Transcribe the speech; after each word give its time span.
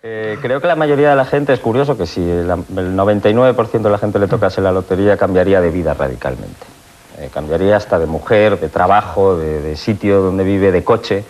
Eh, 0.00 0.38
creo 0.40 0.60
que 0.60 0.68
la 0.68 0.76
mayoría 0.76 1.10
de 1.10 1.16
la 1.16 1.24
gente, 1.24 1.52
es 1.52 1.58
curioso 1.58 1.98
que 1.98 2.06
si 2.06 2.20
el, 2.20 2.48
99% 2.48 3.82
de 3.82 3.90
la 3.90 3.98
gente 3.98 4.20
le 4.20 4.28
tocase 4.28 4.60
la 4.60 4.70
lotería, 4.70 5.16
cambiaría 5.16 5.60
de 5.60 5.70
vida 5.70 5.92
radicalmente. 5.92 6.66
Eh, 7.18 7.30
cambiaría 7.34 7.76
hasta 7.76 7.98
de 7.98 8.06
mujer, 8.06 8.60
de 8.60 8.68
trabajo, 8.68 9.36
de, 9.36 9.74
sitio 9.74 10.22
donde 10.22 10.44
vive, 10.44 10.70
de 10.70 10.84
coche, 10.84 11.24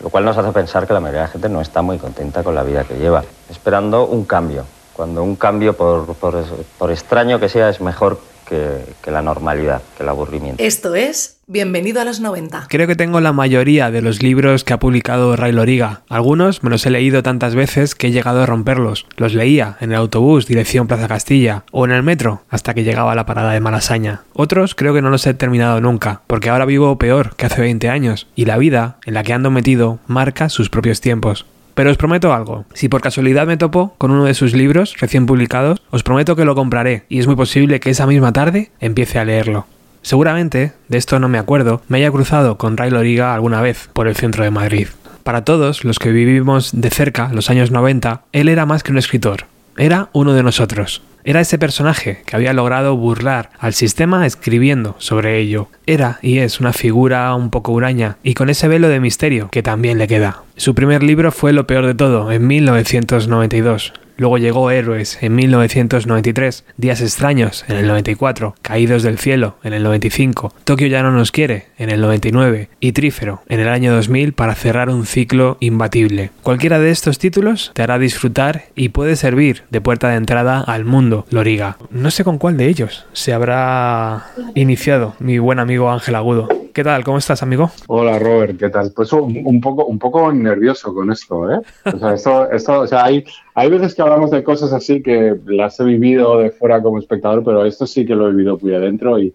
lo 0.00 0.08
cual 0.08 0.24
nos 0.24 0.38
hace 0.38 0.52
pensar 0.52 0.86
que 0.86 0.92
la 0.92 1.00
mayoría 1.00 1.22
de 1.22 1.26
la 1.26 1.32
gente 1.32 1.48
no 1.48 1.60
está 1.60 1.82
muy 1.82 1.98
contenta 1.98 2.44
con 2.44 2.54
la 2.54 2.62
vida 2.62 2.84
que 2.84 2.94
lleva, 2.94 3.24
esperando 3.50 4.06
un 4.06 4.24
cambio, 4.24 4.66
cuando 4.92 5.24
un 5.24 5.34
cambio, 5.34 5.76
por, 5.76 6.14
por 6.14 6.90
extraño 6.92 7.40
que 7.40 7.48
sea, 7.48 7.70
es 7.70 7.80
mejor 7.80 8.20
que, 8.48 9.10
la 9.10 9.22
normalidad, 9.22 9.82
que 9.96 10.02
el 10.02 10.08
aburrimiento. 10.08 10.62
Esto 10.62 10.94
es 10.94 11.38
Bienvenido 11.48 12.00
a 12.00 12.04
los 12.04 12.20
90. 12.20 12.68
Creo 12.70 12.86
que 12.86 12.96
tengo 12.96 13.20
la 13.20 13.34
mayoría 13.34 13.90
de 13.90 14.00
los 14.00 14.22
libros 14.22 14.64
que 14.64 14.72
ha 14.72 14.78
publicado 14.78 15.36
Ray 15.36 15.52
Loriga. 15.52 16.00
Algunos 16.08 16.62
me 16.62 16.70
los 16.70 16.86
he 16.86 16.90
leído 16.90 17.22
tantas 17.22 17.54
veces 17.54 17.94
que 17.94 18.06
he 18.06 18.10
llegado 18.10 18.40
a 18.40 18.46
romperlos. 18.46 19.06
Los 19.16 19.34
leía 19.34 19.76
en 19.80 19.90
el 19.90 19.98
autobús 19.98 20.46
dirección 20.46 20.86
Plaza 20.86 21.08
Castilla 21.08 21.64
o 21.70 21.84
en 21.84 21.90
el 21.90 22.02
metro 22.02 22.42
hasta 22.48 22.72
que 22.72 22.84
llegaba 22.84 23.12
a 23.12 23.16
la 23.16 23.26
parada 23.26 23.52
de 23.52 23.60
Malasaña. 23.60 24.22
Otros 24.32 24.74
creo 24.74 24.94
que 24.94 25.02
no 25.02 25.10
los 25.10 25.26
he 25.26 25.34
terminado 25.34 25.80
nunca, 25.80 26.22
porque 26.26 26.48
ahora 26.48 26.64
vivo 26.64 26.96
peor 26.96 27.34
que 27.36 27.44
hace 27.44 27.60
20 27.60 27.90
años 27.90 28.28
y 28.34 28.46
la 28.46 28.56
vida 28.56 28.96
en 29.04 29.12
la 29.12 29.22
que 29.22 29.34
ando 29.34 29.50
metido 29.50 29.98
marca 30.06 30.48
sus 30.48 30.70
propios 30.70 31.02
tiempos. 31.02 31.44
Pero 31.74 31.90
os 31.90 31.96
prometo 31.96 32.34
algo, 32.34 32.64
si 32.74 32.88
por 32.88 33.00
casualidad 33.00 33.46
me 33.46 33.56
topo 33.56 33.94
con 33.98 34.10
uno 34.10 34.24
de 34.24 34.34
sus 34.34 34.54
libros 34.54 34.94
recién 35.00 35.26
publicados, 35.26 35.80
os 35.90 36.02
prometo 36.02 36.36
que 36.36 36.44
lo 36.44 36.54
compraré 36.54 37.04
y 37.08 37.18
es 37.18 37.26
muy 37.26 37.36
posible 37.36 37.80
que 37.80 37.90
esa 37.90 38.06
misma 38.06 38.32
tarde 38.32 38.70
empiece 38.80 39.18
a 39.18 39.24
leerlo. 39.24 39.66
Seguramente, 40.02 40.72
de 40.88 40.98
esto 40.98 41.18
no 41.18 41.28
me 41.28 41.38
acuerdo, 41.38 41.80
me 41.88 41.98
haya 41.98 42.10
cruzado 42.10 42.58
con 42.58 42.76
Ray 42.76 42.90
Loriga 42.90 43.34
alguna 43.34 43.60
vez 43.60 43.88
por 43.92 44.08
el 44.08 44.16
centro 44.16 44.44
de 44.44 44.50
Madrid. 44.50 44.88
Para 45.22 45.44
todos 45.44 45.84
los 45.84 45.98
que 45.98 46.10
vivimos 46.10 46.72
de 46.72 46.90
cerca 46.90 47.30
los 47.32 47.48
años 47.48 47.70
90, 47.70 48.22
él 48.32 48.48
era 48.48 48.66
más 48.66 48.82
que 48.82 48.90
un 48.90 48.98
escritor, 48.98 49.46
era 49.76 50.08
uno 50.12 50.34
de 50.34 50.42
nosotros. 50.42 51.02
Era 51.24 51.40
ese 51.40 51.56
personaje 51.56 52.22
que 52.26 52.34
había 52.34 52.52
logrado 52.52 52.96
burlar 52.96 53.50
al 53.60 53.74
sistema 53.74 54.26
escribiendo 54.26 54.96
sobre 54.98 55.38
ello. 55.38 55.68
Era 55.86 56.18
y 56.20 56.38
es 56.38 56.58
una 56.58 56.72
figura 56.72 57.32
un 57.34 57.50
poco 57.50 57.72
huraña 57.72 58.16
y 58.24 58.34
con 58.34 58.50
ese 58.50 58.66
velo 58.66 58.88
de 58.88 58.98
misterio 58.98 59.48
que 59.50 59.62
también 59.62 59.98
le 59.98 60.08
queda. 60.08 60.42
Su 60.56 60.74
primer 60.74 61.02
libro 61.02 61.30
fue 61.30 61.52
Lo 61.52 61.66
peor 61.66 61.86
de 61.86 61.94
todo, 61.94 62.32
en 62.32 62.46
1992. 62.46 63.92
Luego 64.22 64.38
llegó 64.38 64.70
Héroes 64.70 65.20
en 65.20 65.34
1993, 65.34 66.64
Días 66.76 67.00
extraños 67.00 67.64
en 67.66 67.74
el 67.74 67.88
94, 67.88 68.54
Caídos 68.62 69.02
del 69.02 69.18
cielo 69.18 69.56
en 69.64 69.72
el 69.72 69.82
95, 69.82 70.54
Tokio 70.62 70.86
ya 70.86 71.02
no 71.02 71.10
nos 71.10 71.32
quiere 71.32 71.66
en 71.76 71.90
el 71.90 72.00
99 72.00 72.68
y 72.78 72.92
Trífero 72.92 73.42
en 73.48 73.58
el 73.58 73.66
año 73.66 73.92
2000 73.92 74.32
para 74.32 74.54
cerrar 74.54 74.90
un 74.90 75.06
ciclo 75.06 75.56
imbatible. 75.58 76.30
Cualquiera 76.44 76.78
de 76.78 76.90
estos 76.90 77.18
títulos 77.18 77.72
te 77.74 77.82
hará 77.82 77.98
disfrutar 77.98 78.66
y 78.76 78.90
puede 78.90 79.16
servir 79.16 79.64
de 79.70 79.80
puerta 79.80 80.10
de 80.10 80.18
entrada 80.18 80.60
al 80.60 80.84
mundo 80.84 81.26
Loriga. 81.30 81.76
No 81.90 82.12
sé 82.12 82.22
con 82.22 82.38
cuál 82.38 82.56
de 82.56 82.68
ellos 82.68 83.06
se 83.12 83.32
habrá 83.32 84.26
iniciado 84.54 85.16
mi 85.18 85.40
buen 85.40 85.58
amigo 85.58 85.90
Ángel 85.90 86.14
Agudo. 86.14 86.48
¿Qué 86.72 86.84
tal? 86.84 87.04
¿Cómo 87.04 87.18
estás, 87.18 87.42
amigo? 87.42 87.70
Hola, 87.86 88.18
Robert, 88.18 88.58
¿qué 88.58 88.70
tal? 88.70 88.92
Pues 88.96 89.12
un, 89.12 89.60
poco, 89.60 89.84
un 89.84 89.98
poco 89.98 90.32
nervioso 90.32 90.94
con 90.94 91.12
esto, 91.12 91.52
¿eh? 91.52 91.60
O 91.84 91.98
sea, 91.98 92.14
esto, 92.14 92.50
esto, 92.50 92.80
o 92.80 92.86
sea, 92.86 93.04
hay, 93.04 93.22
hay 93.54 93.68
veces 93.68 93.94
que 93.94 94.02
hablamos 94.02 94.30
de 94.30 94.42
cosas 94.42 94.72
así 94.72 95.02
que 95.02 95.36
las 95.46 95.78
he 95.78 95.84
vivido 95.84 96.38
de 96.38 96.50
fuera 96.50 96.82
como 96.82 96.98
espectador, 96.98 97.44
pero 97.44 97.64
esto 97.64 97.86
sí 97.86 98.06
que 98.06 98.14
lo 98.14 98.28
he 98.28 98.32
vivido 98.32 98.58
muy 98.60 98.74
adentro 98.74 99.18
y, 99.18 99.34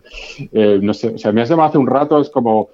eh, 0.52 0.80
no 0.82 0.94
sé, 0.94 1.10
o 1.10 1.18
sea, 1.18 1.32
me 1.32 1.42
hace 1.42 1.54
hace 1.54 1.78
un 1.78 1.88
rato, 1.88 2.20
es 2.20 2.30
como 2.30 2.70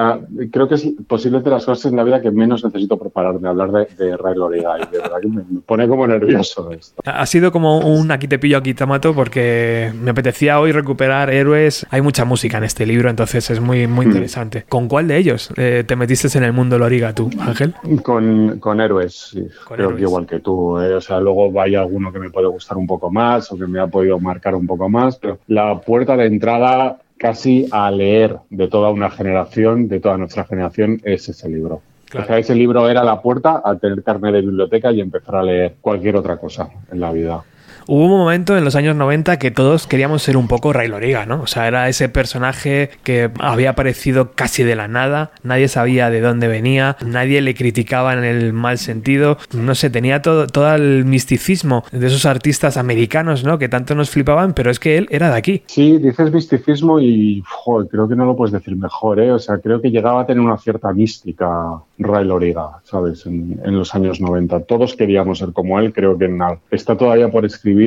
Ah, 0.00 0.20
creo 0.52 0.68
que 0.68 0.76
es 0.76 0.88
posiblemente 1.08 1.50
las 1.50 1.66
cosas 1.66 1.90
en 1.90 1.96
la 1.96 2.04
vida 2.04 2.22
que 2.22 2.30
menos 2.30 2.64
necesito 2.64 2.96
prepararme, 2.96 3.48
hablar 3.48 3.72
de, 3.72 3.86
de 3.96 4.16
Ray 4.16 4.36
Loriga, 4.36 4.76
y 4.78 4.92
de 4.92 4.98
verdad 4.98 5.16
que 5.20 5.26
me, 5.26 5.42
pone 5.66 5.88
como 5.88 6.06
nervioso 6.06 6.70
esto. 6.70 7.02
Ha 7.04 7.26
sido 7.26 7.50
como 7.50 7.80
un 7.80 8.12
aquí 8.12 8.28
te 8.28 8.38
pillo, 8.38 8.58
aquí 8.58 8.74
te 8.74 8.86
mato, 8.86 9.12
porque 9.12 9.92
me 10.00 10.12
apetecía 10.12 10.60
hoy 10.60 10.70
recuperar 10.70 11.30
héroes. 11.30 11.84
Hay 11.90 12.00
mucha 12.00 12.24
música 12.24 12.58
en 12.58 12.64
este 12.64 12.86
libro, 12.86 13.10
entonces 13.10 13.50
es 13.50 13.60
muy, 13.60 13.88
muy 13.88 14.06
hmm. 14.06 14.10
interesante. 14.10 14.64
¿Con 14.68 14.86
cuál 14.86 15.08
de 15.08 15.16
ellos 15.16 15.52
eh, 15.56 15.82
te 15.84 15.96
metiste 15.96 16.28
en 16.38 16.44
el 16.44 16.52
mundo 16.52 16.78
Loriga 16.78 17.12
tú, 17.12 17.28
Ángel? 17.40 17.74
Con, 18.04 18.60
con 18.60 18.80
héroes, 18.80 19.30
sí. 19.32 19.48
creo 19.66 19.96
que 19.96 20.02
igual 20.02 20.28
que 20.28 20.38
tú. 20.38 20.78
Eh. 20.78 20.94
O 20.94 21.00
sea, 21.00 21.18
luego 21.18 21.50
vaya 21.50 21.80
alguno 21.80 22.12
que 22.12 22.20
me 22.20 22.30
puede 22.30 22.46
gustar 22.46 22.76
un 22.76 22.86
poco 22.86 23.10
más 23.10 23.50
o 23.50 23.56
que 23.56 23.66
me 23.66 23.80
ha 23.80 23.88
podido 23.88 24.20
marcar 24.20 24.54
un 24.54 24.66
poco 24.68 24.88
más, 24.88 25.16
pero 25.16 25.40
la 25.48 25.80
puerta 25.80 26.16
de 26.16 26.26
entrada 26.26 26.98
casi 27.18 27.66
a 27.70 27.90
leer 27.90 28.38
de 28.50 28.68
toda 28.68 28.90
una 28.90 29.10
generación, 29.10 29.88
de 29.88 30.00
toda 30.00 30.16
nuestra 30.16 30.44
generación, 30.44 31.00
es 31.04 31.28
ese 31.28 31.48
libro. 31.48 31.82
O 32.16 32.24
sea, 32.24 32.38
ese 32.38 32.54
libro 32.54 32.88
era 32.88 33.04
la 33.04 33.20
puerta 33.20 33.60
a 33.62 33.76
tener 33.76 34.02
carnet 34.02 34.32
de 34.32 34.40
biblioteca 34.40 34.90
y 34.92 35.00
empezar 35.00 35.36
a 35.36 35.42
leer 35.42 35.76
cualquier 35.80 36.16
otra 36.16 36.38
cosa 36.38 36.70
en 36.90 37.00
la 37.00 37.12
vida. 37.12 37.44
Hubo 37.90 38.04
un 38.04 38.10
momento 38.10 38.54
en 38.54 38.66
los 38.66 38.76
años 38.76 38.94
90 38.96 39.38
que 39.38 39.50
todos 39.50 39.86
queríamos 39.86 40.22
ser 40.22 40.36
un 40.36 40.46
poco 40.46 40.74
Ray 40.74 40.88
Loriga, 40.88 41.24
¿no? 41.24 41.40
O 41.40 41.46
sea, 41.46 41.66
era 41.66 41.88
ese 41.88 42.10
personaje 42.10 42.90
que 43.02 43.30
había 43.38 43.70
aparecido 43.70 44.32
casi 44.34 44.62
de 44.62 44.76
la 44.76 44.88
nada, 44.88 45.30
nadie 45.42 45.68
sabía 45.68 46.10
de 46.10 46.20
dónde 46.20 46.48
venía, 46.48 46.98
nadie 47.02 47.40
le 47.40 47.54
criticaba 47.54 48.12
en 48.12 48.24
el 48.24 48.52
mal 48.52 48.76
sentido, 48.76 49.38
no 49.54 49.74
sé, 49.74 49.88
tenía 49.88 50.20
todo, 50.20 50.48
todo 50.48 50.74
el 50.74 51.06
misticismo 51.06 51.82
de 51.90 52.08
esos 52.08 52.26
artistas 52.26 52.76
americanos, 52.76 53.42
¿no? 53.42 53.58
Que 53.58 53.70
tanto 53.70 53.94
nos 53.94 54.10
flipaban, 54.10 54.52
pero 54.52 54.70
es 54.70 54.78
que 54.78 54.98
él 54.98 55.06
era 55.10 55.30
de 55.30 55.38
aquí. 55.38 55.62
Sí, 55.64 55.96
dices 55.96 56.30
misticismo 56.30 57.00
y 57.00 57.42
joder, 57.48 57.88
creo 57.88 58.06
que 58.06 58.16
no 58.16 58.26
lo 58.26 58.36
puedes 58.36 58.52
decir 58.52 58.76
mejor, 58.76 59.18
¿eh? 59.18 59.32
O 59.32 59.38
sea, 59.38 59.60
creo 59.60 59.80
que 59.80 59.90
llegaba 59.90 60.20
a 60.20 60.26
tener 60.26 60.42
una 60.42 60.58
cierta 60.58 60.92
mística 60.92 61.48
Ray 61.96 62.26
Loriga, 62.26 62.68
¿sabes? 62.84 63.24
En, 63.24 63.58
en 63.64 63.78
los 63.78 63.94
años 63.94 64.20
90. 64.20 64.64
Todos 64.64 64.94
queríamos 64.94 65.38
ser 65.38 65.54
como 65.54 65.80
él, 65.80 65.94
creo 65.94 66.18
que 66.18 66.28
nada. 66.28 66.58
Está 66.70 66.94
todavía 66.94 67.30
por 67.30 67.46
escribir 67.46 67.77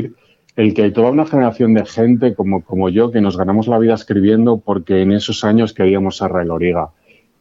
el 0.56 0.74
que 0.74 0.84
hay 0.84 0.92
toda 0.92 1.12
una 1.12 1.26
generación 1.26 1.74
de 1.74 1.86
gente 1.86 2.36
como, 2.36 2.64
como 2.64 2.90
yo 2.90 3.12
que 3.12 3.22
nos 3.22 3.38
ganamos 3.38 3.68
la 3.68 3.80
vida 3.80 3.94
escribiendo 3.94 4.58
porque 4.58 5.02
en 5.02 5.12
esos 5.12 5.44
años 5.44 5.74
queríamos 5.74 6.18
ser 6.18 6.32
Ray 6.32 6.48
Loriga. 6.48 6.90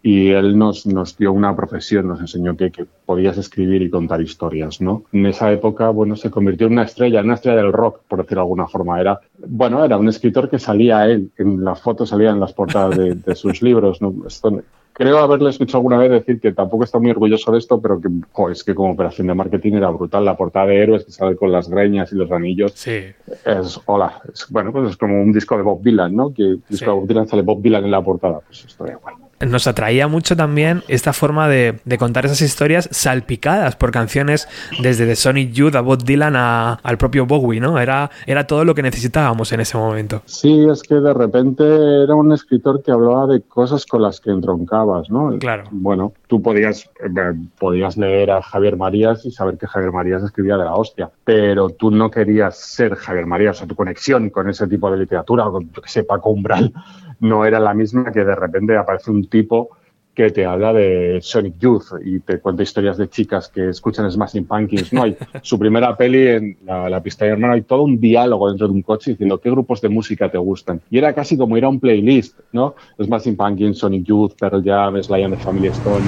Y 0.03 0.31
él 0.31 0.56
nos, 0.56 0.87
nos 0.87 1.19
dio 1.19 1.31
una 1.31 1.55
profesión, 1.55 2.09
nos 2.09 2.21
enseñó 2.21 2.56
que, 2.56 2.71
que, 2.71 2.87
podías 3.05 3.37
escribir 3.37 3.83
y 3.83 3.91
contar 3.91 4.22
historias, 4.22 4.81
¿no? 4.81 5.03
En 5.12 5.27
esa 5.27 5.53
época, 5.53 5.91
bueno, 5.91 6.16
se 6.16 6.31
convirtió 6.31 6.69
en 6.69 6.72
una 6.72 6.84
estrella, 6.84 7.21
en 7.21 7.27
una 7.27 7.34
estrella 7.34 7.59
del 7.59 7.72
rock, 7.72 8.00
por 8.09 8.22
decirlo 8.22 8.41
de 8.41 8.44
alguna 8.44 8.66
forma. 8.66 8.99
Era, 8.99 9.21
bueno, 9.47 9.84
era 9.84 9.99
un 9.99 10.09
escritor 10.09 10.49
que 10.49 10.59
salía 10.59 11.05
él, 11.05 11.31
en 11.37 11.62
las 11.62 11.83
fotos 11.83 12.09
salía 12.09 12.31
en 12.31 12.41
las 12.41 12.55
portadas 12.55 12.97
de, 12.97 13.15
de 13.15 13.34
sus 13.34 13.60
libros, 13.60 14.00
¿no? 14.00 14.15
Esto, 14.27 14.62
creo 15.00 15.19
haberle 15.19 15.49
escuchado 15.49 15.78
alguna 15.78 15.97
vez 15.97 16.11
decir 16.11 16.38
que 16.41 16.53
tampoco 16.53 16.84
está 16.84 16.99
muy 16.99 17.11
orgulloso 17.11 17.50
de 17.53 17.59
esto, 17.59 17.81
pero 17.81 17.99
que 17.99 18.09
es 18.53 18.62
que 18.62 18.75
como 18.75 18.93
operación 18.93 19.28
de 19.28 19.34
marketing 19.34 19.72
era 19.72 19.88
brutal. 19.88 20.27
La 20.27 20.37
portada 20.37 20.66
de 20.66 20.77
Héroes 20.77 21.06
que 21.06 21.11
sale 21.11 21.37
con 21.37 21.50
las 21.50 21.71
greñas 21.71 22.12
y 22.12 22.16
los 22.16 22.31
anillos. 22.31 22.72
Sí. 22.75 23.05
Es, 23.47 23.81
hola, 23.87 24.21
bueno, 24.50 24.72
pues 24.72 24.91
es 24.91 24.97
como 24.99 25.22
un 25.22 25.33
disco 25.33 25.56
de 25.56 25.62
Bob 25.62 25.83
Dylan, 25.83 26.15
¿no? 26.15 26.34
Que 26.34 26.43
el 26.43 26.62
disco 26.69 26.91
de 26.91 26.97
Bob 26.97 27.09
Dylan 27.09 27.27
sale 27.27 27.41
Bob 27.41 27.62
Dylan 27.62 27.84
en 27.84 27.91
la 27.91 28.03
portada. 28.03 28.41
Pues 28.41 28.62
esto 28.66 28.84
es 28.84 28.93
igual 28.93 29.15
nos 29.47 29.67
atraía 29.67 30.09
mucho 30.09 30.37
también 30.37 30.83
esta 30.89 31.12
forma 31.12 31.49
de, 31.49 31.81
contar 31.99 32.27
esas 32.27 32.41
historias 32.43 32.89
salpicadas 32.93 33.77
por 33.77 33.91
canciones 33.91 34.49
desde 34.83 35.06
The 35.06 35.17
Sonic 35.17 35.53
Youth 35.53 35.75
a 35.75 35.81
Bob 35.81 36.03
Dylan 36.03 36.37
al 36.37 36.99
propio 36.99 37.27
Bowie, 37.27 37.61
¿no? 37.61 37.78
Era, 37.78 38.11
era 38.27 38.47
todo 38.47 38.65
lo 38.65 38.75
que 38.75 38.83
necesitábamos 38.83 39.53
en 39.53 39.61
ese 39.61 39.77
momento. 39.77 40.23
Sí, 40.27 40.67
es 40.71 40.83
que 40.83 40.97
de 40.97 41.15
repente 41.15 41.65
era 41.65 42.15
un 42.15 42.33
escritor 42.33 42.83
que 42.83 42.91
hablaba 42.91 43.27
de 43.27 43.43
cosas 43.43 43.87
con 43.87 44.03
las 44.03 44.21
que 44.21 44.31
entroncabas, 44.31 45.11
¿no? 45.11 45.39
Claro. 45.39 45.65
Bueno, 45.71 46.12
tú 46.27 46.43
podías, 46.43 46.91
eh, 47.03 47.34
podías 47.59 47.97
leer 47.97 48.31
a 48.31 48.43
Javier 48.43 48.77
Marías 48.77 49.25
y 49.25 49.31
saber 49.31 49.59
que 49.59 49.67
Javier 49.67 49.93
Marías 49.93 50.22
escribía 50.22 50.57
de 50.57 50.65
la 50.65 50.75
hostia, 50.75 51.11
pero 51.25 51.71
tú 51.71 51.91
no 51.91 52.11
querías 52.11 52.59
ser 52.59 52.95
Javier 52.95 53.27
Marías, 53.27 53.57
o 53.57 53.59
sea, 53.61 53.69
tu 53.69 53.75
conexión 53.75 54.31
con 54.31 54.49
ese 54.49 54.67
tipo 54.67 54.91
de 54.91 54.99
literatura, 54.99 55.45
con, 55.45 55.71
yo 55.72 55.83
que 55.83 55.89
sé, 55.89 56.05
Paco 56.05 56.31
Umbral, 56.31 56.72
no 57.20 57.44
era 57.44 57.60
la 57.60 57.75
misma 57.75 58.10
que 58.12 58.25
de 58.25 58.34
repente 58.34 58.76
aparece 58.76 59.10
un 59.10 59.28
tipo 59.28 59.70
que 60.14 60.31
te 60.31 60.44
habla 60.44 60.72
de 60.72 61.20
Sonic 61.22 61.58
Youth 61.58 61.84
y 62.04 62.20
te 62.20 62.41
cuenta 62.41 62.62
historias 62.62 62.98
de 62.98 63.08
chicas 63.08 63.48
que 63.48 63.70
escuchan 63.70 64.10
Smashing 64.10 64.44
Pumpkins. 64.44 64.92
No 64.92 65.04
hay 65.04 65.16
su 65.42 65.59
primera 65.59 65.97
peli 65.97 66.27
en 66.28 66.56
la, 66.66 67.03
pista 67.03 67.24
de 67.24 67.33
hermano, 67.33 67.54
hay 67.54 67.62
todo 67.62 67.84
un 67.84 68.00
diálogo 68.00 68.48
dentro 68.48 68.66
de 68.66 68.74
un 68.74 68.83
coche 68.83 69.12
diciendo 69.12 69.39
qué 69.39 69.50
grupos 69.50 69.80
de 69.80 69.89
música 69.89 70.30
te 70.30 70.39
gustan. 70.39 70.80
Y 70.91 70.98
era 70.98 71.15
casi 71.15 71.36
como 71.36 71.56
ir 71.56 71.65
a 71.65 71.68
un 71.68 71.78
playlist, 71.78 72.39
¿no? 72.53 72.74
Smashing 73.03 73.36
Pumpkins, 73.36 73.78
Sonic 73.78 74.04
Youth, 74.04 74.33
Pearl 74.39 74.62
Jam, 74.62 75.00
Sly 75.03 75.22
and 75.22 75.36
the 75.36 75.42
Family 75.42 75.68
Stone. 75.68 76.04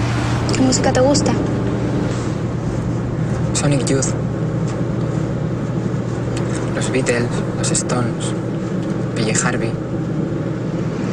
¿Qué 0.54 0.60
música 0.60 0.92
te 0.92 1.00
gusta? 1.00 1.32
Sonic 3.54 3.86
Youth. 3.86 4.12
Los 6.74 6.90
Beatles, 6.90 7.28
los 7.56 7.70
Stones, 7.70 8.34
Billy 9.14 9.32
Harvey. 9.32 9.91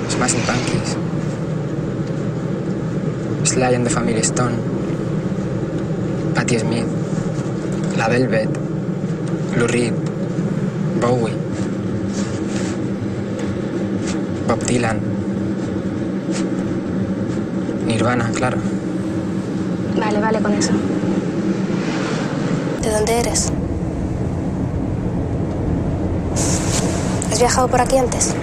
Smashing 0.10 0.42
Pumpkins, 0.46 0.98
Sly 3.50 3.76
and 3.76 3.86
the 3.86 3.90
Family 3.90 4.24
Stone, 4.24 4.58
Patti 6.36 6.60
Smith, 6.60 6.88
La 7.98 8.08
Velvet, 8.08 8.50
Lou 9.58 9.68
Reed, 9.68 9.94
Bowie, 11.00 11.34
Bob 14.48 14.60
Dylan, 14.66 15.00
Nirvana, 17.86 18.30
claro. 18.36 18.58
Vale, 20.00 20.20
vale 20.20 20.40
con 20.42 20.54
eso. 20.54 20.72
¿De 22.82 22.92
dónde 22.92 23.20
eres? 23.20 23.52
¿Has 27.32 27.40
viajado 27.40 27.68
por 27.68 27.82
aquí 27.82 27.98
antes? 27.98 28.34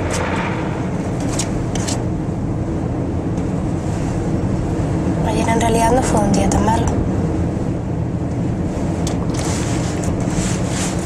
Ayer 5.27 5.49
en 5.49 5.61
realidad 5.77 5.95
no 5.95 6.03
fue 6.03 6.21
un 6.21 6.33
día 6.33 6.49
tan 6.49 6.65
malo. 6.65 6.87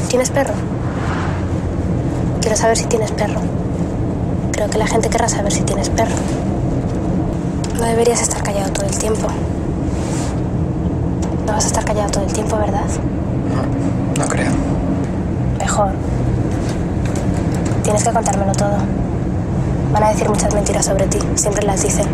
¿Tienes 0.07 0.29
perro? 0.29 0.53
Quiero 2.39 2.55
saber 2.55 2.77
si 2.77 2.85
tienes 2.85 3.11
perro. 3.11 3.41
Creo 4.53 4.69
que 4.69 4.77
la 4.77 4.87
gente 4.87 5.09
querrá 5.09 5.27
saber 5.27 5.51
si 5.51 5.61
tienes 5.63 5.89
perro. 5.89 6.15
No 7.77 7.83
deberías 7.83 8.21
estar 8.21 8.41
callado 8.43 8.71
todo 8.71 8.85
el 8.85 8.97
tiempo. 8.97 9.27
No 11.45 11.51
vas 11.51 11.65
a 11.65 11.67
estar 11.67 11.83
callado 11.83 12.09
todo 12.09 12.23
el 12.23 12.31
tiempo, 12.31 12.55
¿verdad? 12.57 12.85
No, 13.53 14.23
no 14.23 14.29
creo. 14.29 14.51
Mejor. 15.59 15.91
Tienes 17.83 18.03
que 18.05 18.11
contármelo 18.11 18.53
todo. 18.53 18.77
Van 19.91 20.03
a 20.03 20.09
decir 20.11 20.29
muchas 20.29 20.53
mentiras 20.53 20.85
sobre 20.85 21.07
ti, 21.07 21.19
siempre 21.35 21.65
las 21.65 21.83
dicen. 21.83 22.07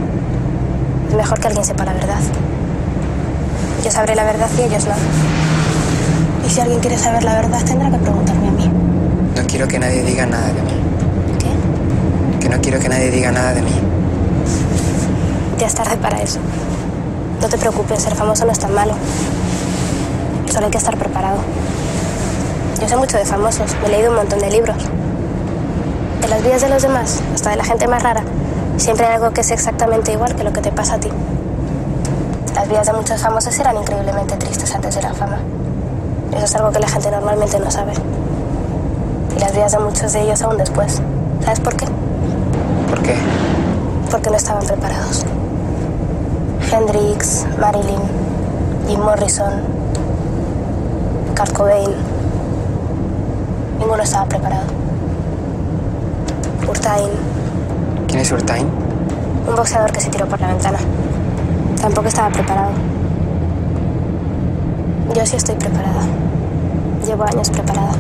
Es 1.10 1.14
mejor 1.14 1.40
que 1.40 1.48
alguien 1.48 1.66
sepa 1.66 1.86
la 1.86 1.94
verdad. 1.94 2.20
Yo 3.88 3.94
sabré 3.94 4.16
la 4.16 4.26
verdad 4.26 4.50
y 4.58 4.64
ellos 4.64 4.86
no. 4.86 4.96
Y 6.46 6.50
si 6.50 6.60
alguien 6.60 6.82
quiere 6.82 6.98
saber 6.98 7.24
la 7.24 7.36
verdad, 7.36 7.64
tendrá 7.64 7.90
que 7.90 7.98
preguntarme 7.98 8.50
a 8.50 8.52
mí. 8.52 8.70
No 9.34 9.48
quiero 9.48 9.66
que 9.66 9.80
nadie 9.80 10.04
diga 10.04 10.26
nada 10.26 10.48
de 10.48 10.62
mí. 10.62 10.72
¿Qué? 11.40 12.40
Que 12.42 12.50
no 12.50 12.60
quiero 12.60 12.82
que 12.82 12.90
nadie 12.90 13.10
diga 13.12 13.32
nada 13.32 13.54
de 13.54 13.62
mí. 13.62 13.72
Ya 15.58 15.68
es 15.68 15.74
tarde 15.74 15.96
para 15.96 16.22
eso. 16.22 16.40
No 17.40 17.48
te 17.48 17.58
preocupes, 17.58 18.04
ser 18.04 18.14
famoso 18.14 18.44
no 18.44 18.52
es 18.52 18.60
tan 18.60 18.74
malo. 18.74 18.94
Solo 20.52 20.66
hay 20.66 20.72
que 20.74 20.80
estar 20.80 20.98
preparado. 20.98 21.38
Yo 22.82 22.90
sé 22.90 22.98
mucho 22.98 23.16
de 23.16 23.24
famosos, 23.24 23.74
me 23.82 23.88
he 23.88 23.92
leído 23.92 24.10
un 24.10 24.18
montón 24.18 24.40
de 24.40 24.50
libros. 24.52 24.84
De 26.20 26.28
las 26.28 26.44
vidas 26.44 26.62
de 26.62 26.68
los 26.68 26.82
demás, 26.82 27.22
hasta 27.34 27.52
de 27.52 27.56
la 27.56 27.64
gente 27.64 27.88
más 27.88 28.04
rara, 28.04 28.24
siempre 28.76 29.06
hay 29.06 29.14
algo 29.14 29.32
que 29.32 29.40
es 29.40 29.52
exactamente 29.52 30.12
igual 30.12 30.36
que 30.36 30.44
lo 30.44 30.52
que 30.52 30.60
te 30.60 30.74
pasa 30.74 30.96
a 30.96 31.00
ti. 31.00 31.10
Las 32.68 32.84
vidas 32.84 32.88
de 32.88 32.94
muchos 32.94 33.22
famosos 33.22 33.58
eran 33.60 33.78
increíblemente 33.78 34.36
tristes 34.36 34.76
antes 34.76 34.94
de 34.96 35.02
la 35.02 35.14
fama. 35.14 35.38
Eso 36.36 36.44
es 36.44 36.56
algo 36.58 36.70
que 36.70 36.80
la 36.80 36.90
gente 36.90 37.10
normalmente 37.10 37.58
no 37.62 37.72
sabe. 37.72 37.94
Y 39.38 39.40
las 39.40 39.54
vidas 39.54 39.72
de 39.72 39.80
muchos 39.80 40.12
de 40.12 40.22
ellos 40.24 40.42
aún 40.42 40.58
después. 40.58 41.02
¿Sabes 41.46 41.62
por 41.62 41.78
qué? 41.78 41.86
¿Por 42.90 43.02
qué? 43.04 43.16
Porque 44.12 44.30
no 44.30 44.36
estaban 44.36 44.66
preparados. 44.66 45.26
Hendrix, 46.70 47.46
Marilyn, 47.58 48.02
Jim 48.90 49.00
Morrison, 49.00 49.62
Kurt 51.38 51.54
Cobain. 51.54 51.92
Ninguno 53.80 54.04
estaba 54.04 54.26
preparado. 54.26 54.66
Urtain, 56.68 57.10
¿Quién 58.10 58.20
es 58.20 58.32
Urtain? 58.34 58.68
un 59.48 59.56
boxeador 59.56 59.90
que 59.94 60.02
se 60.02 60.10
tiró 60.10 60.26
por 60.26 60.42
la 60.42 60.48
ventana. 60.50 60.80
Tampoco 61.82 62.08
estaba 62.08 62.30
preparado. 62.30 62.72
Yo 65.16 65.26
sí 65.26 65.36
estoy 65.36 65.56
preparada. 65.56 66.06
Llevo 67.06 67.24
años 67.24 67.50
preparada. 67.50 67.94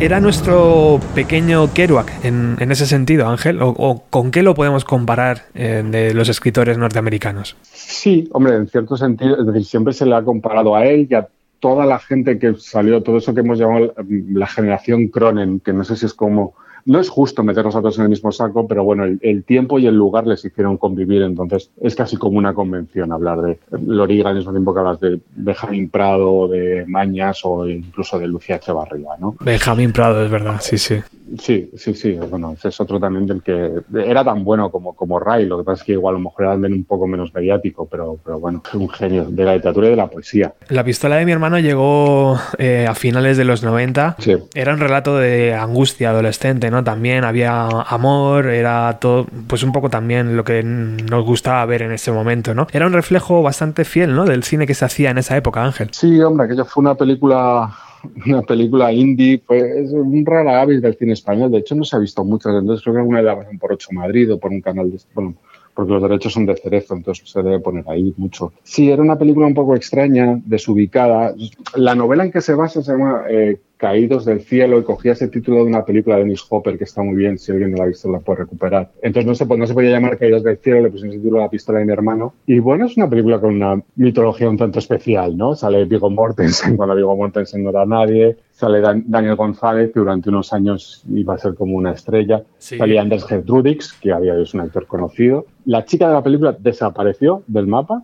¿Era 0.00 0.20
nuestro 0.20 1.00
pequeño 1.14 1.72
Kerouac 1.74 2.24
en, 2.24 2.56
en 2.60 2.70
ese 2.70 2.86
sentido, 2.86 3.28
Ángel? 3.28 3.60
¿O, 3.60 3.70
o 3.70 4.04
con 4.10 4.30
qué 4.30 4.44
lo 4.44 4.54
podemos 4.54 4.84
comparar 4.84 5.42
eh, 5.54 5.82
de 5.84 6.14
los 6.14 6.28
escritores 6.28 6.78
norteamericanos? 6.78 7.56
Sí, 7.62 8.28
hombre, 8.32 8.54
en 8.54 8.68
cierto 8.68 8.96
sentido, 8.96 9.40
es 9.40 9.46
decir, 9.46 9.64
siempre 9.64 9.92
se 9.92 10.06
le 10.06 10.14
ha 10.14 10.22
comparado 10.22 10.76
a 10.76 10.86
él 10.86 11.08
y 11.10 11.14
a 11.14 11.26
toda 11.58 11.84
la 11.84 11.98
gente 11.98 12.38
que 12.38 12.54
salió, 12.54 13.02
todo 13.02 13.18
eso 13.18 13.34
que 13.34 13.40
hemos 13.40 13.58
llamado 13.58 13.92
la 14.08 14.46
generación 14.46 15.08
Cronen, 15.08 15.58
que 15.58 15.72
no 15.72 15.82
sé 15.82 15.96
si 15.96 16.06
es 16.06 16.14
como 16.14 16.54
no 16.84 17.00
es 17.00 17.08
justo 17.08 17.42
meternos 17.42 17.74
a 17.76 17.80
todos 17.80 17.98
en 17.98 18.04
el 18.04 18.10
mismo 18.10 18.32
saco, 18.32 18.66
pero 18.66 18.84
bueno, 18.84 19.04
el, 19.04 19.18
el, 19.22 19.44
tiempo 19.44 19.78
y 19.78 19.86
el 19.86 19.94
lugar 19.94 20.26
les 20.26 20.44
hicieron 20.44 20.76
convivir, 20.76 21.22
entonces 21.22 21.70
es 21.80 21.94
casi 21.94 22.16
como 22.16 22.38
una 22.38 22.54
convención 22.54 23.12
hablar 23.12 23.40
de 23.42 23.58
Loriga 23.86 24.30
al 24.30 24.36
mismo 24.36 24.52
tiempo 24.52 24.72
que 24.72 24.80
hablas 24.80 25.00
de 25.00 25.20
Benjamín 25.36 25.90
Prado, 25.90 26.48
de 26.48 26.84
Mañas 26.86 27.40
o 27.44 27.68
incluso 27.68 28.18
de 28.18 28.26
Lucía 28.26 28.56
Echevarría, 28.56 29.10
¿no? 29.18 29.36
Benjamín 29.40 29.92
Prado, 29.92 30.24
es 30.24 30.30
verdad, 30.30 30.58
sí, 30.60 30.78
sí. 30.78 30.96
Sí, 31.38 31.70
sí, 31.76 31.94
sí. 31.94 32.12
Bueno, 32.12 32.52
ese 32.52 32.68
es 32.68 32.80
otro 32.80 32.98
también 32.98 33.26
del 33.26 33.42
que 33.42 33.72
era 33.94 34.24
tan 34.24 34.44
bueno 34.44 34.70
como, 34.70 34.94
como 34.94 35.18
Ray. 35.18 35.46
Lo 35.46 35.58
que 35.58 35.64
pasa 35.64 35.82
es 35.82 35.86
que 35.86 35.92
igual 35.92 36.14
a 36.14 36.18
lo 36.18 36.24
mejor 36.24 36.44
era 36.44 36.54
un 36.54 36.84
poco 36.84 37.06
menos 37.06 37.32
mediático, 37.34 37.86
pero, 37.86 38.18
pero 38.24 38.38
bueno, 38.38 38.62
es 38.66 38.74
un 38.74 38.88
genio 38.88 39.26
de 39.28 39.44
la 39.44 39.54
literatura 39.54 39.88
y 39.88 39.90
de 39.90 39.96
la 39.96 40.08
poesía. 40.08 40.54
La 40.68 40.84
pistola 40.84 41.16
de 41.16 41.24
mi 41.24 41.32
hermano 41.32 41.58
llegó 41.58 42.38
eh, 42.58 42.86
a 42.88 42.94
finales 42.94 43.36
de 43.36 43.44
los 43.44 43.62
90. 43.62 44.16
Sí. 44.18 44.36
Era 44.54 44.72
un 44.72 44.80
relato 44.80 45.18
de 45.18 45.54
angustia 45.54 46.10
adolescente, 46.10 46.70
¿no? 46.70 46.84
También 46.84 47.24
había 47.24 47.66
amor, 47.66 48.46
era 48.46 48.98
todo, 49.00 49.26
pues 49.46 49.62
un 49.62 49.72
poco 49.72 49.90
también 49.90 50.36
lo 50.36 50.44
que 50.44 50.62
nos 50.62 51.24
gustaba 51.24 51.64
ver 51.66 51.82
en 51.82 51.92
ese 51.92 52.12
momento, 52.12 52.54
¿no? 52.54 52.66
Era 52.72 52.86
un 52.86 52.92
reflejo 52.92 53.42
bastante 53.42 53.84
fiel, 53.84 54.14
¿no? 54.14 54.24
Del 54.24 54.44
cine 54.44 54.66
que 54.66 54.74
se 54.74 54.84
hacía 54.84 55.10
en 55.10 55.18
esa 55.18 55.36
época, 55.36 55.64
Ángel. 55.64 55.88
Sí, 55.92 56.20
hombre, 56.20 56.46
aquello 56.46 56.64
fue 56.64 56.82
una 56.82 56.94
película 56.94 57.70
una 58.26 58.42
película 58.42 58.92
indie, 58.92 59.42
pues 59.44 59.62
es 59.62 59.92
un 59.92 60.24
rara 60.24 60.60
avis 60.60 60.82
del 60.82 60.96
cine 60.96 61.12
español. 61.12 61.50
De 61.50 61.58
hecho, 61.58 61.74
no 61.74 61.84
se 61.84 61.96
ha 61.96 61.98
visto 61.98 62.24
mucho. 62.24 62.50
Entonces, 62.50 62.82
creo 62.82 62.94
que 62.94 63.00
alguna 63.00 63.22
la 63.22 63.36
pasan 63.36 63.58
por 63.58 63.72
8 63.72 63.90
Madrid 63.92 64.32
o 64.32 64.38
por 64.38 64.50
un 64.50 64.60
canal 64.60 64.90
de. 64.90 64.98
Bueno, 65.14 65.34
porque 65.74 65.92
los 65.92 66.02
derechos 66.02 66.32
son 66.32 66.44
de 66.44 66.56
Cerezo, 66.56 66.94
entonces 66.94 67.30
se 67.30 67.40
debe 67.40 67.60
poner 67.60 67.84
ahí 67.88 68.12
mucho. 68.16 68.52
Sí, 68.64 68.90
era 68.90 69.00
una 69.00 69.16
película 69.16 69.46
un 69.46 69.54
poco 69.54 69.76
extraña, 69.76 70.40
desubicada. 70.44 71.34
La 71.76 71.94
novela 71.94 72.24
en 72.24 72.32
que 72.32 72.40
se 72.40 72.54
basa 72.54 72.82
se 72.82 72.90
llama 72.90 73.22
eh, 73.30 73.60
Caídos 73.78 74.24
del 74.24 74.40
Cielo 74.40 74.78
y 74.78 74.82
cogía 74.82 75.12
ese 75.12 75.28
título 75.28 75.58
de 75.58 75.70
una 75.70 75.84
película 75.84 76.16
de 76.16 76.22
Dennis 76.22 76.44
Hopper 76.50 76.76
que 76.76 76.84
está 76.84 77.02
muy 77.02 77.16
bien, 77.16 77.38
si 77.38 77.52
alguien 77.52 77.70
no 77.70 77.78
la 77.78 77.84
ha 77.84 77.86
visto 77.86 78.10
la 78.10 78.18
puede 78.18 78.40
recuperar. 78.40 78.90
Entonces 79.00 79.26
no 79.26 79.34
se, 79.34 79.46
no 79.56 79.66
se 79.66 79.72
podía 79.72 79.90
llamar 79.90 80.18
Caídos 80.18 80.42
del 80.42 80.58
Cielo, 80.58 80.82
le 80.82 80.90
pusieron 80.90 81.14
ese 81.14 81.22
título 81.22 81.38
a 81.38 81.44
la 81.44 81.50
pistola 81.50 81.78
de 81.78 81.86
mi 81.86 81.92
hermano. 81.92 82.34
Y 82.46 82.58
bueno, 82.58 82.86
es 82.86 82.96
una 82.96 83.08
película 83.08 83.40
con 83.40 83.54
una 83.54 83.80
mitología 83.96 84.50
un 84.50 84.58
tanto 84.58 84.80
especial, 84.80 85.36
¿no? 85.36 85.54
Sale 85.54 85.84
Viggo 85.84 86.10
Mortensen 86.10 86.76
cuando 86.76 86.96
Viggo 86.96 87.16
Mortensen 87.16 87.62
no 87.62 87.70
era 87.70 87.86
nadie, 87.86 88.36
sale 88.58 88.80
Dan 88.80 89.04
Daniel 89.06 89.36
González, 89.36 89.92
que 89.92 90.00
durante 90.00 90.28
unos 90.30 90.52
años 90.52 91.04
iba 91.14 91.34
a 91.34 91.38
ser 91.38 91.54
como 91.54 91.76
una 91.76 91.92
estrella. 91.92 92.42
Sí. 92.58 92.76
Salía 92.76 93.00
Anders 93.00 93.24
Gertrudix, 93.24 93.92
que 93.92 94.12
había 94.12 94.34
es 94.36 94.52
un 94.52 94.60
actor 94.60 94.86
conocido. 94.86 95.46
La 95.64 95.84
chica 95.84 96.08
de 96.08 96.14
la 96.14 96.22
película 96.22 96.56
desapareció 96.58 97.42
del 97.46 97.68
mapa. 97.68 98.02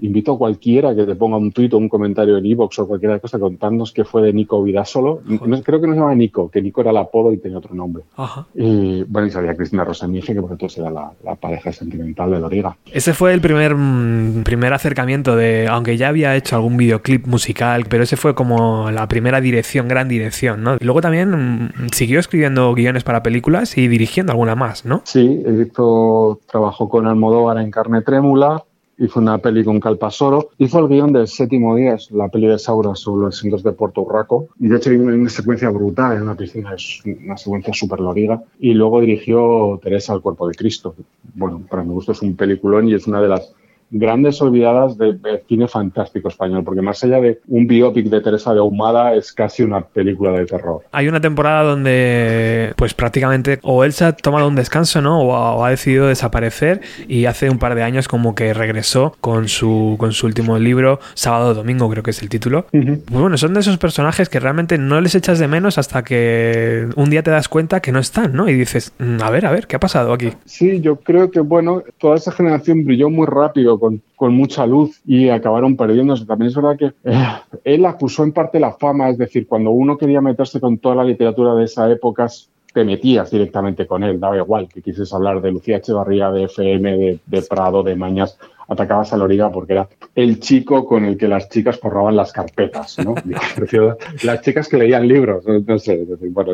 Invito 0.00 0.32
a 0.32 0.38
cualquiera 0.38 0.96
que 0.96 1.04
te 1.04 1.14
ponga 1.14 1.36
un 1.36 1.52
tuit 1.52 1.72
o 1.74 1.78
un 1.78 1.88
comentario 1.88 2.38
en 2.38 2.46
iVoox 2.46 2.78
o 2.80 2.88
cualquier 2.88 3.20
cosa 3.20 3.38
contándonos 3.38 3.92
qué 3.92 4.04
fue 4.04 4.22
de 4.22 4.32
Nico 4.32 4.62
Vidasolo. 4.88 5.20
No, 5.24 5.62
creo 5.62 5.80
que 5.80 5.86
no 5.86 5.94
se 5.94 6.00
llama 6.00 6.14
Nico, 6.14 6.50
que 6.50 6.62
Nico 6.62 6.80
era 6.80 6.90
el 6.90 6.96
apodo 6.96 7.32
y 7.32 7.38
tenía 7.38 7.58
otro 7.58 7.74
nombre. 7.74 8.04
Ajá. 8.16 8.46
Y 8.54 9.04
bueno, 9.04 9.28
y 9.28 9.30
salía 9.30 9.54
Cristina 9.54 9.84
Rosamige, 9.84 10.34
que 10.34 10.40
por 10.40 10.52
entonces 10.52 10.78
era 10.78 10.90
la, 10.90 11.12
la, 11.24 11.34
pareja 11.34 11.72
sentimental 11.72 12.30
de 12.30 12.40
Loriga. 12.40 12.76
Ese 12.92 13.14
fue 13.14 13.32
el 13.32 13.40
primer, 13.40 13.74
mm, 13.74 14.42
primer 14.44 14.72
acercamiento 14.72 15.36
de, 15.36 15.68
aunque 15.68 15.96
ya 15.96 16.08
había 16.08 16.34
hecho 16.36 16.56
algún 16.56 16.76
videoclip 16.76 17.26
musical, 17.26 17.84
pero 17.88 18.02
ese 18.04 18.16
fue 18.16 18.34
como 18.34 18.90
la 18.90 19.06
primera 19.08 19.40
dirección, 19.40 19.88
gran 19.88 20.08
dirección, 20.08 20.62
¿no? 20.62 20.76
Luego 20.80 21.00
también 21.00 21.30
mm, 21.30 21.88
siguió 21.92 22.18
escribiendo 22.20 22.74
guiones 22.74 23.04
para 23.04 23.22
películas 23.22 23.76
y 23.76 23.88
dirigiendo 23.88 24.32
alguna 24.32 24.54
más, 24.54 24.84
¿no? 24.84 25.02
Sí, 25.04 25.42
hizo, 25.62 26.40
trabajó 26.50 26.88
con 26.88 27.06
Almodóvar 27.06 27.58
en 27.58 27.70
Carne 27.70 28.02
Trémula, 28.02 28.64
hizo 28.98 29.20
una 29.20 29.38
peli 29.38 29.64
con 29.64 29.80
Calpasoro, 29.80 30.50
hizo 30.58 30.78
el 30.80 30.88
guion 30.88 31.12
del 31.12 31.28
séptimo 31.28 31.76
día, 31.76 31.94
es 31.94 32.10
la 32.10 32.28
peli 32.28 32.46
de 32.46 32.58
Saura 32.58 32.94
sobre 32.94 33.26
los 33.26 33.36
asientos 33.36 33.62
de 33.62 33.72
Puerto 33.72 34.02
Urraco, 34.02 34.48
y 34.58 34.68
de 34.68 34.76
hecho 34.76 34.90
hay 34.90 34.96
una 34.96 35.28
secuencia 35.28 35.70
brutal 35.70 36.16
en 36.16 36.22
una 36.22 36.36
piscina, 36.36 36.74
es 36.74 37.02
una 37.04 37.36
secuencia 37.36 37.72
súper 37.72 38.00
loriga, 38.00 38.42
y 38.58 38.74
luego 38.74 39.00
dirigió 39.00 39.78
Teresa 39.82 40.12
al 40.12 40.20
cuerpo 40.20 40.48
de 40.48 40.54
Cristo. 40.54 40.94
Bueno, 41.34 41.62
para 41.68 41.84
mi 41.84 41.92
gusto 41.92 42.12
es 42.12 42.22
un 42.22 42.34
peliculón 42.36 42.88
y 42.88 42.94
es 42.94 43.06
una 43.06 43.20
de 43.20 43.28
las 43.28 43.54
grandes 43.90 44.40
olvidadas 44.42 44.98
del 44.98 45.20
de 45.22 45.42
cine 45.48 45.68
fantástico 45.68 46.28
español, 46.28 46.62
porque 46.64 46.82
más 46.82 47.02
allá 47.04 47.20
de 47.20 47.40
un 47.48 47.66
biopic 47.66 48.06
de 48.06 48.20
Teresa 48.20 48.52
de 48.52 48.60
Ahumada, 48.60 49.14
es 49.14 49.32
casi 49.32 49.62
una 49.62 49.80
película 49.80 50.32
de 50.32 50.46
terror. 50.46 50.82
Hay 50.92 51.08
una 51.08 51.20
temporada 51.20 51.62
donde, 51.62 52.72
pues 52.76 52.94
prácticamente, 52.94 53.58
o 53.62 53.84
él 53.84 53.92
se 53.92 54.04
ha 54.04 54.12
tomado 54.12 54.48
un 54.48 54.54
descanso, 54.54 55.00
¿no? 55.00 55.20
O 55.20 55.34
ha, 55.34 55.54
o 55.54 55.64
ha 55.64 55.70
decidido 55.70 56.06
desaparecer 56.06 56.80
y 57.08 57.24
hace 57.26 57.50
un 57.50 57.58
par 57.58 57.74
de 57.74 57.82
años 57.82 58.08
como 58.08 58.34
que 58.34 58.54
regresó 58.54 59.14
con 59.20 59.48
su, 59.48 59.96
con 59.98 60.12
su 60.12 60.26
último 60.26 60.58
libro, 60.58 61.00
Sábado 61.14 61.54
Domingo, 61.54 61.88
creo 61.90 62.02
que 62.02 62.10
es 62.10 62.22
el 62.22 62.28
título. 62.28 62.66
Uh 62.72 62.78
-huh. 62.78 63.00
Pues 63.04 63.20
bueno, 63.20 63.36
son 63.36 63.54
de 63.54 63.60
esos 63.60 63.78
personajes 63.78 64.28
que 64.28 64.40
realmente 64.40 64.78
no 64.78 65.00
les 65.00 65.14
echas 65.14 65.38
de 65.38 65.48
menos 65.48 65.78
hasta 65.78 66.04
que 66.04 66.88
un 66.96 67.10
día 67.10 67.22
te 67.22 67.30
das 67.30 67.48
cuenta 67.48 67.80
que 67.80 67.92
no 67.92 67.98
están, 67.98 68.32
¿no? 68.34 68.48
Y 68.48 68.54
dices, 68.54 68.92
a 69.22 69.30
ver, 69.30 69.46
a 69.46 69.50
ver, 69.50 69.66
¿qué 69.66 69.76
ha 69.76 69.80
pasado 69.80 70.12
aquí? 70.12 70.32
Sí, 70.44 70.80
yo 70.80 70.96
creo 70.96 71.30
que, 71.30 71.40
bueno, 71.40 71.82
toda 71.98 72.16
esa 72.16 72.32
generación 72.32 72.84
brilló 72.84 73.10
muy 73.10 73.26
rápido 73.26 73.77
con, 73.78 74.02
mucha 74.34 74.66
luz 74.66 75.00
y 75.06 75.28
acabaron 75.28 75.76
perdiéndose. 75.76 76.26
También 76.26 76.48
es 76.48 76.54
verdad 76.54 76.76
que 76.76 76.92
eh, 77.04 77.26
él 77.64 77.84
acusó 77.86 78.24
en 78.24 78.32
parte 78.32 78.60
la 78.60 78.72
fama, 78.72 79.08
es 79.10 79.18
decir, 79.18 79.46
cuando 79.46 79.70
uno 79.70 79.96
quería 79.96 80.20
meterse 80.20 80.60
con 80.60 80.78
toda 80.78 80.96
la 80.96 81.04
literatura 81.04 81.54
de 81.54 81.64
esa 81.64 81.90
época, 81.90 82.28
te 82.72 82.84
metías 82.84 83.30
directamente 83.30 83.86
con 83.86 84.04
él, 84.04 84.20
daba 84.20 84.36
igual 84.36 84.68
que 84.68 84.82
quisieses 84.82 85.12
hablar 85.12 85.40
de 85.40 85.52
Lucía 85.52 85.78
Echevarría, 85.78 86.30
de 86.30 86.44
FM, 86.44 86.96
de, 86.96 87.18
de 87.26 87.42
Prado, 87.42 87.82
de 87.82 87.96
Mañas, 87.96 88.38
atacabas 88.68 89.12
a 89.12 89.16
Loriga 89.16 89.50
porque 89.50 89.72
era 89.72 89.88
el 90.14 90.40
chico 90.40 90.84
con 90.84 91.04
el 91.04 91.16
que 91.16 91.26
las 91.26 91.48
chicas 91.48 91.78
forraban 91.78 92.16
las 92.16 92.32
carpetas, 92.32 92.98
¿no? 92.98 93.14
las 94.22 94.42
chicas 94.42 94.68
que 94.68 94.76
leían 94.76 95.08
libros, 95.08 95.44
no, 95.46 95.78
sé, 95.78 96.06
bueno, 96.30 96.52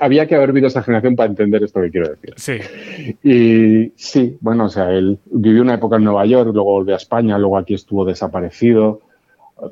había 0.00 0.26
que 0.26 0.34
haber 0.34 0.52
vivido 0.52 0.68
esa 0.68 0.82
generación 0.82 1.14
para 1.14 1.28
entender 1.28 1.62
esto 1.62 1.80
que 1.82 1.90
quiero 1.90 2.08
decir. 2.10 2.34
Sí. 2.36 3.18
Y 3.22 3.92
sí, 3.96 4.38
bueno, 4.40 4.64
o 4.64 4.68
sea, 4.68 4.90
él 4.90 5.18
vivió 5.26 5.62
una 5.62 5.74
época 5.74 5.96
en 5.96 6.04
Nueva 6.04 6.24
York, 6.24 6.50
luego 6.52 6.72
volvió 6.72 6.94
a 6.94 6.98
España, 6.98 7.38
luego 7.38 7.58
aquí 7.58 7.74
estuvo 7.74 8.04
desaparecido 8.04 9.02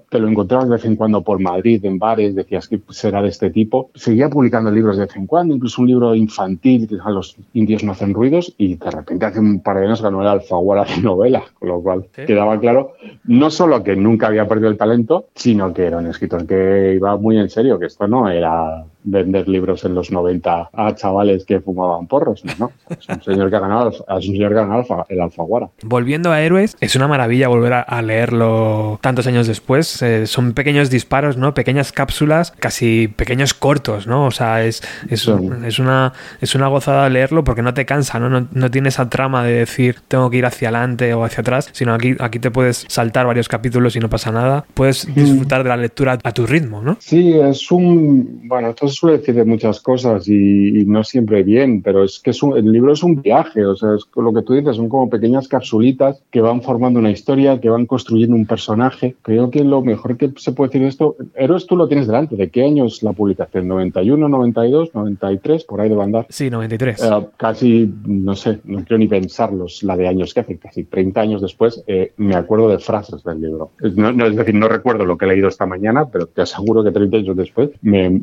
te 0.09 0.18
lo 0.18 0.28
encontrabas 0.28 0.68
de 0.68 0.76
vez 0.76 0.85
en 0.85 0.97
cuando 0.97 1.23
por 1.23 1.40
Madrid, 1.40 1.85
en 1.85 1.99
bares, 1.99 2.35
decías 2.35 2.68
que 2.68 2.80
será 2.90 3.23
de 3.23 3.28
este 3.28 3.50
tipo. 3.50 3.90
Seguía 3.94 4.28
publicando 4.28 4.70
libros 4.70 4.97
de 4.97 5.06
vez 5.06 5.16
en 5.16 5.26
cuando, 5.26 5.54
incluso 5.54 5.82
un 5.82 5.88
libro 5.88 6.14
infantil, 6.14 6.88
que 6.88 6.97
a 7.02 7.11
los 7.11 7.37
indios 7.54 7.85
no 7.85 7.92
hacen 7.92 8.14
ruidos, 8.14 8.54
y 8.59 8.76
de 8.76 8.90
repente 8.90 9.26
hace 9.26 9.40
un 9.40 9.61
par 9.61 9.78
de 9.78 9.87
años 9.87 10.02
ganó 10.02 10.23
el 10.23 10.28
Alfaguara 10.28 10.85
de 10.85 11.02
novela, 11.02 11.42
con 11.59 11.68
lo 11.68 11.80
cual 11.80 12.06
quedaba 12.12 12.59
claro 12.59 12.92
no 13.25 13.50
solo 13.50 13.82
que 13.82 13.97
nunca 13.97 14.26
había 14.26 14.49
perdido 14.49 14.68
el 14.70 14.76
talento, 14.76 15.26
sino 15.35 15.73
que 15.73 15.85
era 15.85 15.99
un 15.99 16.06
escritor 16.06 16.47
que 16.47 16.94
iba 16.94 17.16
muy 17.16 17.38
en 17.38 17.49
serio, 17.49 17.78
que 17.78 17.87
esto 17.87 18.06
no 18.06 18.28
era 18.28 18.85
vender 19.02 19.49
libros 19.49 19.85
en 19.85 19.95
los 19.95 20.11
90 20.11 20.71
a 20.73 20.95
chavales 20.95 21.45
que 21.45 21.61
fumaban 21.61 22.07
porros, 22.07 22.42
¿no? 22.59 22.73
Es 22.88 23.09
un 23.09 23.23
señor 23.23 23.50
que 23.50 23.57
ha 23.57 23.61
ganado, 23.61 23.90
es 23.90 24.00
un 24.00 24.21
señor 24.21 24.52
que 24.52 24.59
ha 24.59 24.66
ganado 24.66 25.07
el 25.09 25.21
Alfaguara. 25.21 25.69
Volviendo 25.83 26.33
a 26.33 26.40
Héroes, 26.40 26.76
es 26.80 26.97
una 26.97 27.09
maravilla 27.09 27.49
volver 27.49 27.73
a, 27.73 28.02
leerlo 28.02 28.99
tantos 29.02 29.26
años 29.26 29.47
después. 29.47 30.00
Eh, 30.02 30.26
son 30.26 30.52
pequeños 30.52 30.90
disparos, 30.90 31.37
¿no? 31.37 31.54
Pequeñas 31.54 31.92
cápsulas, 31.92 32.52
casi 32.52 33.09
pequeños 33.09 33.54
cortos, 33.54 34.07
¿no? 34.07 34.26
O 34.26 34.30
sea, 34.30 34.64
es, 34.64 34.83
es, 35.09 35.28
es, 35.64 35.78
una, 35.78 36.12
es 36.40 36.54
una 36.54 36.69
gozada 36.69 37.09
leerlo 37.09 37.45
porque 37.45 37.62
no 37.62 37.75
te 37.75 37.85
cansa, 37.87 38.19
¿no? 38.19 38.28
¿no? 38.28 38.49
¿no? 38.52 38.71
tiene 38.71 38.88
esa 38.88 39.09
trama 39.09 39.45
de 39.45 39.52
decir 39.52 39.97
tengo 40.09 40.30
que 40.30 40.38
ir 40.38 40.47
hacia 40.47 40.69
adelante 40.69 41.12
o 41.14 41.25
hacia 41.25 41.42
atrás, 41.42 41.69
sino 41.73 41.95
aquí, 41.95 42.16
aquí 42.19 42.38
te 42.38 42.50
puedes 42.50 42.87
saltar 42.88 43.26
varios 43.26 43.49
capítulos 43.49 43.97
y 43.97 44.00
no 44.00 44.09
pasa 44.09 44.33
nada. 44.33 44.64
Puedes 44.75 45.12
disfrutar 45.14 45.62
de 45.62 45.69
la 45.69 45.76
lectura 45.76 46.19
a 46.23 46.33
tu 46.33 46.47
ritmo, 46.47 46.83
¿no? 46.83 46.97
Sí, 47.00 47.33
es 47.33 47.71
un... 47.71 48.49
Bueno, 48.49 48.71
esto 48.71 48.89
suele 48.90 49.18
decir 49.18 49.35
de 49.35 49.44
muchas 49.44 49.80
cosas 49.80 50.28
y, 50.28 50.85
no 50.87 51.04
siempre 51.04 51.42
bien, 51.42 51.82
pero 51.82 52.04
es 52.04 52.18
que 52.18 52.30
es 52.30 52.40
el 52.42 52.73
libro 52.73 52.92
es 52.92 53.02
un 53.02 53.20
viaje, 53.23 53.64
o 53.64 53.76
sea, 53.76 53.94
es 53.94 54.04
lo 54.16 54.32
que 54.32 54.42
tú 54.42 54.54
dices, 54.54 54.76
son 54.76 54.88
como 54.88 55.11
pequeñas 55.11 55.49
capsulitas 55.49 56.23
que 56.30 56.40
van 56.40 56.62
formando 56.62 56.99
una 56.99 57.11
historia, 57.11 57.61
que 57.61 57.70
van 57.70 57.87
construyendo 57.87 58.35
un 58.35 58.47
personaje. 58.47 59.16
Creo 59.23 59.50
que 59.50 59.64
lo 59.64 59.82
mejor 59.82 60.16
que 60.16 60.32
se 60.37 60.52
puede 60.52 60.68
decir 60.68 60.82
de 60.82 60.88
esto, 60.88 61.16
Héroes 61.35 61.66
tú 61.66 61.76
lo 61.76 61.88
tienes 61.88 62.06
delante, 62.06 62.37
¿de 62.37 62.50
qué 62.50 62.64
año 62.64 62.87
es 62.87 63.02
la 63.02 63.12
publicación? 63.12 63.68
¿91, 63.68 64.28
92, 64.28 64.94
93? 64.94 65.64
Por 65.64 65.80
ahí 65.80 65.88
de 65.88 66.02
andar. 66.02 66.26
Sí, 66.28 66.50
93. 66.50 67.02
Eh, 67.02 67.26
casi, 67.37 67.92
no 68.06 68.35
sé, 68.35 68.61
no 68.64 68.78
quiero 68.78 68.99
ni 68.99 69.06
pensarlos, 69.06 69.82
la 69.82 69.97
de 69.97 70.09
años 70.09 70.35
que 70.35 70.40
hace, 70.40 70.59
casi 70.59 70.85
30 70.85 71.20
años 71.20 71.42
después, 71.42 71.82
eh, 71.87 72.12
me 72.16 72.35
acuerdo 72.35 72.68
de 72.68 72.78
frases 72.78 73.23
del 73.23 73.40
libro. 73.40 73.70
No, 73.94 74.26
es 74.26 74.37
decir, 74.37 74.54
no 74.54 74.68
recuerdo 74.68 75.04
lo 75.04 75.16
que 75.16 75.26
he 75.26 75.28
leído 75.28 75.49
esta 75.49 75.66
mañana, 75.66 76.06
pero 76.06 76.26
te 76.26 76.42
aseguro 76.42 76.82
que 76.82 76.90
30 76.90 77.16
años 77.16 77.37
después 77.37 77.70
me 77.82 78.06
eh, 78.06 78.23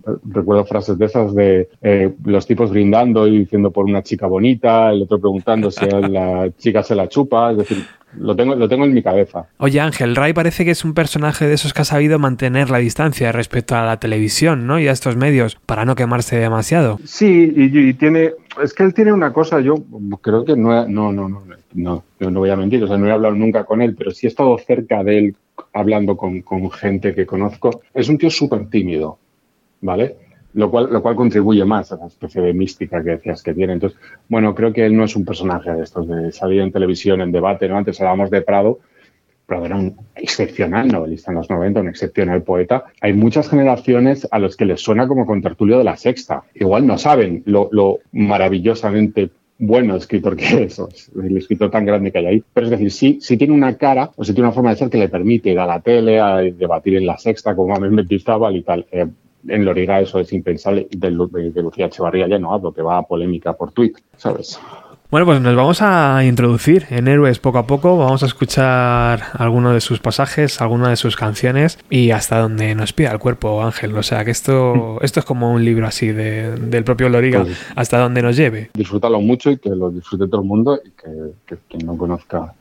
recuerdo 0.57 0.65
frases 0.65 0.97
de 0.97 1.05
esas 1.05 1.35
de 1.35 1.69
eh, 1.81 2.13
los 2.25 2.45
tipos 2.45 2.71
brindando 2.71 3.27
y 3.27 3.39
diciendo 3.39 3.71
por 3.71 3.85
una 3.85 4.01
chica 4.01 4.27
bonita, 4.27 4.91
el 4.91 5.03
otro 5.03 5.19
preguntando 5.19 5.71
si 5.71 5.85
la 5.85 6.49
chica 6.57 6.83
se 6.83 6.95
la 6.95 7.07
chupa, 7.07 7.51
es 7.51 7.57
decir, 7.57 7.77
lo 8.17 8.35
tengo, 8.35 8.55
lo 8.55 8.67
tengo 8.67 8.85
en 8.85 8.93
mi 8.93 9.03
cabeza. 9.03 9.47
Oye 9.57 9.79
Ángel, 9.79 10.15
Ray 10.15 10.33
parece 10.33 10.65
que 10.65 10.71
es 10.71 10.83
un 10.83 10.93
personaje 10.93 11.45
de 11.45 11.53
esos 11.53 11.73
que 11.73 11.81
ha 11.81 11.85
sabido 11.85 12.19
mantener 12.19 12.69
la 12.69 12.79
distancia 12.79 13.31
respecto 13.31 13.75
a 13.75 13.85
la 13.85 13.99
televisión 13.99 14.65
¿no? 14.65 14.79
y 14.79 14.87
a 14.87 14.91
estos 14.91 15.15
medios 15.15 15.57
para 15.65 15.85
no 15.85 15.95
quemarse 15.95 16.37
demasiado. 16.37 16.99
Sí, 17.03 17.53
y, 17.55 17.93
tiene, 17.93 18.31
es 18.63 18.73
que 18.73 18.83
él 18.83 18.93
tiene 18.93 19.13
una 19.13 19.33
cosa, 19.33 19.59
yo 19.59 19.75
creo 20.21 20.45
que 20.45 20.55
no, 20.55 20.87
no, 20.87 21.11
no, 21.11 21.29
no, 21.29 21.43
no, 21.73 22.03
no 22.19 22.39
voy 22.39 22.49
a 22.49 22.55
mentir, 22.55 22.83
o 22.83 22.87
sea, 22.87 22.97
no 22.97 23.07
he 23.07 23.11
hablado 23.11 23.35
nunca 23.35 23.65
con 23.65 23.81
él, 23.81 23.95
pero 23.95 24.11
sí 24.11 24.25
he 24.25 24.29
estado 24.29 24.57
cerca 24.57 25.03
de 25.03 25.19
él 25.19 25.35
hablando 25.73 26.15
con, 26.15 26.41
con 26.41 26.69
gente 26.71 27.13
que 27.13 27.25
conozco. 27.25 27.81
Es 27.93 28.09
un 28.09 28.17
tío 28.17 28.29
súper 28.29 28.69
tímido, 28.69 29.19
¿vale? 29.81 30.26
Lo 30.53 30.71
cual, 30.71 30.89
lo 30.91 31.01
cual 31.01 31.15
contribuye 31.15 31.63
más 31.65 31.91
a 31.91 31.97
la 31.97 32.07
especie 32.07 32.41
de 32.41 32.53
mística 32.53 33.03
que 33.03 33.11
decías 33.11 33.43
que 33.43 33.53
tiene. 33.53 33.73
Entonces, 33.73 33.99
bueno, 34.29 34.55
creo 34.55 34.73
que 34.73 34.85
él 34.85 34.95
no 34.95 35.03
es 35.03 35.15
un 35.15 35.25
personaje 35.25 35.71
de 35.71 35.83
estos, 35.83 36.07
de 36.07 36.31
salir 36.31 36.61
en 36.61 36.71
televisión, 36.71 37.21
en 37.21 37.31
debate, 37.31 37.67
¿no? 37.67 37.77
Antes 37.77 37.99
hablábamos 37.99 38.29
de 38.31 38.41
Prado, 38.41 38.79
Prado 39.45 39.65
era 39.65 39.77
un 39.77 39.95
excepcional 40.15 40.89
novelista 40.89 41.31
en 41.31 41.37
los 41.37 41.49
90, 41.49 41.79
un 41.79 41.87
excepcional 41.87 42.43
poeta. 42.43 42.85
Hay 43.01 43.13
muchas 43.13 43.49
generaciones 43.49 44.27
a 44.29 44.39
los 44.39 44.57
que 44.57 44.65
les 44.65 44.81
suena 44.81 45.07
como 45.07 45.25
con 45.25 45.41
tertulio 45.41 45.77
de 45.77 45.85
la 45.85 45.95
sexta. 45.95 46.43
Igual 46.53 46.85
no 46.85 46.97
saben 46.97 47.43
lo, 47.45 47.69
lo 47.71 47.99
maravillosamente 48.11 49.29
bueno 49.59 49.95
escritor 49.95 50.35
que 50.35 50.63
es, 50.63 50.79
el 51.15 51.37
escritor 51.37 51.71
tan 51.71 51.85
grande 51.85 52.11
que 52.11 52.17
hay 52.19 52.25
ahí. 52.25 52.43
Pero 52.53 52.67
es 52.67 52.71
decir, 52.71 52.91
sí, 52.91 53.17
sí 53.21 53.37
tiene 53.37 53.53
una 53.53 53.77
cara 53.77 54.11
o 54.15 54.23
sí 54.23 54.33
tiene 54.33 54.47
una 54.47 54.55
forma 54.55 54.71
de 54.71 54.77
ser 54.77 54.89
que 54.89 54.97
le 54.97 55.09
permite 55.09 55.49
ir 55.49 55.59
a 55.59 55.65
la 55.65 55.79
tele, 55.79 56.19
a 56.19 56.37
debatir 56.37 56.97
en 56.97 57.05
la 57.05 57.17
sexta, 57.17 57.55
como 57.55 57.75
a 57.75 57.79
mí 57.79 57.87
y 58.07 58.61
tal. 58.61 58.85
Eh, 58.91 59.07
en 59.47 59.65
Loriga 59.65 59.99
eso 59.99 60.19
es 60.19 60.31
impensable. 60.33 60.87
De, 60.91 61.09
de, 61.09 61.61
Lucía 61.61 61.87
Echevarría 61.87 62.27
ya 62.27 62.39
no 62.39 62.53
hablo, 62.53 62.73
que 62.73 62.81
va 62.81 62.97
a 62.97 63.03
polémica 63.03 63.53
por 63.53 63.71
tweet, 63.71 63.93
¿sabes? 64.15 64.59
Bueno, 65.09 65.25
pues 65.25 65.39
nos 65.39 65.55
vamos 65.55 65.81
a 65.81 66.25
introducir 66.25 66.85
en 66.89 67.07
Héroes 67.07 67.39
poco 67.39 67.59
a 67.59 67.65
poco. 67.65 67.97
Vamos 67.97 68.23
a 68.23 68.25
escuchar 68.25 69.21
alguno 69.35 69.71
de 69.71 69.79
sus 69.79 70.01
pasajes, 70.01 70.59
alguna 70.59 70.89
de 70.89 70.97
sus 70.97 71.15
canciones 71.15 71.79
y 71.89 72.11
hasta 72.11 72.39
donde 72.39 72.75
nos 72.75 72.91
pida 72.91 73.13
el 73.13 73.19
cuerpo, 73.19 73.63
Ángel. 73.63 73.95
O 73.95 74.03
sea, 74.03 74.25
que 74.25 74.31
esto, 74.31 74.99
esto 75.01 75.21
es 75.21 75.25
como 75.25 75.53
un 75.53 75.63
libro 75.63 75.87
así 75.87 76.07
de, 76.07 76.57
del 76.57 76.83
propio 76.83 77.07
Loriga, 77.07 77.43
pues 77.43 77.57
hasta 77.73 77.99
donde 77.99 78.21
nos 78.21 78.35
lleve. 78.35 78.69
Disfrútalo 78.73 79.21
mucho 79.21 79.49
y 79.49 79.59
que 79.59 79.69
lo 79.69 79.89
disfrute 79.91 80.27
todo 80.27 80.41
el 80.41 80.47
mundo 80.47 80.77
y 80.83 80.89
que, 80.89 81.31
que 81.45 81.57
quien 81.69 81.85
no 81.85 81.97
conozca 81.97 82.53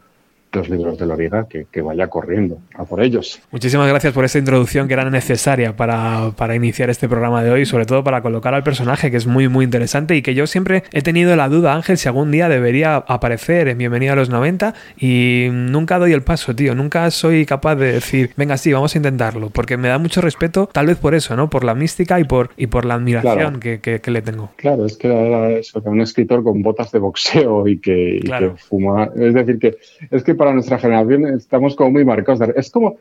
los 0.57 0.69
libros 0.69 0.99
de 0.99 1.07
Loriga, 1.07 1.47
que, 1.49 1.67
que 1.71 1.83
vaya 1.83 2.09
corriendo 2.09 2.59
a 2.75 2.85
por 2.85 3.03
ellos. 3.03 3.41
Muchísimas 3.51 3.89
gracias 3.89 4.13
por 4.13 4.25
esta 4.25 4.39
introducción 4.39 4.89
que 4.89 4.95
era 4.95 5.09
necesaria 5.11 5.77
para, 5.77 6.33
para, 6.37 6.55
iniciar 6.57 6.91
este 6.91 7.09
programa 7.09 7.43
de 7.43 7.51
hoy, 7.51 7.67
sobre 7.67 7.87
todo 7.87 8.03
para 8.03 8.23
colocar 8.23 8.55
al 8.55 8.63
personaje, 8.63 9.11
que 9.11 9.17
es 9.17 9.27
muy, 9.27 9.49
muy 9.49 9.65
interesante 9.65 10.17
y 10.17 10.23
que 10.23 10.35
yo 10.35 10.47
siempre 10.47 10.83
he 10.93 11.03
tenido 11.03 11.37
la 11.37 11.49
duda, 11.49 11.75
Ángel, 11.75 11.99
si 11.99 12.09
algún 12.09 12.31
día 12.31 12.49
debería 12.49 12.97
aparecer 12.97 13.69
en 13.69 13.79
Bienvenida 13.79 14.15
a 14.15 14.17
los 14.17 14.31
90 14.31 14.75
y 14.99 15.49
nunca 15.51 15.99
doy 15.99 16.13
el 16.13 16.23
paso, 16.23 16.57
tío, 16.57 16.75
nunca 16.75 17.11
soy 17.11 17.45
capaz 17.45 17.77
de 17.77 17.93
decir, 17.93 18.31
venga, 18.37 18.57
sí, 18.57 18.73
vamos 18.73 18.95
a 18.95 18.99
intentarlo, 18.99 19.51
porque 19.51 19.77
me 19.77 19.89
da 19.89 19.99
mucho 19.99 20.21
respeto, 20.21 20.69
tal 20.73 20.87
vez 20.87 20.97
por 20.97 21.15
eso, 21.15 21.37
¿no? 21.37 21.51
Por 21.51 21.65
la 21.65 21.75
mística 21.75 22.19
y 22.19 22.25
por, 22.25 22.51
y 22.57 22.67
por 22.69 22.85
la 22.85 22.95
admiración 22.95 23.61
que, 23.61 23.81
que, 23.81 24.11
le 24.11 24.23
tengo. 24.23 24.51
Claro, 24.57 24.87
es 24.87 24.97
que 24.97 25.09
era 25.09 25.51
eso, 25.51 25.83
un 25.85 26.01
escritor 26.01 26.43
con 26.43 26.63
botas 26.63 26.91
de 26.93 26.99
boxeo 26.99 27.69
y 27.69 27.79
que, 27.79 28.17
y 28.17 28.21
que 28.23 28.53
fuma, 28.57 29.11
es 29.17 29.35
decir, 29.35 29.59
que 29.59 29.77
es 30.11 30.23
que 30.23 30.35
para 30.35 30.46
nuestra 30.53 30.79
generación 30.79 31.27
estamos 31.37 31.75
como 31.75 31.91
muy 31.91 32.05
marcados. 32.05 32.49
Es 32.57 32.71
como 32.71 32.97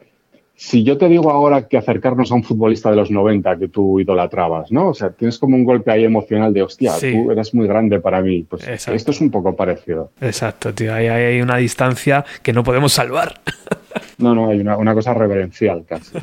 si 0.56 0.84
yo 0.84 0.98
te 0.98 1.10
digo 1.10 1.32
ahora 1.32 1.68
que 1.68 1.78
acercarnos 1.78 2.32
a 2.32 2.36
un 2.36 2.44
futbolista 2.44 2.90
de 2.90 2.96
los 2.96 3.12
90 3.12 3.58
que 3.58 3.68
tú 3.68 4.00
idolatrabas, 4.00 4.72
¿no? 4.72 4.90
O 4.90 4.94
sea, 4.94 5.10
tienes 5.10 5.38
como 5.38 5.56
un 5.56 5.66
golpe 5.66 5.92
ahí 5.92 6.06
emocional 6.06 6.54
de, 6.54 6.64
hostia, 6.64 6.94
tú 7.00 7.30
eras 7.32 7.54
muy 7.54 7.68
grande 7.68 8.00
para 8.00 8.22
mí. 8.22 8.44
Pues 8.44 8.66
esto 8.68 9.12
es 9.12 9.22
un 9.22 9.32
poco 9.32 9.56
parecido. 9.56 10.12
Exacto, 10.22 10.74
tío. 10.74 10.94
Ahí 10.94 11.08
hay 11.08 11.42
una 11.42 11.58
distancia 11.58 12.24
que 12.42 12.54
no 12.54 12.64
podemos 12.64 12.94
salvar. 12.94 13.42
No, 14.18 14.36
no, 14.36 14.50
hay 14.50 14.60
una, 14.60 14.78
una 14.78 14.94
cosa 14.94 15.14
reverencial 15.14 15.86
casi. 15.88 16.18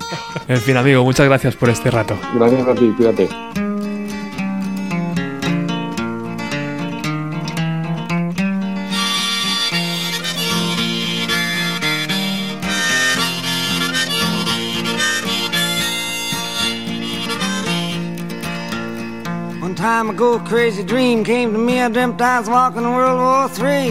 en 0.49 0.59
fin, 0.59 0.77
amigo, 0.77 1.05
muchas 1.05 1.27
gracias 1.27 1.57
por 1.57 1.71
este 1.71 1.91
rato. 1.91 2.15
Gracias 2.35 2.67
a 2.69 2.75
ti, 2.75 2.93
cuídate. 2.97 3.72
Time 19.83 20.11
ago, 20.11 20.35
a 20.35 20.41
crazy 20.47 20.85
dream 20.85 21.25
came 21.25 21.53
to 21.53 21.59
me. 21.59 21.81
I 21.81 21.89
dreamt 21.89 22.21
I 22.21 22.39
was 22.39 22.49
walking 22.49 22.85
in 22.85 22.93
World 22.95 23.19
War 23.19 23.69
III. 23.69 23.91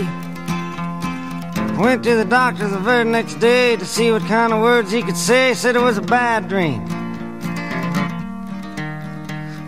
Went 1.78 2.02
to 2.06 2.16
the 2.16 2.24
doctor 2.24 2.66
the 2.70 2.80
very 2.80 3.04
next 3.04 3.36
day 3.42 3.76
to 3.76 3.84
see 3.84 4.10
what 4.10 4.22
kind 4.22 4.54
of 4.54 4.62
words 4.62 4.90
he 4.90 5.02
could 5.02 5.18
say. 5.18 5.54
Said 5.54 5.76
it 5.76 5.82
was 5.82 5.98
a 5.98 6.02
bad 6.02 6.48
dream. 6.48 6.80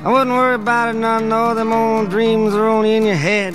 I 0.06 0.10
wouldn't 0.14 0.32
worry 0.32 0.56
about 0.56 0.96
it 0.96 0.98
none, 0.98 1.28
no, 1.28 1.54
them 1.56 1.74
old 1.74 2.10
dreams 2.10 2.54
are 2.54 2.70
only 2.70 2.94
in 2.94 3.04
your 3.04 3.16
head. 3.16 3.54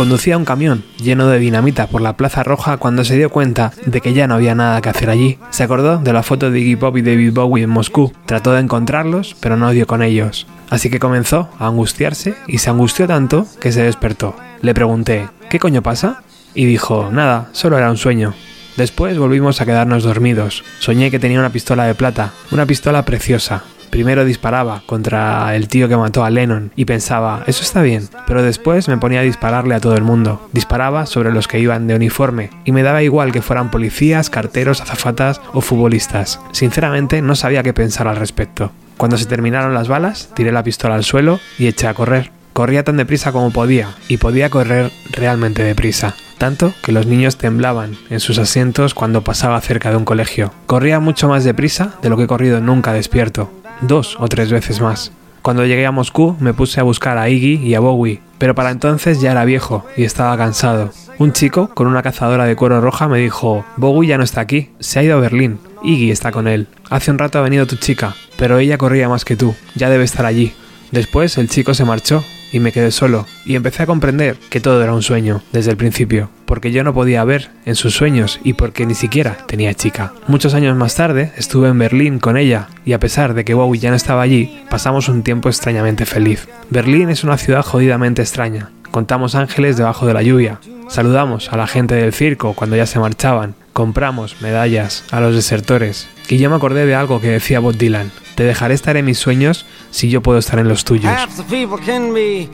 Conducía 0.00 0.38
un 0.38 0.46
camión 0.46 0.82
lleno 0.96 1.28
de 1.28 1.38
dinamita 1.38 1.86
por 1.86 2.00
la 2.00 2.16
Plaza 2.16 2.42
Roja 2.42 2.78
cuando 2.78 3.04
se 3.04 3.18
dio 3.18 3.28
cuenta 3.28 3.72
de 3.84 4.00
que 4.00 4.14
ya 4.14 4.26
no 4.26 4.36
había 4.36 4.54
nada 4.54 4.80
que 4.80 4.88
hacer 4.88 5.10
allí. 5.10 5.38
Se 5.50 5.62
acordó 5.62 5.98
de 5.98 6.14
la 6.14 6.22
foto 6.22 6.50
de 6.50 6.58
Iggy 6.58 6.76
Pop 6.76 6.96
y 6.96 7.02
David 7.02 7.34
Bowie 7.34 7.64
en 7.64 7.68
Moscú. 7.68 8.10
Trató 8.24 8.54
de 8.54 8.60
encontrarlos, 8.60 9.36
pero 9.40 9.58
no 9.58 9.70
dio 9.72 9.86
con 9.86 10.02
ellos. 10.02 10.46
Así 10.70 10.88
que 10.88 10.98
comenzó 10.98 11.50
a 11.58 11.66
angustiarse 11.66 12.34
y 12.46 12.56
se 12.56 12.70
angustió 12.70 13.06
tanto 13.06 13.46
que 13.60 13.72
se 13.72 13.82
despertó. 13.82 14.34
Le 14.62 14.72
pregunté, 14.72 15.28
¿qué 15.50 15.58
coño 15.58 15.82
pasa? 15.82 16.22
Y 16.54 16.64
dijo, 16.64 17.10
nada, 17.12 17.50
solo 17.52 17.76
era 17.76 17.90
un 17.90 17.98
sueño. 17.98 18.32
Después 18.78 19.18
volvimos 19.18 19.60
a 19.60 19.66
quedarnos 19.66 20.02
dormidos. 20.02 20.64
Soñé 20.78 21.10
que 21.10 21.18
tenía 21.18 21.40
una 21.40 21.52
pistola 21.52 21.84
de 21.84 21.94
plata, 21.94 22.32
una 22.52 22.64
pistola 22.64 23.04
preciosa. 23.04 23.64
Primero 23.90 24.24
disparaba 24.24 24.82
contra 24.86 25.54
el 25.56 25.68
tío 25.68 25.88
que 25.88 25.96
mató 25.96 26.24
a 26.24 26.30
Lennon 26.30 26.72
y 26.76 26.84
pensaba, 26.84 27.42
eso 27.46 27.62
está 27.62 27.82
bien, 27.82 28.08
pero 28.26 28.42
después 28.42 28.88
me 28.88 28.98
ponía 28.98 29.20
a 29.20 29.24
dispararle 29.24 29.74
a 29.74 29.80
todo 29.80 29.96
el 29.96 30.02
mundo. 30.02 30.48
Disparaba 30.52 31.06
sobre 31.06 31.32
los 31.32 31.48
que 31.48 31.58
iban 31.58 31.86
de 31.86 31.96
uniforme 31.96 32.50
y 32.64 32.72
me 32.72 32.82
daba 32.82 33.02
igual 33.02 33.32
que 33.32 33.42
fueran 33.42 33.70
policías, 33.70 34.30
carteros, 34.30 34.80
azafatas 34.80 35.40
o 35.52 35.60
futbolistas. 35.60 36.40
Sinceramente 36.52 37.20
no 37.20 37.34
sabía 37.34 37.62
qué 37.62 37.72
pensar 37.72 38.06
al 38.06 38.16
respecto. 38.16 38.70
Cuando 38.96 39.18
se 39.18 39.26
terminaron 39.26 39.74
las 39.74 39.88
balas, 39.88 40.30
tiré 40.34 40.52
la 40.52 40.62
pistola 40.62 40.94
al 40.94 41.04
suelo 41.04 41.40
y 41.58 41.66
eché 41.66 41.88
a 41.88 41.94
correr. 41.94 42.30
Corría 42.52 42.84
tan 42.84 42.96
deprisa 42.96 43.32
como 43.32 43.50
podía 43.50 43.88
y 44.08 44.18
podía 44.18 44.50
correr 44.50 44.90
realmente 45.12 45.62
deprisa 45.62 46.14
tanto 46.40 46.72
que 46.82 46.90
los 46.90 47.06
niños 47.06 47.36
temblaban 47.36 47.98
en 48.08 48.18
sus 48.18 48.38
asientos 48.38 48.94
cuando 48.94 49.22
pasaba 49.22 49.60
cerca 49.60 49.90
de 49.90 49.96
un 49.96 50.06
colegio. 50.06 50.54
Corría 50.66 50.98
mucho 50.98 51.28
más 51.28 51.44
deprisa 51.44 51.92
de 52.02 52.08
lo 52.08 52.16
que 52.16 52.22
he 52.22 52.26
corrido 52.26 52.62
nunca 52.62 52.94
despierto, 52.94 53.52
dos 53.82 54.16
o 54.18 54.28
tres 54.28 54.50
veces 54.50 54.80
más. 54.80 55.12
Cuando 55.42 55.64
llegué 55.64 55.86
a 55.86 55.90
Moscú 55.90 56.36
me 56.38 56.52
puse 56.52 56.80
a 56.80 56.82
buscar 56.82 57.16
a 57.16 57.28
Iggy 57.28 57.66
y 57.66 57.74
a 57.74 57.80
Bowie, 57.80 58.20
pero 58.38 58.54
para 58.54 58.70
entonces 58.70 59.20
ya 59.20 59.32
era 59.32 59.44
viejo 59.44 59.86
y 59.96 60.04
estaba 60.04 60.36
cansado. 60.36 60.90
Un 61.18 61.32
chico 61.32 61.70
con 61.74 61.86
una 61.86 62.02
cazadora 62.02 62.44
de 62.44 62.56
cuero 62.56 62.80
roja 62.80 63.08
me 63.08 63.18
dijo, 63.18 63.64
Bowie 63.76 64.08
ya 64.08 64.18
no 64.18 64.24
está 64.24 64.42
aquí, 64.42 64.70
se 64.80 64.98
ha 64.98 65.02
ido 65.02 65.16
a 65.16 65.20
Berlín, 65.20 65.58
Iggy 65.82 66.10
está 66.10 66.30
con 66.32 66.46
él. 66.46 66.66
Hace 66.90 67.10
un 67.10 67.18
rato 67.18 67.38
ha 67.38 67.42
venido 67.42 67.66
tu 67.66 67.76
chica, 67.76 68.14
pero 68.36 68.58
ella 68.58 68.78
corría 68.78 69.08
más 69.08 69.24
que 69.24 69.36
tú, 69.36 69.54
ya 69.74 69.88
debe 69.88 70.04
estar 70.04 70.26
allí. 70.26 70.52
Después 70.90 71.38
el 71.38 71.48
chico 71.48 71.72
se 71.72 71.84
marchó 71.84 72.24
y 72.52 72.60
me 72.60 72.72
quedé 72.72 72.90
solo 72.90 73.26
y 73.44 73.54
empecé 73.54 73.82
a 73.82 73.86
comprender 73.86 74.36
que 74.50 74.60
todo 74.60 74.82
era 74.82 74.94
un 74.94 75.02
sueño 75.02 75.42
desde 75.52 75.70
el 75.70 75.76
principio, 75.76 76.30
porque 76.46 76.72
yo 76.72 76.84
no 76.84 76.94
podía 76.94 77.24
ver 77.24 77.50
en 77.64 77.76
sus 77.76 77.94
sueños 77.94 78.40
y 78.44 78.54
porque 78.54 78.86
ni 78.86 78.94
siquiera 78.94 79.38
tenía 79.46 79.74
chica. 79.74 80.12
Muchos 80.26 80.54
años 80.54 80.76
más 80.76 80.94
tarde 80.94 81.32
estuve 81.36 81.68
en 81.68 81.78
Berlín 81.78 82.18
con 82.18 82.36
ella 82.36 82.68
y 82.84 82.92
a 82.92 83.00
pesar 83.00 83.34
de 83.34 83.44
que 83.44 83.54
Bowie 83.54 83.80
ya 83.80 83.90
no 83.90 83.96
estaba 83.96 84.22
allí, 84.22 84.62
pasamos 84.68 85.08
un 85.08 85.22
tiempo 85.22 85.48
extrañamente 85.48 86.06
feliz. 86.06 86.48
Berlín 86.70 87.08
es 87.08 87.24
una 87.24 87.38
ciudad 87.38 87.62
jodidamente 87.62 88.22
extraña. 88.22 88.70
Contamos 88.90 89.36
ángeles 89.36 89.76
debajo 89.76 90.06
de 90.06 90.14
la 90.14 90.22
lluvia, 90.22 90.58
saludamos 90.88 91.52
a 91.52 91.56
la 91.56 91.68
gente 91.68 91.94
del 91.94 92.12
circo 92.12 92.54
cuando 92.54 92.74
ya 92.74 92.86
se 92.86 92.98
marchaban, 92.98 93.54
compramos 93.72 94.42
medallas 94.42 95.04
a 95.12 95.20
los 95.20 95.34
desertores. 95.34 96.08
Y 96.28 96.38
yo 96.38 96.50
me 96.50 96.56
acordé 96.56 96.86
de 96.86 96.96
algo 96.96 97.20
que 97.20 97.28
decía 97.28 97.60
Bob 97.60 97.76
Dylan, 97.76 98.10
te 98.34 98.44
dejaré 98.44 98.74
estar 98.74 98.96
en 98.96 99.04
mis 99.04 99.18
sueños 99.18 99.66
si 99.90 100.08
yo 100.08 100.20
puedo 100.20 100.38
estar 100.38 100.58
en 100.58 100.68
los 100.68 100.84
tuyos. 100.84 101.04
Half 101.04 101.36
the 101.36 101.44
people 101.44 101.78
can 101.78 102.12
be 102.14 102.48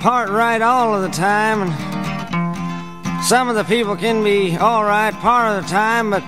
part 0.00 0.28
right 0.30 0.60
all 0.62 0.94
of 0.94 1.02
the 1.02 1.16
time, 1.16 1.62
and 1.62 3.24
some 3.24 3.48
of 3.48 3.56
the 3.56 3.64
people 3.64 3.96
can 3.96 4.22
be 4.22 4.56
all 4.56 4.84
right 4.84 5.14
part 5.14 5.56
of 5.56 5.64
the 5.64 5.70
time, 5.70 6.10
but 6.10 6.22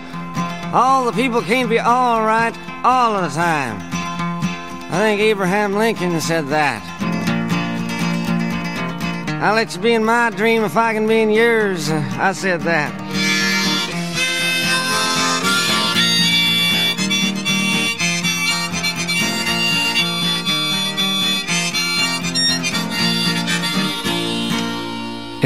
all 0.72 1.04
the 1.04 1.12
people 1.12 1.42
can't 1.42 1.68
be 1.68 1.78
all 1.78 2.24
right 2.24 2.54
all 2.84 3.16
of 3.16 3.22
the 3.22 3.34
time. 3.34 3.78
I 4.88 4.98
think 4.98 5.20
Abraham 5.20 5.74
Lincoln 5.74 6.20
said 6.20 6.48
that. 6.48 6.82
I'll 9.42 9.54
let 9.54 9.74
you 9.74 9.80
be 9.82 9.92
in 9.92 10.04
my 10.04 10.30
dream 10.30 10.64
if 10.64 10.76
I 10.76 10.94
can 10.94 11.06
be 11.06 11.20
in 11.20 11.30
yours. 11.30 11.90
I 11.90 12.32
said 12.32 12.62
that. 12.62 13.25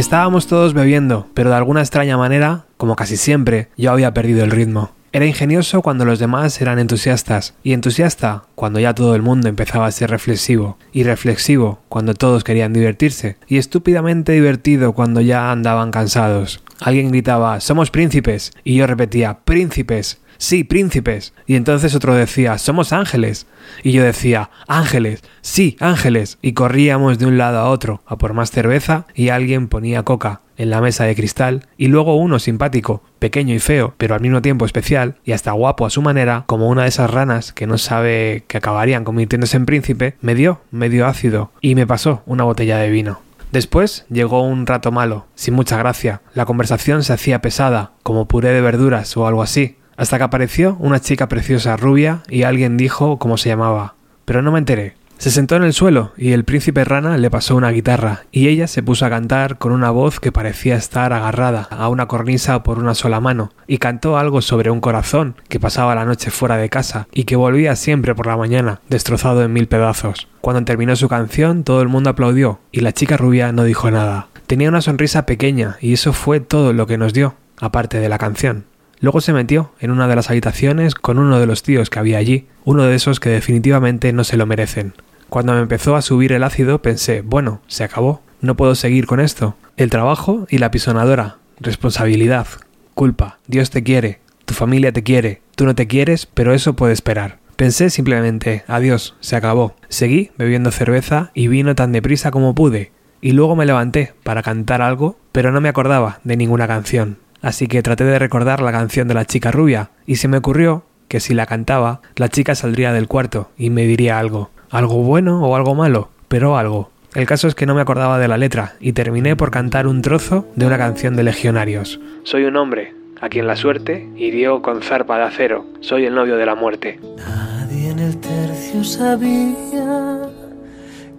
Estábamos 0.00 0.46
todos 0.46 0.72
bebiendo, 0.72 1.26
pero 1.34 1.50
de 1.50 1.56
alguna 1.56 1.82
extraña 1.82 2.16
manera, 2.16 2.64
como 2.78 2.96
casi 2.96 3.18
siempre, 3.18 3.68
yo 3.76 3.92
había 3.92 4.14
perdido 4.14 4.42
el 4.42 4.50
ritmo. 4.50 4.92
Era 5.12 5.26
ingenioso 5.26 5.82
cuando 5.82 6.06
los 6.06 6.18
demás 6.18 6.58
eran 6.62 6.78
entusiastas, 6.78 7.52
y 7.62 7.74
entusiasta 7.74 8.44
cuando 8.54 8.80
ya 8.80 8.94
todo 8.94 9.14
el 9.14 9.20
mundo 9.20 9.50
empezaba 9.50 9.84
a 9.84 9.92
ser 9.92 10.08
reflexivo, 10.08 10.78
y 10.90 11.02
reflexivo 11.02 11.80
cuando 11.90 12.14
todos 12.14 12.44
querían 12.44 12.72
divertirse, 12.72 13.36
y 13.46 13.58
estúpidamente 13.58 14.32
divertido 14.32 14.94
cuando 14.94 15.20
ya 15.20 15.52
andaban 15.52 15.90
cansados. 15.90 16.62
Alguien 16.80 17.10
gritaba 17.10 17.60
Somos 17.60 17.90
príncipes, 17.90 18.52
y 18.64 18.76
yo 18.76 18.86
repetía 18.86 19.40
Príncipes, 19.44 20.22
sí, 20.40 20.64
príncipes. 20.64 21.34
Y 21.46 21.54
entonces 21.54 21.94
otro 21.94 22.14
decía, 22.14 22.58
somos 22.58 22.92
ángeles. 22.92 23.46
Y 23.84 23.92
yo 23.92 24.02
decía, 24.02 24.50
ángeles, 24.66 25.22
sí, 25.42 25.76
ángeles. 25.78 26.38
Y 26.42 26.54
corríamos 26.54 27.18
de 27.18 27.26
un 27.26 27.38
lado 27.38 27.58
a 27.58 27.68
otro, 27.68 28.02
a 28.06 28.16
por 28.16 28.32
más 28.32 28.50
cerveza, 28.50 29.06
y 29.14 29.28
alguien 29.28 29.68
ponía 29.68 30.02
coca 30.02 30.40
en 30.56 30.70
la 30.70 30.80
mesa 30.80 31.04
de 31.04 31.14
cristal, 31.14 31.66
y 31.78 31.86
luego 31.86 32.16
uno 32.16 32.38
simpático, 32.38 33.02
pequeño 33.18 33.54
y 33.54 33.60
feo, 33.60 33.94
pero 33.96 34.14
al 34.14 34.20
mismo 34.20 34.42
tiempo 34.42 34.66
especial, 34.66 35.16
y 35.24 35.32
hasta 35.32 35.52
guapo 35.52 35.86
a 35.86 35.90
su 35.90 36.02
manera, 36.02 36.44
como 36.46 36.68
una 36.68 36.82
de 36.82 36.88
esas 36.88 37.10
ranas 37.10 37.52
que 37.52 37.66
no 37.66 37.78
sabe 37.78 38.44
que 38.46 38.58
acabarían 38.58 39.04
convirtiéndose 39.04 39.56
en 39.56 39.64
príncipe, 39.64 40.16
me 40.20 40.34
dio 40.34 40.60
medio 40.70 41.06
ácido, 41.06 41.50
y 41.62 41.74
me 41.74 41.86
pasó 41.86 42.22
una 42.26 42.44
botella 42.44 42.76
de 42.76 42.90
vino. 42.90 43.20
Después 43.52 44.04
llegó 44.10 44.42
un 44.42 44.66
rato 44.66 44.92
malo, 44.92 45.26
sin 45.34 45.54
mucha 45.54 45.76
gracia. 45.76 46.20
La 46.34 46.44
conversación 46.44 47.02
se 47.02 47.14
hacía 47.14 47.40
pesada, 47.40 47.92
como 48.02 48.28
puré 48.28 48.50
de 48.50 48.60
verduras 48.60 49.16
o 49.16 49.26
algo 49.26 49.42
así, 49.42 49.76
hasta 50.00 50.16
que 50.16 50.24
apareció 50.24 50.78
una 50.80 50.98
chica 50.98 51.28
preciosa 51.28 51.76
rubia 51.76 52.22
y 52.30 52.44
alguien 52.44 52.78
dijo 52.78 53.18
cómo 53.18 53.36
se 53.36 53.50
llamaba. 53.50 53.96
Pero 54.24 54.40
no 54.40 54.50
me 54.50 54.58
enteré. 54.58 54.94
Se 55.18 55.30
sentó 55.30 55.56
en 55.56 55.62
el 55.62 55.74
suelo 55.74 56.12
y 56.16 56.32
el 56.32 56.44
príncipe 56.44 56.84
rana 56.84 57.18
le 57.18 57.28
pasó 57.28 57.54
una 57.54 57.68
guitarra 57.68 58.22
y 58.32 58.48
ella 58.48 58.66
se 58.66 58.82
puso 58.82 59.04
a 59.04 59.10
cantar 59.10 59.58
con 59.58 59.72
una 59.72 59.90
voz 59.90 60.18
que 60.18 60.32
parecía 60.32 60.76
estar 60.76 61.12
agarrada 61.12 61.68
a 61.70 61.90
una 61.90 62.08
cornisa 62.08 62.62
por 62.62 62.78
una 62.78 62.94
sola 62.94 63.20
mano 63.20 63.52
y 63.66 63.76
cantó 63.76 64.16
algo 64.16 64.40
sobre 64.40 64.70
un 64.70 64.80
corazón 64.80 65.34
que 65.50 65.60
pasaba 65.60 65.94
la 65.94 66.06
noche 66.06 66.30
fuera 66.30 66.56
de 66.56 66.70
casa 66.70 67.06
y 67.12 67.24
que 67.24 67.36
volvía 67.36 67.76
siempre 67.76 68.14
por 68.14 68.26
la 68.26 68.38
mañana 68.38 68.80
destrozado 68.88 69.44
en 69.44 69.52
mil 69.52 69.68
pedazos. 69.68 70.28
Cuando 70.40 70.64
terminó 70.64 70.96
su 70.96 71.10
canción 71.10 71.62
todo 71.62 71.82
el 71.82 71.88
mundo 71.88 72.08
aplaudió 72.08 72.58
y 72.72 72.80
la 72.80 72.92
chica 72.92 73.18
rubia 73.18 73.52
no 73.52 73.64
dijo 73.64 73.90
nada. 73.90 74.28
Tenía 74.46 74.70
una 74.70 74.80
sonrisa 74.80 75.26
pequeña 75.26 75.76
y 75.82 75.92
eso 75.92 76.14
fue 76.14 76.40
todo 76.40 76.72
lo 76.72 76.86
que 76.86 76.96
nos 76.96 77.12
dio, 77.12 77.34
aparte 77.60 78.00
de 78.00 78.08
la 78.08 78.16
canción. 78.16 78.69
Luego 79.00 79.20
se 79.22 79.32
metió 79.32 79.72
en 79.80 79.90
una 79.90 80.08
de 80.08 80.16
las 80.16 80.28
habitaciones 80.28 80.94
con 80.94 81.18
uno 81.18 81.40
de 81.40 81.46
los 81.46 81.62
tíos 81.62 81.88
que 81.88 81.98
había 81.98 82.18
allí, 82.18 82.46
uno 82.64 82.84
de 82.84 82.94
esos 82.94 83.18
que 83.18 83.30
definitivamente 83.30 84.12
no 84.12 84.24
se 84.24 84.36
lo 84.36 84.44
merecen. 84.46 84.92
Cuando 85.30 85.54
me 85.54 85.60
empezó 85.60 85.96
a 85.96 86.02
subir 86.02 86.32
el 86.32 86.42
ácido 86.42 86.82
pensé, 86.82 87.22
bueno, 87.22 87.62
se 87.66 87.84
acabó, 87.84 88.20
no 88.42 88.56
puedo 88.56 88.74
seguir 88.74 89.06
con 89.06 89.20
esto. 89.20 89.56
El 89.78 89.88
trabajo 89.88 90.46
y 90.50 90.58
la 90.58 90.70
pisonadora, 90.70 91.36
responsabilidad, 91.60 92.46
culpa, 92.94 93.38
Dios 93.46 93.70
te 93.70 93.82
quiere, 93.82 94.20
tu 94.44 94.52
familia 94.52 94.92
te 94.92 95.02
quiere, 95.02 95.40
tú 95.56 95.64
no 95.64 95.74
te 95.74 95.86
quieres, 95.86 96.26
pero 96.26 96.52
eso 96.52 96.74
puede 96.74 96.92
esperar. 96.92 97.38
Pensé 97.56 97.88
simplemente, 97.88 98.64
adiós, 98.66 99.14
se 99.20 99.36
acabó. 99.36 99.76
Seguí 99.88 100.30
bebiendo 100.36 100.70
cerveza 100.70 101.30
y 101.32 101.48
vino 101.48 101.74
tan 101.74 101.92
deprisa 101.92 102.30
como 102.30 102.54
pude, 102.54 102.92
y 103.22 103.32
luego 103.32 103.56
me 103.56 103.66
levanté 103.66 104.12
para 104.24 104.42
cantar 104.42 104.82
algo, 104.82 105.16
pero 105.32 105.52
no 105.52 105.60
me 105.60 105.68
acordaba 105.68 106.20
de 106.24 106.36
ninguna 106.36 106.66
canción. 106.66 107.18
Así 107.42 107.66
que 107.66 107.82
traté 107.82 108.04
de 108.04 108.18
recordar 108.18 108.60
la 108.60 108.72
canción 108.72 109.08
de 109.08 109.14
la 109.14 109.24
chica 109.24 109.50
rubia, 109.50 109.90
y 110.06 110.16
se 110.16 110.28
me 110.28 110.36
ocurrió 110.36 110.84
que 111.08 111.20
si 111.20 111.34
la 111.34 111.46
cantaba, 111.46 112.00
la 112.16 112.28
chica 112.28 112.54
saldría 112.54 112.92
del 112.92 113.08
cuarto 113.08 113.50
y 113.56 113.70
me 113.70 113.86
diría 113.86 114.18
algo. 114.18 114.50
Algo 114.70 115.02
bueno 115.02 115.42
o 115.42 115.56
algo 115.56 115.74
malo, 115.74 116.10
pero 116.28 116.56
algo. 116.56 116.90
El 117.14 117.26
caso 117.26 117.48
es 117.48 117.56
que 117.56 117.66
no 117.66 117.74
me 117.74 117.80
acordaba 117.80 118.20
de 118.20 118.28
la 118.28 118.36
letra 118.36 118.74
y 118.78 118.92
terminé 118.92 119.34
por 119.34 119.50
cantar 119.50 119.88
un 119.88 120.02
trozo 120.02 120.46
de 120.54 120.66
una 120.66 120.78
canción 120.78 121.16
de 121.16 121.24
Legionarios. 121.24 121.98
Soy 122.22 122.44
un 122.44 122.56
hombre, 122.56 122.94
a 123.20 123.28
quien 123.28 123.48
la 123.48 123.56
suerte 123.56 124.08
hirió 124.16 124.62
con 124.62 124.82
zarpa 124.82 125.18
de 125.18 125.24
acero. 125.24 125.66
Soy 125.80 126.04
el 126.04 126.14
novio 126.14 126.36
de 126.36 126.46
la 126.46 126.54
muerte. 126.54 127.00
Nadie 127.18 127.90
en 127.90 127.98
el 127.98 128.16
tercio 128.18 128.84
sabía 128.84 130.20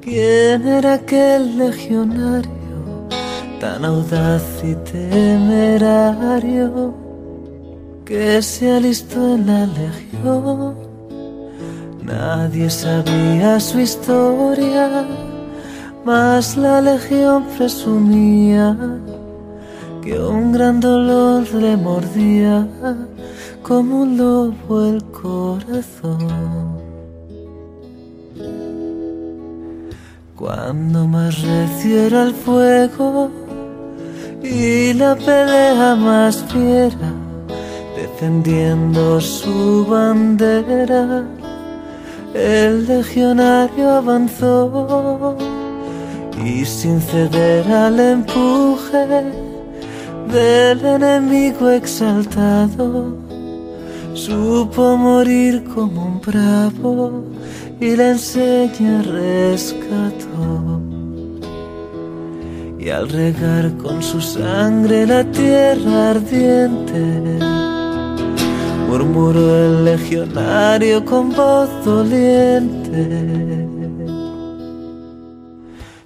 quién 0.02 0.66
era 0.66 0.94
aquel 0.94 1.58
legionario 1.58 2.71
tan 3.62 3.86
audaz 3.86 4.44
y 4.64 4.74
temerario 4.92 6.68
que 8.04 8.42
se 8.42 8.72
alistó 8.72 9.36
en 9.36 9.46
la 9.46 9.68
legión. 9.68 10.76
Nadie 12.04 12.72
sabía 12.72 13.60
su 13.60 13.80
historia, 13.80 15.06
mas 16.04 16.58
la 16.58 16.82
legión 16.82 17.46
presumía 17.56 18.76
que 20.02 20.20
un 20.20 20.54
gran 20.54 20.80
dolor 20.80 21.44
le 21.54 21.78
mordía 21.78 22.68
como 23.62 24.02
un 24.02 24.18
lobo 24.18 24.86
el 24.88 25.04
corazón. 25.22 26.82
Cuando 30.36 31.06
más 31.06 31.40
recio 31.44 32.02
era 32.08 32.24
el 32.24 32.34
fuego 32.34 33.41
y 34.44 34.94
la 34.94 35.16
pelea 35.16 35.96
más 35.96 36.44
fiera, 36.52 37.14
defendiendo 37.96 39.22
su 39.22 39.86
bandera, 39.86 41.24
el 42.34 42.88
legionario 42.88 43.90
avanzó 43.90 45.38
y 46.44 46.66
sin 46.66 47.00
ceder 47.00 47.72
al 47.72 48.00
empuje 48.00 49.06
del 50.32 50.86
enemigo 50.86 51.70
exaltado, 51.70 53.18
supo 54.14 54.98
morir 54.98 55.64
como 55.66 56.06
un 56.06 56.22
bravo 56.22 57.24
y 57.80 57.96
la 57.96 58.12
enseña 58.12 59.02
rescató. 59.04 60.81
Y 62.84 62.90
al 62.90 63.10
regar 63.10 63.78
con 63.78 64.02
su 64.02 64.20
sangre 64.20 65.06
la 65.06 65.24
tierra 65.24 66.10
ardiente, 66.10 67.00
murmuró 68.88 69.56
el 69.56 69.86
legionario 69.86 71.06
con 71.06 71.32
voz 71.32 71.70
doliente. 71.86 73.68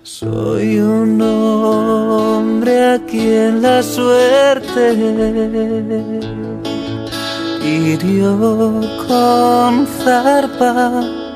Soy 0.03 0.79
un 0.79 1.21
hombre 1.21 2.95
a 2.95 3.05
quien 3.05 3.61
la 3.61 3.81
suerte 3.81 4.93
hirió 7.63 8.81
con 9.07 9.87
zarpa 10.03 10.91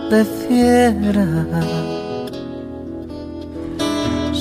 de 0.10 0.26
fiera. 0.26 1.89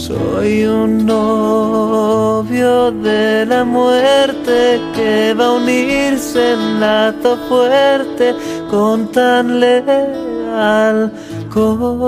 Soy 0.09 0.65
un 0.65 1.05
novio 1.05 2.91
de 2.91 3.45
la 3.45 3.63
muerte 3.63 4.81
que 4.95 5.35
va 5.35 5.49
a 5.49 5.53
unirse 5.53 6.55
en 6.55 6.81
lazo 6.81 7.37
fuerte 7.47 8.35
con 8.71 9.13
tan 9.13 9.61
leal 9.61 11.13
compañera. 11.53 11.99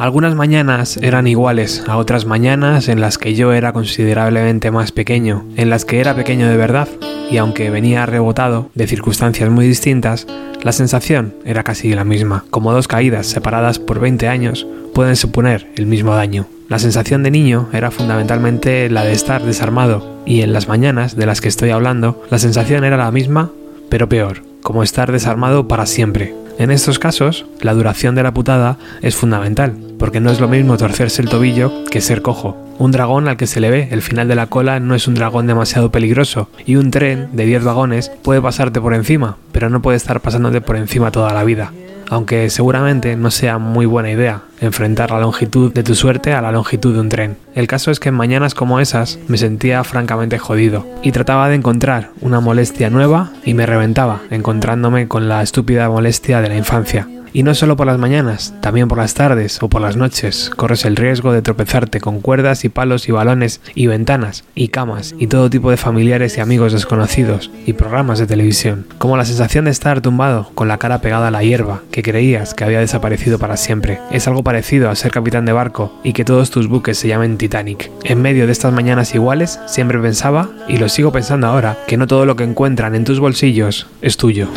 Algunas 0.00 0.34
mañanas 0.34 0.96
eran 1.02 1.26
iguales 1.26 1.84
a 1.86 1.98
otras 1.98 2.24
mañanas 2.24 2.88
en 2.88 3.02
las 3.02 3.18
que 3.18 3.34
yo 3.34 3.52
era 3.52 3.74
considerablemente 3.74 4.70
más 4.70 4.92
pequeño, 4.92 5.44
en 5.56 5.68
las 5.68 5.84
que 5.84 6.00
era 6.00 6.16
pequeño 6.16 6.48
de 6.48 6.56
verdad, 6.56 6.88
y 7.30 7.36
aunque 7.36 7.68
venía 7.68 8.06
rebotado 8.06 8.70
de 8.74 8.86
circunstancias 8.86 9.50
muy 9.50 9.68
distintas, 9.68 10.26
la 10.62 10.72
sensación 10.72 11.34
era 11.44 11.64
casi 11.64 11.94
la 11.94 12.04
misma. 12.04 12.46
Como 12.48 12.72
dos 12.72 12.88
caídas 12.88 13.26
separadas 13.26 13.78
por 13.78 14.00
20 14.00 14.26
años 14.26 14.66
pueden 14.94 15.16
suponer 15.16 15.70
el 15.76 15.84
mismo 15.84 16.14
daño. 16.14 16.46
La 16.70 16.78
sensación 16.78 17.22
de 17.22 17.30
niño 17.30 17.68
era 17.74 17.90
fundamentalmente 17.90 18.88
la 18.88 19.04
de 19.04 19.12
estar 19.12 19.42
desarmado, 19.42 20.22
y 20.24 20.40
en 20.40 20.54
las 20.54 20.66
mañanas 20.66 21.14
de 21.14 21.26
las 21.26 21.42
que 21.42 21.48
estoy 21.48 21.72
hablando, 21.72 22.22
la 22.30 22.38
sensación 22.38 22.84
era 22.84 22.96
la 22.96 23.12
misma, 23.12 23.50
pero 23.90 24.08
peor, 24.08 24.44
como 24.62 24.82
estar 24.82 25.12
desarmado 25.12 25.68
para 25.68 25.84
siempre. 25.84 26.34
En 26.58 26.70
estos 26.70 26.98
casos, 26.98 27.44
la 27.60 27.74
duración 27.74 28.14
de 28.14 28.22
la 28.22 28.32
putada 28.32 28.78
es 29.02 29.14
fundamental, 29.14 29.89
porque 30.00 30.18
no 30.18 30.32
es 30.32 30.40
lo 30.40 30.48
mismo 30.48 30.76
torcerse 30.76 31.22
el 31.22 31.28
tobillo 31.28 31.84
que 31.88 32.00
ser 32.00 32.22
cojo. 32.22 32.56
Un 32.78 32.90
dragón 32.90 33.28
al 33.28 33.36
que 33.36 33.46
se 33.46 33.60
le 33.60 33.70
ve 33.70 33.88
el 33.92 34.02
final 34.02 34.26
de 34.26 34.34
la 34.34 34.46
cola 34.46 34.80
no 34.80 34.96
es 34.96 35.06
un 35.06 35.14
dragón 35.14 35.46
demasiado 35.46 35.92
peligroso, 35.92 36.48
y 36.66 36.74
un 36.74 36.90
tren 36.90 37.28
de 37.32 37.44
10 37.46 37.62
vagones 37.62 38.10
puede 38.22 38.42
pasarte 38.42 38.80
por 38.80 38.94
encima, 38.94 39.36
pero 39.52 39.70
no 39.70 39.82
puede 39.82 39.98
estar 39.98 40.20
pasándote 40.20 40.60
por 40.60 40.76
encima 40.76 41.12
toda 41.12 41.32
la 41.32 41.44
vida 41.44 41.70
aunque 42.10 42.50
seguramente 42.50 43.14
no 43.16 43.30
sea 43.30 43.58
muy 43.58 43.86
buena 43.86 44.10
idea 44.10 44.42
enfrentar 44.60 45.12
la 45.12 45.20
longitud 45.20 45.72
de 45.72 45.84
tu 45.84 45.94
suerte 45.94 46.32
a 46.32 46.42
la 46.42 46.52
longitud 46.52 46.92
de 46.92 47.00
un 47.00 47.08
tren. 47.08 47.36
El 47.54 47.68
caso 47.68 47.92
es 47.92 48.00
que 48.00 48.08
en 48.08 48.16
mañanas 48.16 48.54
como 48.54 48.80
esas 48.80 49.20
me 49.28 49.38
sentía 49.38 49.84
francamente 49.84 50.38
jodido 50.38 50.86
y 51.02 51.12
trataba 51.12 51.48
de 51.48 51.54
encontrar 51.54 52.10
una 52.20 52.40
molestia 52.40 52.90
nueva 52.90 53.30
y 53.44 53.54
me 53.54 53.64
reventaba 53.64 54.22
encontrándome 54.30 55.06
con 55.06 55.28
la 55.28 55.40
estúpida 55.42 55.88
molestia 55.88 56.40
de 56.40 56.48
la 56.48 56.56
infancia. 56.56 57.08
Y 57.32 57.42
no 57.42 57.54
solo 57.54 57.76
por 57.76 57.86
las 57.86 57.98
mañanas, 57.98 58.54
también 58.60 58.88
por 58.88 58.98
las 58.98 59.14
tardes 59.14 59.62
o 59.62 59.68
por 59.68 59.80
las 59.80 59.96
noches 59.96 60.50
corres 60.56 60.84
el 60.84 60.96
riesgo 60.96 61.32
de 61.32 61.42
tropezarte 61.42 62.00
con 62.00 62.20
cuerdas 62.20 62.64
y 62.64 62.68
palos 62.68 63.08
y 63.08 63.12
balones 63.12 63.60
y 63.74 63.86
ventanas 63.86 64.44
y 64.54 64.68
camas 64.68 65.14
y 65.18 65.26
todo 65.26 65.50
tipo 65.50 65.70
de 65.70 65.76
familiares 65.76 66.36
y 66.36 66.40
amigos 66.40 66.72
desconocidos 66.72 67.50
y 67.66 67.72
programas 67.74 68.18
de 68.18 68.26
televisión, 68.26 68.86
como 68.98 69.16
la 69.16 69.24
sensación 69.24 69.64
de 69.66 69.70
estar 69.70 70.00
tumbado 70.00 70.50
con 70.54 70.68
la 70.68 70.78
cara 70.78 71.00
pegada 71.00 71.28
a 71.28 71.30
la 71.30 71.42
hierba 71.42 71.82
que 71.90 72.02
creías 72.02 72.54
que 72.54 72.64
había 72.64 72.80
desaparecido 72.80 73.38
para 73.38 73.56
siempre. 73.56 74.00
Es 74.10 74.26
algo 74.28 74.42
parecido 74.42 74.90
a 74.90 74.96
ser 74.96 75.12
capitán 75.12 75.44
de 75.44 75.52
barco 75.52 75.92
y 76.02 76.12
que 76.12 76.24
todos 76.24 76.50
tus 76.50 76.68
buques 76.68 76.98
se 76.98 77.08
llamen 77.08 77.38
Titanic. 77.38 77.90
En 78.04 78.22
medio 78.22 78.46
de 78.46 78.52
estas 78.52 78.72
mañanas 78.72 79.14
iguales 79.14 79.60
siempre 79.66 79.98
pensaba, 79.98 80.50
y 80.68 80.78
lo 80.78 80.88
sigo 80.88 81.12
pensando 81.12 81.46
ahora, 81.46 81.78
que 81.86 81.96
no 81.96 82.06
todo 82.06 82.26
lo 82.26 82.36
que 82.36 82.44
encuentran 82.44 82.94
en 82.94 83.04
tus 83.04 83.20
bolsillos 83.20 83.86
es 84.02 84.16
tuyo. 84.16 84.48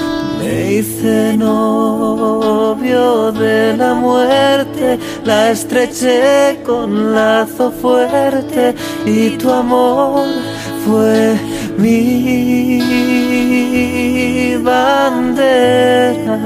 Me 0.73 0.79
hice 0.79 1.37
novio 1.37 3.31
de 3.31 3.77
la 3.77 3.93
muerte, 3.93 4.97
la 5.23 5.51
estreché 5.51 6.61
con 6.65 7.13
lazo 7.13 7.69
fuerte 7.69 8.73
y 9.05 9.37
tu 9.37 9.51
amor 9.51 10.25
fue 10.83 11.35
mi 11.77 12.79
bandera. 14.63 16.39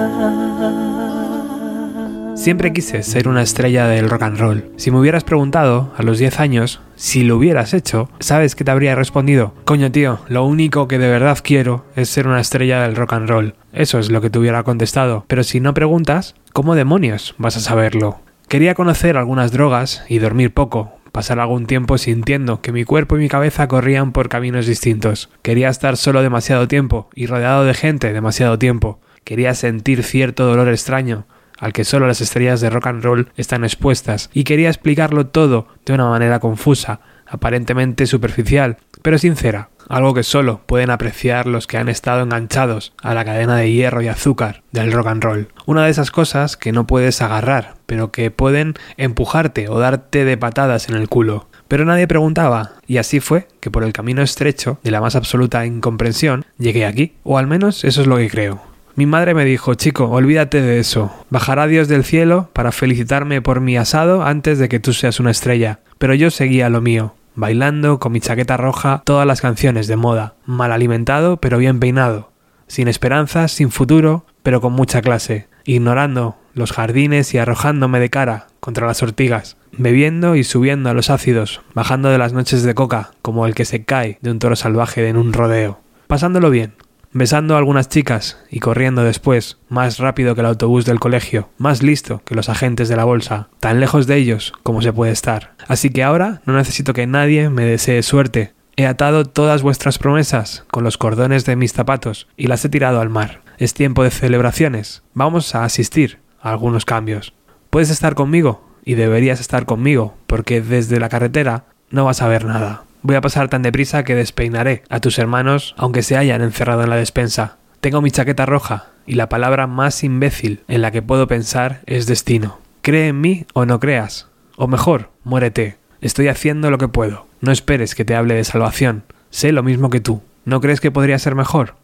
Siempre 2.35 2.71
quise 2.71 3.03
ser 3.03 3.27
una 3.27 3.41
estrella 3.41 3.87
del 3.87 4.09
rock 4.09 4.21
and 4.23 4.37
roll. 4.37 4.71
Si 4.77 4.91
me 4.91 4.99
hubieras 4.99 5.23
preguntado 5.23 5.91
a 5.97 6.03
los 6.03 6.17
10 6.19 6.39
años 6.39 6.81
si 6.95 7.23
lo 7.23 7.35
hubieras 7.37 7.73
hecho, 7.73 8.09
¿sabes 8.19 8.55
qué 8.55 8.63
te 8.63 8.71
habría 8.71 8.95
respondido? 8.95 9.53
Coño 9.65 9.91
tío, 9.91 10.19
lo 10.29 10.45
único 10.45 10.87
que 10.87 10.97
de 10.97 11.09
verdad 11.09 11.39
quiero 11.43 11.85
es 11.95 12.09
ser 12.09 12.27
una 12.27 12.39
estrella 12.39 12.81
del 12.83 12.95
rock 12.95 13.13
and 13.13 13.29
roll. 13.29 13.55
Eso 13.77 13.99
es 13.99 14.09
lo 14.09 14.21
que 14.21 14.31
te 14.31 14.39
hubiera 14.39 14.63
contestado. 14.63 15.23
Pero 15.27 15.43
si 15.43 15.59
no 15.59 15.75
preguntas, 15.75 16.33
¿cómo 16.51 16.73
demonios 16.73 17.35
vas 17.37 17.57
a 17.57 17.59
saberlo? 17.59 18.19
Quería 18.47 18.73
conocer 18.73 19.17
algunas 19.17 19.51
drogas 19.51 20.03
y 20.09 20.17
dormir 20.17 20.51
poco, 20.51 20.93
pasar 21.11 21.39
algún 21.39 21.67
tiempo 21.67 21.99
sintiendo 21.99 22.59
que 22.59 22.71
mi 22.71 22.85
cuerpo 22.85 23.17
y 23.17 23.19
mi 23.19 23.29
cabeza 23.29 23.67
corrían 23.67 24.13
por 24.13 24.29
caminos 24.29 24.65
distintos. 24.65 25.29
Quería 25.43 25.69
estar 25.69 25.95
solo 25.95 26.23
demasiado 26.23 26.67
tiempo 26.67 27.09
y 27.13 27.27
rodeado 27.27 27.65
de 27.65 27.75
gente 27.75 28.13
demasiado 28.13 28.57
tiempo. 28.57 28.99
Quería 29.23 29.53
sentir 29.53 30.01
cierto 30.01 30.47
dolor 30.47 30.69
extraño 30.69 31.27
al 31.59 31.71
que 31.71 31.85
solo 31.85 32.07
las 32.07 32.21
estrellas 32.21 32.61
de 32.61 32.71
rock 32.71 32.87
and 32.87 33.03
roll 33.03 33.29
están 33.35 33.63
expuestas, 33.63 34.29
y 34.33 34.43
quería 34.43 34.69
explicarlo 34.69 35.27
todo 35.27 35.67
de 35.85 35.93
una 35.93 36.07
manera 36.07 36.39
confusa, 36.39 37.01
aparentemente 37.27 38.05
superficial, 38.05 38.77
pero 39.01 39.17
sincera, 39.17 39.69
algo 39.89 40.13
que 40.13 40.23
solo 40.23 40.61
pueden 40.65 40.89
apreciar 40.89 41.47
los 41.47 41.67
que 41.67 41.77
han 41.77 41.89
estado 41.89 42.23
enganchados 42.23 42.93
a 43.01 43.13
la 43.13 43.25
cadena 43.25 43.55
de 43.57 43.71
hierro 43.71 44.01
y 44.01 44.07
azúcar 44.07 44.63
del 44.71 44.91
rock 44.91 45.07
and 45.07 45.23
roll. 45.23 45.47
Una 45.65 45.85
de 45.85 45.91
esas 45.91 46.11
cosas 46.11 46.57
que 46.57 46.71
no 46.71 46.87
puedes 46.87 47.21
agarrar, 47.21 47.75
pero 47.85 48.11
que 48.11 48.31
pueden 48.31 48.75
empujarte 48.97 49.69
o 49.69 49.79
darte 49.79 50.25
de 50.25 50.37
patadas 50.37 50.89
en 50.89 50.95
el 50.95 51.09
culo. 51.09 51.47
Pero 51.67 51.85
nadie 51.85 52.07
preguntaba, 52.07 52.73
y 52.87 52.97
así 52.97 53.19
fue 53.19 53.47
que 53.59 53.71
por 53.71 53.83
el 53.83 53.93
camino 53.93 54.21
estrecho 54.21 54.79
de 54.83 54.91
la 54.91 55.01
más 55.01 55.15
absoluta 55.15 55.65
incomprensión 55.65 56.45
llegué 56.57 56.85
aquí, 56.85 57.13
o 57.23 57.37
al 57.37 57.47
menos 57.47 57.83
eso 57.83 58.01
es 58.01 58.07
lo 58.07 58.17
que 58.17 58.29
creo. 58.29 58.61
Mi 58.95 59.05
madre 59.05 59.35
me 59.35 59.45
dijo, 59.45 59.75
chico, 59.75 60.05
olvídate 60.05 60.59
de 60.59 60.79
eso. 60.79 61.13
Bajará 61.29 61.67
Dios 61.67 61.87
del 61.87 62.03
cielo 62.03 62.49
para 62.53 62.71
felicitarme 62.71 63.43
por 63.43 63.59
mi 63.61 63.77
asado 63.77 64.23
antes 64.23 64.57
de 64.57 64.69
que 64.69 64.79
tú 64.79 64.91
seas 64.91 65.19
una 65.19 65.29
estrella. 65.29 65.81
Pero 65.99 66.15
yo 66.15 66.31
seguía 66.31 66.69
lo 66.69 66.81
mío, 66.81 67.13
bailando 67.37 67.99
con 67.99 68.11
mi 68.11 68.19
chaqueta 68.19 68.57
roja 68.57 69.03
todas 69.05 69.27
las 69.27 69.41
canciones 69.41 69.87
de 69.87 69.95
moda, 69.95 70.33
mal 70.45 70.71
alimentado 70.71 71.37
pero 71.37 71.59
bien 71.59 71.79
peinado, 71.79 72.31
sin 72.65 72.87
esperanzas, 72.87 73.51
sin 73.51 73.69
futuro, 73.69 74.25
pero 74.41 74.59
con 74.59 74.73
mucha 74.73 75.01
clase, 75.01 75.47
ignorando 75.63 76.35
los 76.55 76.71
jardines 76.71 77.33
y 77.35 77.37
arrojándome 77.37 77.99
de 77.99 78.09
cara 78.09 78.47
contra 78.59 78.87
las 78.87 79.03
ortigas, 79.03 79.55
bebiendo 79.71 80.35
y 80.35 80.43
subiendo 80.43 80.89
a 80.89 80.95
los 80.95 81.11
ácidos, 81.11 81.61
bajando 81.75 82.09
de 82.09 82.17
las 82.17 82.33
noches 82.33 82.63
de 82.63 82.73
coca 82.73 83.11
como 83.21 83.45
el 83.45 83.53
que 83.53 83.65
se 83.65 83.85
cae 83.85 84.17
de 84.21 84.31
un 84.31 84.39
toro 84.39 84.55
salvaje 84.55 85.07
en 85.07 85.15
un 85.15 85.31
rodeo, 85.31 85.79
pasándolo 86.07 86.49
bien, 86.49 86.73
besando 87.13 87.53
a 87.53 87.59
algunas 87.59 87.87
chicas 87.87 88.39
y 88.49 88.59
corriendo 88.59 89.03
después, 89.03 89.57
más 89.69 89.99
rápido 89.99 90.33
que 90.33 90.41
el 90.41 90.47
autobús 90.47 90.85
del 90.85 90.99
colegio, 90.99 91.49
más 91.57 91.83
listo 91.83 92.23
que 92.25 92.35
los 92.35 92.49
agentes 92.49 92.89
de 92.89 92.95
la 92.95 93.03
bolsa, 93.03 93.49
tan 93.59 93.79
lejos 93.79 94.07
de 94.07 94.15
ellos 94.17 94.53
como 94.63 94.81
se 94.81 94.91
puede 94.91 95.11
estar. 95.11 95.53
Así 95.67 95.89
que 95.89 96.03
ahora 96.03 96.41
no 96.45 96.53
necesito 96.53 96.93
que 96.93 97.07
nadie 97.07 97.49
me 97.49 97.65
desee 97.65 98.01
suerte. 98.03 98.53
He 98.75 98.85
atado 98.85 99.25
todas 99.25 99.63
vuestras 99.63 99.97
promesas 99.97 100.63
con 100.69 100.83
los 100.83 100.97
cordones 100.97 101.45
de 101.45 101.55
mis 101.55 101.73
zapatos 101.73 102.27
y 102.37 102.47
las 102.47 102.63
he 102.63 102.69
tirado 102.69 103.01
al 103.01 103.09
mar. 103.09 103.41
Es 103.57 103.73
tiempo 103.73 104.03
de 104.03 104.11
celebraciones. 104.11 105.03
Vamos 105.13 105.55
a 105.55 105.63
asistir 105.63 106.19
a 106.41 106.51
algunos 106.51 106.85
cambios. 106.85 107.33
Puedes 107.69 107.89
estar 107.89 108.13
conmigo 108.15 108.67
y 108.85 108.95
deberías 108.95 109.39
estar 109.39 109.65
conmigo, 109.65 110.15
porque 110.27 110.61
desde 110.61 110.99
la 110.99 111.09
carretera 111.09 111.65
no 111.89 112.05
vas 112.05 112.21
a 112.21 112.27
ver 112.27 112.45
nada. 112.45 112.83
Voy 113.01 113.15
a 113.15 113.21
pasar 113.21 113.49
tan 113.49 113.61
deprisa 113.61 114.03
que 114.03 114.15
despeinaré 114.15 114.83
a 114.89 114.99
tus 114.99 115.19
hermanos 115.19 115.75
aunque 115.77 116.03
se 116.03 116.17
hayan 116.17 116.41
encerrado 116.41 116.83
en 116.83 116.89
la 116.89 116.95
despensa. 116.95 117.57
Tengo 117.81 118.01
mi 118.01 118.11
chaqueta 118.11 118.45
roja 118.45 118.87
y 119.05 119.15
la 119.15 119.29
palabra 119.29 119.67
más 119.67 120.03
imbécil 120.03 120.63
en 120.67 120.81
la 120.81 120.91
que 120.91 121.01
puedo 121.01 121.27
pensar 121.27 121.81
es 121.85 122.05
destino. 122.05 122.59
Cree 122.81 123.09
en 123.09 123.21
mí 123.21 123.45
o 123.53 123.65
no 123.65 123.79
creas. 123.79 124.27
O 124.59 124.67
mejor, 124.67 125.11
muérete. 125.23 125.77
Estoy 126.01 126.29
haciendo 126.29 126.71
lo 126.71 126.79
que 126.79 126.87
puedo. 126.87 127.27
No 127.41 127.51
esperes 127.51 127.93
que 127.93 128.05
te 128.05 128.15
hable 128.15 128.33
de 128.33 128.43
salvación. 128.43 129.03
Sé 129.29 129.51
lo 129.51 129.61
mismo 129.61 129.91
que 129.91 129.99
tú. 129.99 130.23
¿No 130.45 130.61
crees 130.61 130.81
que 130.81 130.89
podría 130.89 131.19
ser 131.19 131.35
mejor? 131.35 131.75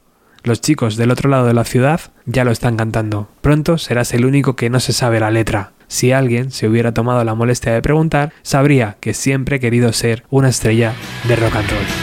Los 0.43 0.59
chicos 0.59 0.97
del 0.97 1.11
otro 1.11 1.29
lado 1.29 1.45
de 1.45 1.53
la 1.53 1.65
ciudad 1.65 2.01
ya 2.25 2.43
lo 2.43 2.51
están 2.51 2.75
cantando. 2.75 3.29
Pronto 3.41 3.77
serás 3.77 4.13
el 4.15 4.25
único 4.25 4.55
que 4.55 4.71
no 4.71 4.79
se 4.79 4.91
sabe 4.91 5.19
la 5.19 5.29
letra. 5.29 5.73
Si 5.87 6.11
alguien 6.11 6.49
se 6.49 6.67
hubiera 6.67 6.95
tomado 6.95 7.23
la 7.23 7.35
molestia 7.35 7.71
de 7.73 7.83
preguntar, 7.83 8.33
sabría 8.41 8.97
que 8.99 9.13
siempre 9.13 9.57
he 9.57 9.59
querido 9.59 9.93
ser 9.93 10.23
una 10.31 10.49
estrella 10.49 10.93
de 11.27 11.35
rock 11.35 11.55
and 11.55 11.69
roll. 11.69 12.02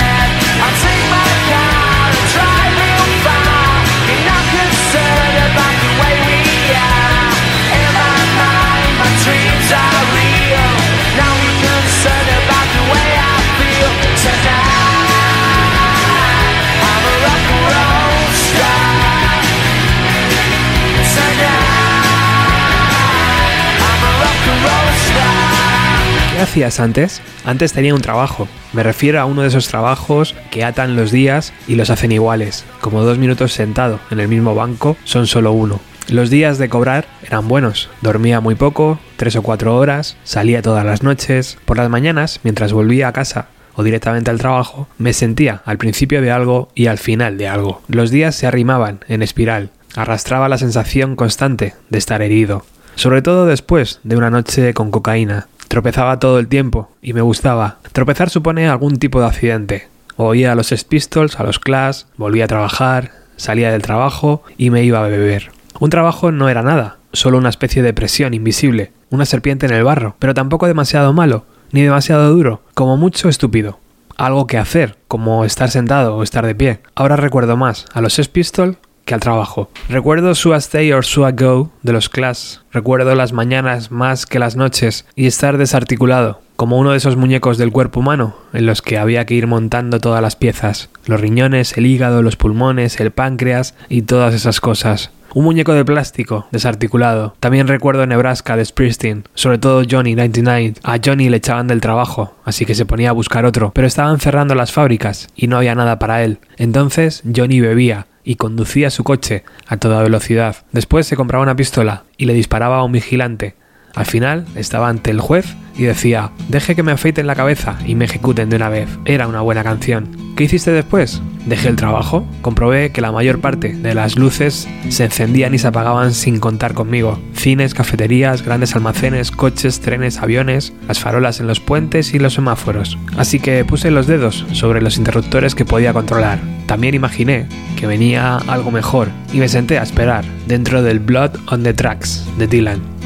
¿Qué 26.41 26.45
hacías 26.45 26.79
antes? 26.79 27.21
Antes 27.45 27.71
tenía 27.71 27.93
un 27.93 28.01
trabajo. 28.01 28.47
Me 28.73 28.81
refiero 28.81 29.21
a 29.21 29.25
uno 29.25 29.43
de 29.43 29.49
esos 29.49 29.67
trabajos 29.67 30.33
que 30.49 30.63
atan 30.63 30.95
los 30.95 31.11
días 31.11 31.53
y 31.67 31.75
los 31.75 31.91
hacen 31.91 32.11
iguales. 32.11 32.65
Como 32.79 33.03
dos 33.03 33.19
minutos 33.19 33.53
sentado 33.53 33.99
en 34.09 34.19
el 34.19 34.27
mismo 34.27 34.55
banco 34.55 34.97
son 35.03 35.27
solo 35.27 35.51
uno. 35.51 35.79
Los 36.09 36.31
días 36.31 36.57
de 36.57 36.67
cobrar 36.67 37.05
eran 37.21 37.47
buenos. 37.47 37.91
Dormía 38.01 38.39
muy 38.39 38.55
poco, 38.55 38.97
tres 39.17 39.35
o 39.35 39.43
cuatro 39.43 39.77
horas, 39.77 40.17
salía 40.23 40.63
todas 40.63 40.83
las 40.83 41.03
noches. 41.03 41.59
Por 41.65 41.77
las 41.77 41.91
mañanas, 41.91 42.39
mientras 42.41 42.73
volvía 42.73 43.07
a 43.09 43.13
casa 43.13 43.49
o 43.75 43.83
directamente 43.83 44.31
al 44.31 44.39
trabajo, 44.39 44.87
me 44.97 45.13
sentía 45.13 45.61
al 45.63 45.77
principio 45.77 46.23
de 46.23 46.31
algo 46.31 46.69
y 46.73 46.87
al 46.87 46.97
final 46.97 47.37
de 47.37 47.49
algo. 47.49 47.83
Los 47.87 48.09
días 48.09 48.33
se 48.33 48.47
arrimaban 48.47 49.01
en 49.07 49.21
espiral. 49.21 49.69
Arrastraba 49.95 50.49
la 50.49 50.57
sensación 50.57 51.15
constante 51.15 51.75
de 51.91 51.99
estar 51.99 52.23
herido. 52.23 52.65
Sobre 52.95 53.21
todo 53.21 53.45
después 53.45 53.99
de 54.01 54.17
una 54.17 54.31
noche 54.31 54.73
con 54.73 54.89
cocaína. 54.89 55.47
Tropezaba 55.71 56.19
todo 56.19 56.37
el 56.37 56.49
tiempo 56.49 56.91
y 57.01 57.13
me 57.13 57.21
gustaba. 57.21 57.77
Tropezar 57.93 58.29
supone 58.29 58.67
algún 58.67 58.97
tipo 58.97 59.21
de 59.21 59.27
accidente. 59.27 59.87
Oía 60.17 60.51
a 60.51 60.55
los 60.55 60.67
Sex 60.67 60.83
Pistols, 60.83 61.39
a 61.39 61.45
los 61.45 61.59
Clash, 61.59 62.01
volvía 62.17 62.43
a 62.43 62.49
trabajar, 62.49 63.11
salía 63.37 63.71
del 63.71 63.81
trabajo 63.81 64.43
y 64.57 64.69
me 64.69 64.83
iba 64.83 64.99
a 64.99 65.07
beber. 65.07 65.53
Un 65.79 65.89
trabajo 65.89 66.33
no 66.33 66.49
era 66.49 66.61
nada, 66.61 66.97
solo 67.13 67.37
una 67.37 67.47
especie 67.47 67.83
de 67.83 67.93
presión 67.93 68.33
invisible, 68.33 68.91
una 69.11 69.25
serpiente 69.25 69.65
en 69.65 69.71
el 69.71 69.85
barro, 69.85 70.17
pero 70.19 70.33
tampoco 70.33 70.67
demasiado 70.67 71.13
malo, 71.13 71.45
ni 71.71 71.83
demasiado 71.83 72.29
duro, 72.31 72.63
como 72.73 72.97
mucho 72.97 73.29
estúpido. 73.29 73.79
Algo 74.17 74.47
que 74.47 74.57
hacer, 74.57 74.97
como 75.07 75.45
estar 75.45 75.71
sentado 75.71 76.17
o 76.17 76.23
estar 76.23 76.45
de 76.45 76.53
pie. 76.53 76.81
Ahora 76.95 77.15
recuerdo 77.15 77.55
más 77.55 77.85
a 77.93 78.01
los 78.01 78.11
Sex 78.11 78.27
Pistols 78.27 78.75
que 79.05 79.13
al 79.13 79.19
trabajo. 79.19 79.69
Recuerdo 79.89 80.35
Sua 80.35 80.57
Stay 80.57 80.91
or 80.91 81.05
Sua 81.05 81.31
Go 81.31 81.71
de 81.83 81.93
los 81.93 82.09
Clash. 82.09 82.57
Recuerdo 82.71 83.15
las 83.15 83.33
mañanas 83.33 83.91
más 83.91 84.25
que 84.25 84.39
las 84.39 84.55
noches 84.55 85.05
y 85.15 85.27
estar 85.27 85.57
desarticulado, 85.57 86.41
como 86.55 86.77
uno 86.77 86.91
de 86.91 86.97
esos 86.97 87.17
muñecos 87.17 87.57
del 87.57 87.71
cuerpo 87.71 87.99
humano 87.99 88.35
en 88.53 88.65
los 88.65 88.81
que 88.81 88.97
había 88.97 89.25
que 89.25 89.33
ir 89.33 89.47
montando 89.47 89.99
todas 89.99 90.21
las 90.21 90.35
piezas, 90.35 90.89
los 91.05 91.19
riñones, 91.19 91.77
el 91.77 91.85
hígado, 91.85 92.21
los 92.21 92.35
pulmones, 92.35 92.99
el 92.99 93.11
páncreas 93.11 93.75
y 93.89 94.03
todas 94.03 94.33
esas 94.33 94.61
cosas. 94.61 95.11
Un 95.33 95.45
muñeco 95.45 95.73
de 95.73 95.85
plástico, 95.85 96.47
desarticulado. 96.51 97.35
También 97.39 97.69
recuerdo 97.69 98.05
Nebraska 98.05 98.57
de 98.57 98.65
Springsteen, 98.65 99.23
sobre 99.33 99.59
todo 99.59 99.83
Johnny 99.89 100.13
99. 100.13 100.73
A 100.83 100.97
Johnny 101.03 101.29
le 101.29 101.37
echaban 101.37 101.67
del 101.67 101.79
trabajo, 101.79 102.35
así 102.43 102.65
que 102.65 102.75
se 102.75 102.85
ponía 102.85 103.11
a 103.11 103.13
buscar 103.13 103.45
otro, 103.45 103.71
pero 103.73 103.87
estaban 103.87 104.19
cerrando 104.19 104.55
las 104.55 104.73
fábricas 104.73 105.29
y 105.35 105.47
no 105.47 105.57
había 105.57 105.73
nada 105.73 105.99
para 105.99 106.23
él. 106.23 106.39
Entonces 106.57 107.23
Johnny 107.33 107.61
bebía 107.61 108.07
y 108.23 108.35
conducía 108.35 108.89
su 108.89 109.03
coche 109.03 109.43
a 109.67 109.77
toda 109.77 110.03
velocidad. 110.03 110.57
Después 110.71 111.07
se 111.07 111.15
compraba 111.15 111.43
una 111.43 111.55
pistola 111.55 112.03
y 112.17 112.25
le 112.25 112.33
disparaba 112.33 112.77
a 112.77 112.83
un 112.83 112.91
vigilante. 112.91 113.55
Al 113.95 114.05
final 114.05 114.45
estaba 114.55 114.89
ante 114.89 115.11
el 115.11 115.19
juez 115.19 115.55
y 115.75 115.83
decía, 115.83 116.31
deje 116.49 116.75
que 116.75 116.83
me 116.83 116.91
afeiten 116.91 117.27
la 117.27 117.35
cabeza 117.35 117.77
y 117.85 117.95
me 117.95 118.05
ejecuten 118.05 118.49
de 118.49 118.55
una 118.55 118.69
vez. 118.69 118.89
Era 119.05 119.27
una 119.27 119.41
buena 119.41 119.63
canción. 119.63 120.09
¿Qué 120.35 120.45
hiciste 120.45 120.71
después? 120.71 121.21
Dejé 121.45 121.69
el 121.69 121.75
trabajo, 121.75 122.25
comprobé 122.41 122.91
que 122.91 123.01
la 123.01 123.11
mayor 123.11 123.41
parte 123.41 123.73
de 123.73 123.95
las 123.95 124.15
luces 124.15 124.67
se 124.89 125.05
encendían 125.05 125.53
y 125.55 125.57
se 125.57 125.67
apagaban 125.67 126.13
sin 126.13 126.39
contar 126.39 126.73
conmigo. 126.73 127.19
Cines, 127.33 127.73
cafeterías, 127.73 128.43
grandes 128.43 128.75
almacenes, 128.75 129.31
coches, 129.31 129.79
trenes, 129.81 130.19
aviones, 130.19 130.71
las 130.87 130.99
farolas 130.99 131.39
en 131.39 131.47
los 131.47 131.59
puentes 131.59 132.13
y 132.13 132.19
los 132.19 132.35
semáforos. 132.35 132.97
Así 133.17 133.39
que 133.39 133.65
puse 133.65 133.91
los 133.91 134.07
dedos 134.07 134.45
sobre 134.53 134.81
los 134.81 134.97
interruptores 134.97 135.55
que 135.55 135.65
podía 135.65 135.93
controlar. 135.93 136.39
También 136.67 136.93
imaginé 136.93 137.47
que 137.75 137.87
venía 137.87 138.37
algo 138.37 138.69
mejor 138.69 139.09
y 139.33 139.37
me 139.37 139.49
senté 139.49 139.79
a 139.79 139.83
esperar 139.83 140.23
dentro 140.47 140.83
del 140.83 140.99
Blood 140.99 141.31
on 141.47 141.63
the 141.63 141.73
Tracks 141.73 142.23
de 142.37 142.47
Dylan. 142.47 143.00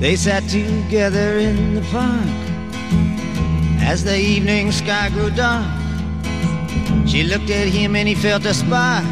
They 0.00 0.16
sat 0.16 0.42
together 0.48 1.38
in 1.38 1.74
the 1.74 1.82
park 1.90 2.44
as 3.80 4.04
the 4.04 4.18
evening 4.18 4.72
sky 4.72 5.10
grew 5.10 5.30
dark. 5.30 5.66
She 7.06 7.22
looked 7.22 7.50
at 7.50 7.68
him 7.68 7.96
and 7.96 8.08
he 8.08 8.14
felt 8.14 8.44
a 8.44 8.54
spark 8.54 9.04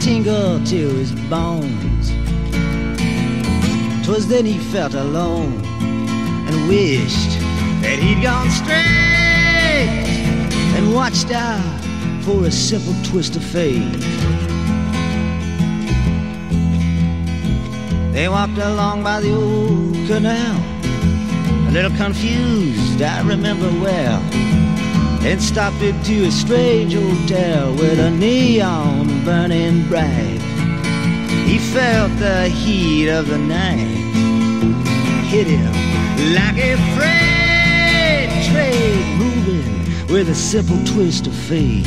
tingle 0.00 0.64
to 0.64 0.88
his 0.96 1.12
bones. 1.28 2.10
Twas 4.06 4.26
then 4.28 4.46
he 4.46 4.58
felt 4.72 4.94
alone 4.94 5.62
and 6.48 6.68
wished 6.68 7.38
that 7.82 7.98
he'd 7.98 8.22
gone 8.22 8.50
straight 8.50 8.80
and 10.76 10.94
watched 10.94 11.30
out 11.30 11.80
for 12.24 12.46
a 12.46 12.50
simple 12.50 12.94
twist 13.04 13.36
of 13.36 13.44
fate. 13.44 14.49
They 18.12 18.28
walked 18.28 18.58
along 18.58 19.02
by 19.04 19.20
the 19.20 19.32
old 19.34 19.94
canal, 20.08 20.58
a 21.68 21.70
little 21.70 21.96
confused, 21.96 23.00
I 23.00 23.22
remember 23.22 23.70
well. 23.80 24.20
And 25.22 25.40
stopped 25.40 25.80
into 25.82 26.24
a 26.24 26.30
strange 26.30 26.94
hotel 26.94 27.72
with 27.74 27.98
a 28.00 28.10
neon 28.10 29.24
burning 29.24 29.86
bright. 29.88 30.40
He 31.46 31.58
felt 31.58 32.10
the 32.18 32.48
heat 32.48 33.08
of 33.08 33.28
the 33.28 33.38
night 33.38 34.00
hit 35.30 35.46
him 35.46 35.72
like 36.34 36.58
a 36.58 36.76
freight 36.96 38.30
train 38.50 39.18
moving 39.18 40.06
with 40.12 40.28
a 40.28 40.34
simple 40.34 40.82
twist 40.84 41.28
of 41.28 41.34
fate. 41.34 41.86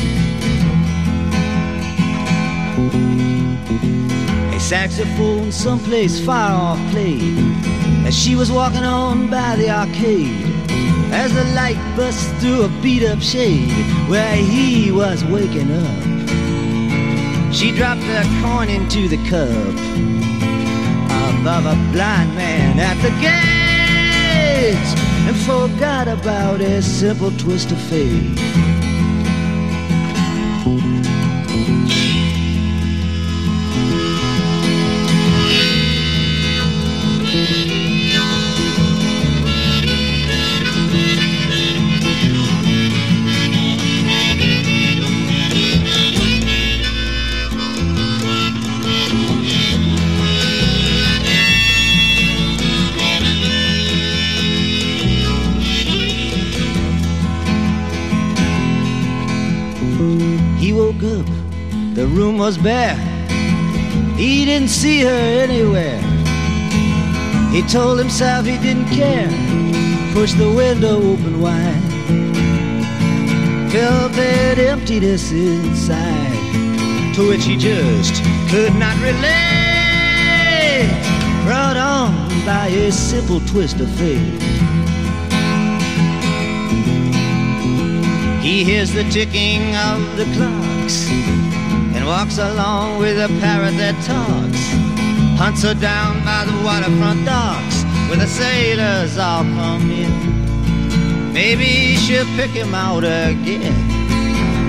Saxophone 4.64 5.52
someplace 5.52 6.24
far 6.24 6.50
off 6.50 6.90
played 6.90 7.36
as 8.06 8.16
she 8.18 8.34
was 8.34 8.50
walking 8.50 8.82
on 8.82 9.28
by 9.28 9.56
the 9.56 9.68
arcade. 9.68 10.46
As 11.12 11.34
the 11.34 11.44
light 11.52 11.76
bust 11.94 12.34
through 12.36 12.62
a 12.62 12.68
beat 12.80 13.04
up 13.04 13.20
shade 13.20 13.68
where 14.08 14.36
he 14.36 14.90
was 14.90 15.22
waking 15.26 15.70
up, 15.70 17.52
she 17.52 17.72
dropped 17.72 18.04
a 18.04 18.24
coin 18.42 18.70
into 18.70 19.06
the 19.06 19.18
cup 19.28 19.74
above 21.36 21.66
a 21.66 21.76
blind 21.92 22.34
man 22.34 22.78
at 22.80 22.96
the 23.02 23.10
gates 23.20 24.94
and 25.28 25.36
forgot 25.44 26.08
about 26.08 26.62
a 26.62 26.80
simple 26.80 27.30
twist 27.32 27.70
of 27.70 27.78
fate. 27.82 28.63
Was 62.44 62.58
bare. 62.58 62.96
He 64.16 64.44
didn't 64.44 64.68
see 64.68 65.00
her 65.00 65.22
anywhere. 65.44 65.98
He 67.50 67.62
told 67.62 67.98
himself 67.98 68.44
he 68.44 68.58
didn't 68.58 68.90
care. 68.90 69.30
Pushed 70.12 70.36
the 70.36 70.52
window 70.52 70.96
open 71.12 71.40
wide. 71.40 71.80
Felt 73.72 74.12
that 74.12 74.58
emptiness 74.58 75.32
inside, 75.32 77.14
to 77.14 77.28
which 77.28 77.46
he 77.46 77.56
just 77.56 78.22
could 78.50 78.74
not 78.74 78.96
relate. 79.00 79.24
Brought 81.46 81.78
on 81.78 82.12
by 82.44 82.66
a 82.66 82.92
simple 82.92 83.40
twist 83.52 83.80
of 83.80 83.88
fate. 83.92 84.42
He 88.42 88.64
hears 88.64 88.92
the 88.92 89.04
ticking 89.04 89.74
of 89.76 89.98
the 90.18 90.26
clocks 90.36 90.73
and 92.04 92.08
walks 92.08 92.38
along 92.38 92.98
with 92.98 93.18
a 93.18 93.28
parrot 93.40 93.76
that 93.76 93.94
talks. 94.04 94.62
Hunts 95.40 95.62
her 95.62 95.74
down 95.74 96.22
by 96.24 96.44
the 96.44 96.52
waterfront 96.64 97.24
docks 97.24 97.82
where 98.08 98.18
the 98.18 98.26
sailors 98.26 99.16
all 99.18 99.42
come 99.42 99.90
in. 99.90 101.32
Maybe 101.32 101.96
she'll 101.96 102.26
pick 102.36 102.50
him 102.50 102.74
out 102.74 103.04
again. 103.04 103.72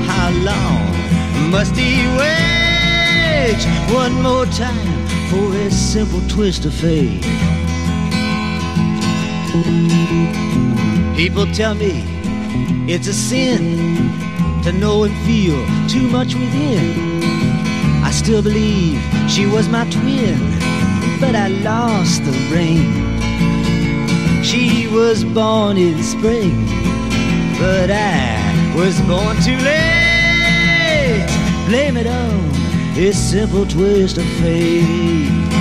How 0.08 0.30
long 0.50 1.52
must 1.52 1.76
he 1.76 2.08
wait? 2.18 3.60
One 3.94 4.14
more 4.22 4.46
time 4.46 5.08
for 5.30 5.54
a 5.56 5.72
simple 5.72 6.22
twist 6.30 6.66
of 6.66 6.74
fate. 6.74 7.22
People 11.16 11.46
tell 11.54 11.76
me 11.76 12.04
it's 12.88 13.08
a 13.08 13.14
sin 13.14 14.12
to 14.64 14.72
know 14.72 15.04
and 15.04 15.16
feel 15.26 15.60
too 15.88 16.08
much 16.10 16.34
within. 16.34 17.15
Still 18.26 18.42
believe 18.42 19.00
she 19.30 19.46
was 19.46 19.70
my 19.70 19.88
twin, 19.92 20.40
but 21.22 21.36
I 21.36 21.48
lost 21.62 22.26
the 22.26 22.32
ring. 22.52 22.82
She 24.42 24.88
was 24.88 25.24
born 25.24 25.78
in 25.78 26.02
spring, 26.02 26.66
but 27.60 27.92
I 27.92 28.74
was 28.76 29.00
born 29.02 29.38
too 29.44 29.58
late. 29.58 31.28
Blame 31.68 31.98
it 31.98 32.08
on 32.08 32.50
this 32.96 33.16
simple 33.16 33.64
twist 33.68 34.18
of 34.18 34.26
fate. 34.42 35.55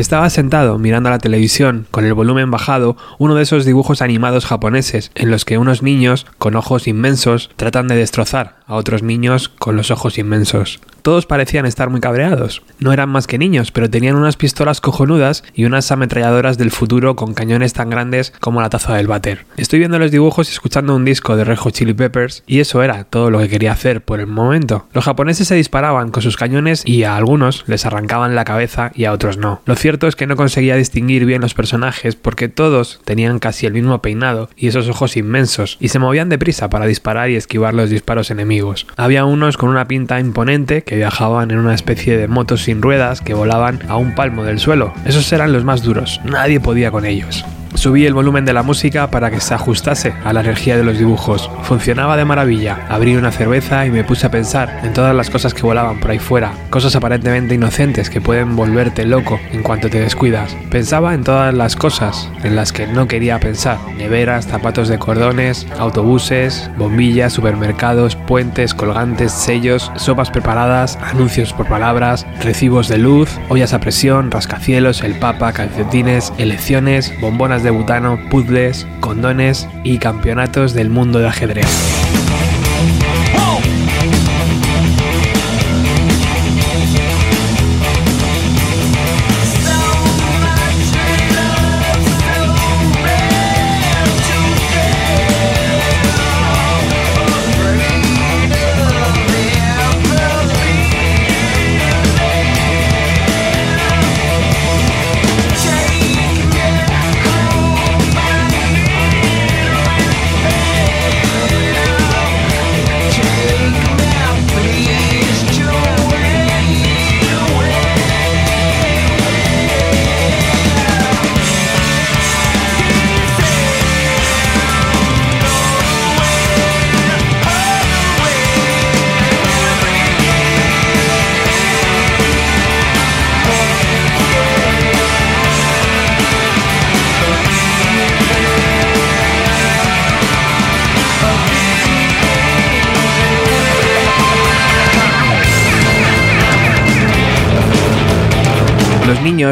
Estaba 0.00 0.30
sentado 0.30 0.78
mirando 0.78 1.10
la 1.10 1.18
televisión 1.18 1.86
con 1.90 2.06
el 2.06 2.14
volumen 2.14 2.50
bajado 2.50 2.96
uno 3.18 3.34
de 3.34 3.42
esos 3.42 3.66
dibujos 3.66 4.00
animados 4.00 4.46
japoneses 4.46 5.10
en 5.14 5.30
los 5.30 5.44
que 5.44 5.58
unos 5.58 5.82
niños 5.82 6.24
con 6.38 6.56
ojos 6.56 6.88
inmensos 6.88 7.50
tratan 7.56 7.86
de 7.86 7.96
destrozar 7.96 8.59
a 8.70 8.76
otros 8.76 9.02
niños 9.02 9.48
con 9.48 9.76
los 9.76 9.90
ojos 9.90 10.16
inmensos. 10.16 10.80
Todos 11.02 11.26
parecían 11.26 11.66
estar 11.66 11.88
muy 11.90 12.00
cabreados. 12.00 12.62
No 12.78 12.92
eran 12.92 13.08
más 13.08 13.26
que 13.26 13.38
niños, 13.38 13.72
pero 13.72 13.90
tenían 13.90 14.16
unas 14.16 14.36
pistolas 14.36 14.80
cojonudas 14.80 15.42
y 15.54 15.64
unas 15.64 15.90
ametralladoras 15.90 16.58
del 16.58 16.70
futuro 16.70 17.16
con 17.16 17.34
cañones 17.34 17.72
tan 17.72 17.90
grandes 17.90 18.32
como 18.38 18.60
la 18.60 18.68
taza 18.68 18.94
del 18.94 19.06
váter. 19.06 19.46
Estoy 19.56 19.78
viendo 19.78 19.98
los 19.98 20.10
dibujos 20.10 20.48
y 20.48 20.52
escuchando 20.52 20.94
un 20.94 21.04
disco 21.04 21.36
de 21.36 21.44
Red 21.44 21.56
Hot 21.56 21.74
Chili 21.74 21.94
Peppers 21.94 22.42
y 22.46 22.60
eso 22.60 22.82
era 22.82 23.04
todo 23.04 23.30
lo 23.30 23.38
que 23.38 23.48
quería 23.48 23.72
hacer 23.72 24.02
por 24.02 24.20
el 24.20 24.26
momento. 24.26 24.86
Los 24.92 25.04
japoneses 25.04 25.48
se 25.48 25.54
disparaban 25.54 26.10
con 26.10 26.22
sus 26.22 26.36
cañones 26.36 26.82
y 26.86 27.02
a 27.04 27.16
algunos 27.16 27.64
les 27.66 27.86
arrancaban 27.86 28.34
la 28.34 28.44
cabeza 28.44 28.92
y 28.94 29.06
a 29.06 29.12
otros 29.12 29.38
no. 29.38 29.62
Lo 29.64 29.76
cierto 29.76 30.06
es 30.06 30.16
que 30.16 30.26
no 30.26 30.36
conseguía 30.36 30.76
distinguir 30.76 31.24
bien 31.24 31.40
los 31.40 31.54
personajes 31.54 32.14
porque 32.14 32.48
todos 32.48 33.00
tenían 33.04 33.38
casi 33.38 33.66
el 33.66 33.72
mismo 33.72 34.02
peinado 34.02 34.50
y 34.56 34.68
esos 34.68 34.88
ojos 34.88 35.16
inmensos 35.16 35.78
y 35.80 35.88
se 35.88 35.98
movían 35.98 36.28
deprisa 36.28 36.68
para 36.68 36.86
disparar 36.86 37.30
y 37.30 37.36
esquivar 37.36 37.74
los 37.74 37.90
disparos 37.90 38.30
enemigos. 38.30 38.59
Había 38.96 39.24
unos 39.24 39.56
con 39.56 39.68
una 39.68 39.88
pinta 39.88 40.20
imponente 40.20 40.82
que 40.82 40.96
viajaban 40.96 41.50
en 41.50 41.58
una 41.58 41.74
especie 41.74 42.16
de 42.16 42.28
motos 42.28 42.62
sin 42.62 42.82
ruedas 42.82 43.20
que 43.20 43.34
volaban 43.34 43.80
a 43.88 43.96
un 43.96 44.14
palmo 44.14 44.44
del 44.44 44.58
suelo. 44.58 44.92
Esos 45.04 45.32
eran 45.32 45.52
los 45.52 45.64
más 45.64 45.82
duros, 45.82 46.20
nadie 46.24 46.60
podía 46.60 46.90
con 46.90 47.06
ellos. 47.06 47.44
Subí 47.74 48.04
el 48.04 48.14
volumen 48.14 48.44
de 48.44 48.52
la 48.52 48.62
música 48.62 49.10
para 49.10 49.30
que 49.30 49.40
se 49.40 49.54
ajustase 49.54 50.12
a 50.24 50.32
la 50.32 50.40
energía 50.40 50.76
de 50.76 50.82
los 50.82 50.98
dibujos. 50.98 51.50
Funcionaba 51.62 52.16
de 52.16 52.24
maravilla. 52.24 52.86
Abrí 52.88 53.16
una 53.16 53.32
cerveza 53.32 53.86
y 53.86 53.90
me 53.90 54.04
puse 54.04 54.26
a 54.26 54.30
pensar 54.30 54.80
en 54.82 54.92
todas 54.92 55.14
las 55.14 55.30
cosas 55.30 55.54
que 55.54 55.62
volaban 55.62 56.00
por 56.00 56.10
ahí 56.10 56.18
fuera, 56.18 56.52
cosas 56.68 56.96
aparentemente 56.96 57.54
inocentes 57.54 58.10
que 58.10 58.20
pueden 58.20 58.56
volverte 58.56 59.04
loco 59.04 59.40
en 59.52 59.62
cuanto 59.62 59.88
te 59.88 60.00
descuidas. 60.00 60.56
Pensaba 60.70 61.14
en 61.14 61.24
todas 61.24 61.54
las 61.54 61.76
cosas 61.76 62.28
en 62.42 62.56
las 62.56 62.72
que 62.72 62.86
no 62.86 63.06
quería 63.06 63.40
pensar. 63.40 63.78
Neveras, 63.96 64.46
zapatos 64.46 64.88
de 64.88 64.98
cordones, 64.98 65.66
autobuses, 65.78 66.70
bombillas, 66.76 67.32
supermercados, 67.32 68.16
puentes, 68.16 68.74
colgantes, 68.74 69.32
sellos, 69.32 69.90
sopas 69.96 70.30
preparadas, 70.30 70.98
anuncios 71.02 71.52
por 71.52 71.66
palabras, 71.66 72.26
recibos 72.42 72.88
de 72.88 72.98
luz, 72.98 73.30
ollas 73.48 73.72
a 73.72 73.80
presión, 73.80 74.30
rascacielos, 74.30 75.02
el 75.02 75.18
papa, 75.18 75.52
calcetines, 75.52 76.32
elecciones, 76.38 77.12
bombonas 77.20 77.59
de 77.62 77.70
butano, 77.70 78.18
puzzles, 78.30 78.86
condones 79.00 79.68
y 79.84 79.98
campeonatos 79.98 80.74
del 80.74 80.90
mundo 80.90 81.18
de 81.18 81.28
ajedrez. 81.28 81.66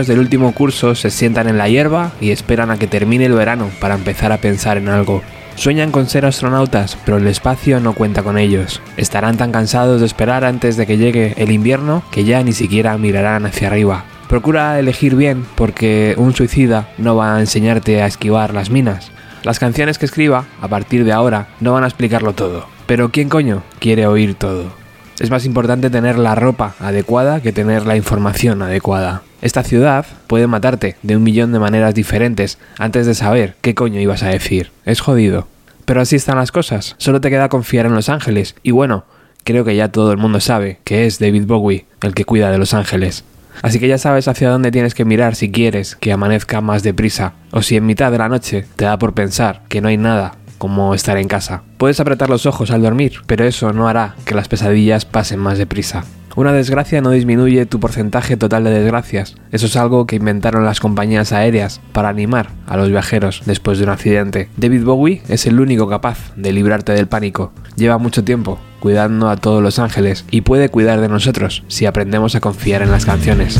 Del 0.06 0.18
último 0.18 0.52
curso 0.52 0.94
se 0.94 1.10
sientan 1.10 1.48
en 1.48 1.58
la 1.58 1.68
hierba 1.68 2.12
y 2.20 2.30
esperan 2.30 2.70
a 2.70 2.78
que 2.78 2.86
termine 2.86 3.26
el 3.26 3.32
verano 3.32 3.70
para 3.80 3.94
empezar 3.94 4.32
a 4.32 4.38
pensar 4.38 4.76
en 4.76 4.88
algo. 4.88 5.22
Sueñan 5.56 5.90
con 5.90 6.08
ser 6.08 6.24
astronautas, 6.24 6.96
pero 7.04 7.16
el 7.16 7.26
espacio 7.26 7.80
no 7.80 7.92
cuenta 7.92 8.22
con 8.22 8.38
ellos. 8.38 8.80
Estarán 8.96 9.36
tan 9.36 9.50
cansados 9.50 10.00
de 10.00 10.06
esperar 10.06 10.44
antes 10.44 10.76
de 10.76 10.86
que 10.86 10.98
llegue 10.98 11.34
el 11.36 11.50
invierno 11.50 12.04
que 12.12 12.24
ya 12.24 12.42
ni 12.44 12.52
siquiera 12.52 12.96
mirarán 12.96 13.44
hacia 13.44 13.66
arriba. 13.66 14.04
Procura 14.28 14.78
elegir 14.78 15.16
bien 15.16 15.44
porque 15.56 16.14
un 16.16 16.34
suicida 16.34 16.88
no 16.96 17.16
va 17.16 17.34
a 17.34 17.40
enseñarte 17.40 18.02
a 18.02 18.06
esquivar 18.06 18.54
las 18.54 18.70
minas. 18.70 19.10
Las 19.42 19.58
canciones 19.58 19.98
que 19.98 20.06
escriba, 20.06 20.44
a 20.60 20.68
partir 20.68 21.04
de 21.04 21.12
ahora, 21.12 21.48
no 21.58 21.72
van 21.72 21.82
a 21.82 21.88
explicarlo 21.88 22.34
todo. 22.34 22.66
Pero 22.86 23.10
¿quién 23.10 23.28
coño 23.28 23.64
quiere 23.80 24.06
oír 24.06 24.34
todo? 24.34 24.77
Es 25.20 25.30
más 25.30 25.44
importante 25.44 25.90
tener 25.90 26.16
la 26.16 26.36
ropa 26.36 26.74
adecuada 26.78 27.40
que 27.40 27.52
tener 27.52 27.86
la 27.86 27.96
información 27.96 28.62
adecuada. 28.62 29.22
Esta 29.42 29.64
ciudad 29.64 30.06
puede 30.28 30.46
matarte 30.46 30.96
de 31.02 31.16
un 31.16 31.24
millón 31.24 31.52
de 31.52 31.58
maneras 31.58 31.94
diferentes 31.94 32.58
antes 32.78 33.04
de 33.06 33.14
saber 33.14 33.56
qué 33.60 33.74
coño 33.74 34.00
ibas 34.00 34.22
a 34.22 34.28
decir. 34.28 34.70
Es 34.84 35.00
jodido. 35.00 35.48
Pero 35.84 36.00
así 36.00 36.16
están 36.16 36.38
las 36.38 36.52
cosas. 36.52 36.94
Solo 36.98 37.20
te 37.20 37.30
queda 37.30 37.48
confiar 37.48 37.86
en 37.86 37.94
Los 37.94 38.08
Ángeles. 38.08 38.54
Y 38.62 38.70
bueno, 38.70 39.06
creo 39.42 39.64
que 39.64 39.74
ya 39.74 39.90
todo 39.90 40.12
el 40.12 40.18
mundo 40.18 40.38
sabe 40.38 40.78
que 40.84 41.06
es 41.06 41.18
David 41.18 41.46
Bowie 41.46 41.86
el 42.00 42.14
que 42.14 42.24
cuida 42.24 42.50
de 42.50 42.58
Los 42.58 42.74
Ángeles. 42.74 43.24
Así 43.62 43.80
que 43.80 43.88
ya 43.88 43.98
sabes 43.98 44.28
hacia 44.28 44.50
dónde 44.50 44.70
tienes 44.70 44.94
que 44.94 45.04
mirar 45.04 45.34
si 45.34 45.50
quieres 45.50 45.96
que 45.96 46.12
amanezca 46.12 46.60
más 46.60 46.84
deprisa, 46.84 47.32
o 47.50 47.62
si 47.62 47.76
en 47.76 47.86
mitad 47.86 48.12
de 48.12 48.18
la 48.18 48.28
noche 48.28 48.66
te 48.76 48.84
da 48.84 48.98
por 48.98 49.14
pensar 49.14 49.62
que 49.68 49.80
no 49.80 49.88
hay 49.88 49.96
nada 49.96 50.36
como 50.58 50.94
estar 50.94 51.16
en 51.16 51.28
casa. 51.28 51.62
Puedes 51.78 52.00
apretar 52.00 52.28
los 52.28 52.46
ojos 52.46 52.70
al 52.70 52.82
dormir, 52.82 53.14
pero 53.26 53.44
eso 53.44 53.72
no 53.72 53.88
hará 53.88 54.16
que 54.24 54.34
las 54.34 54.48
pesadillas 54.48 55.04
pasen 55.04 55.38
más 55.38 55.58
deprisa. 55.58 56.04
Una 56.38 56.52
desgracia 56.52 57.00
no 57.00 57.10
disminuye 57.10 57.66
tu 57.66 57.80
porcentaje 57.80 58.36
total 58.36 58.62
de 58.62 58.70
desgracias. 58.70 59.34
Eso 59.50 59.66
es 59.66 59.76
algo 59.76 60.06
que 60.06 60.14
inventaron 60.14 60.64
las 60.64 60.78
compañías 60.78 61.32
aéreas 61.32 61.80
para 61.92 62.10
animar 62.10 62.50
a 62.68 62.76
los 62.76 62.90
viajeros 62.90 63.42
después 63.44 63.78
de 63.78 63.84
un 63.84 63.90
accidente. 63.90 64.48
David 64.56 64.84
Bowie 64.84 65.22
es 65.28 65.46
el 65.46 65.58
único 65.58 65.88
capaz 65.88 66.32
de 66.36 66.52
librarte 66.52 66.92
del 66.92 67.08
pánico. 67.08 67.52
Lleva 67.74 67.98
mucho 67.98 68.22
tiempo 68.22 68.60
cuidando 68.78 69.30
a 69.30 69.36
todos 69.36 69.62
los 69.62 69.80
ángeles 69.80 70.24
y 70.30 70.42
puede 70.42 70.68
cuidar 70.68 71.00
de 71.00 71.08
nosotros 71.08 71.64
si 71.66 71.86
aprendemos 71.86 72.36
a 72.36 72.40
confiar 72.40 72.82
en 72.82 72.92
las 72.92 73.04
canciones. 73.04 73.58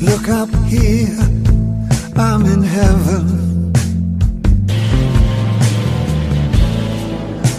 Look 0.00 0.28
up 0.28 0.48
here, 0.70 1.16
I'm 2.14 2.46
in 2.46 2.62
heaven. 2.62 3.57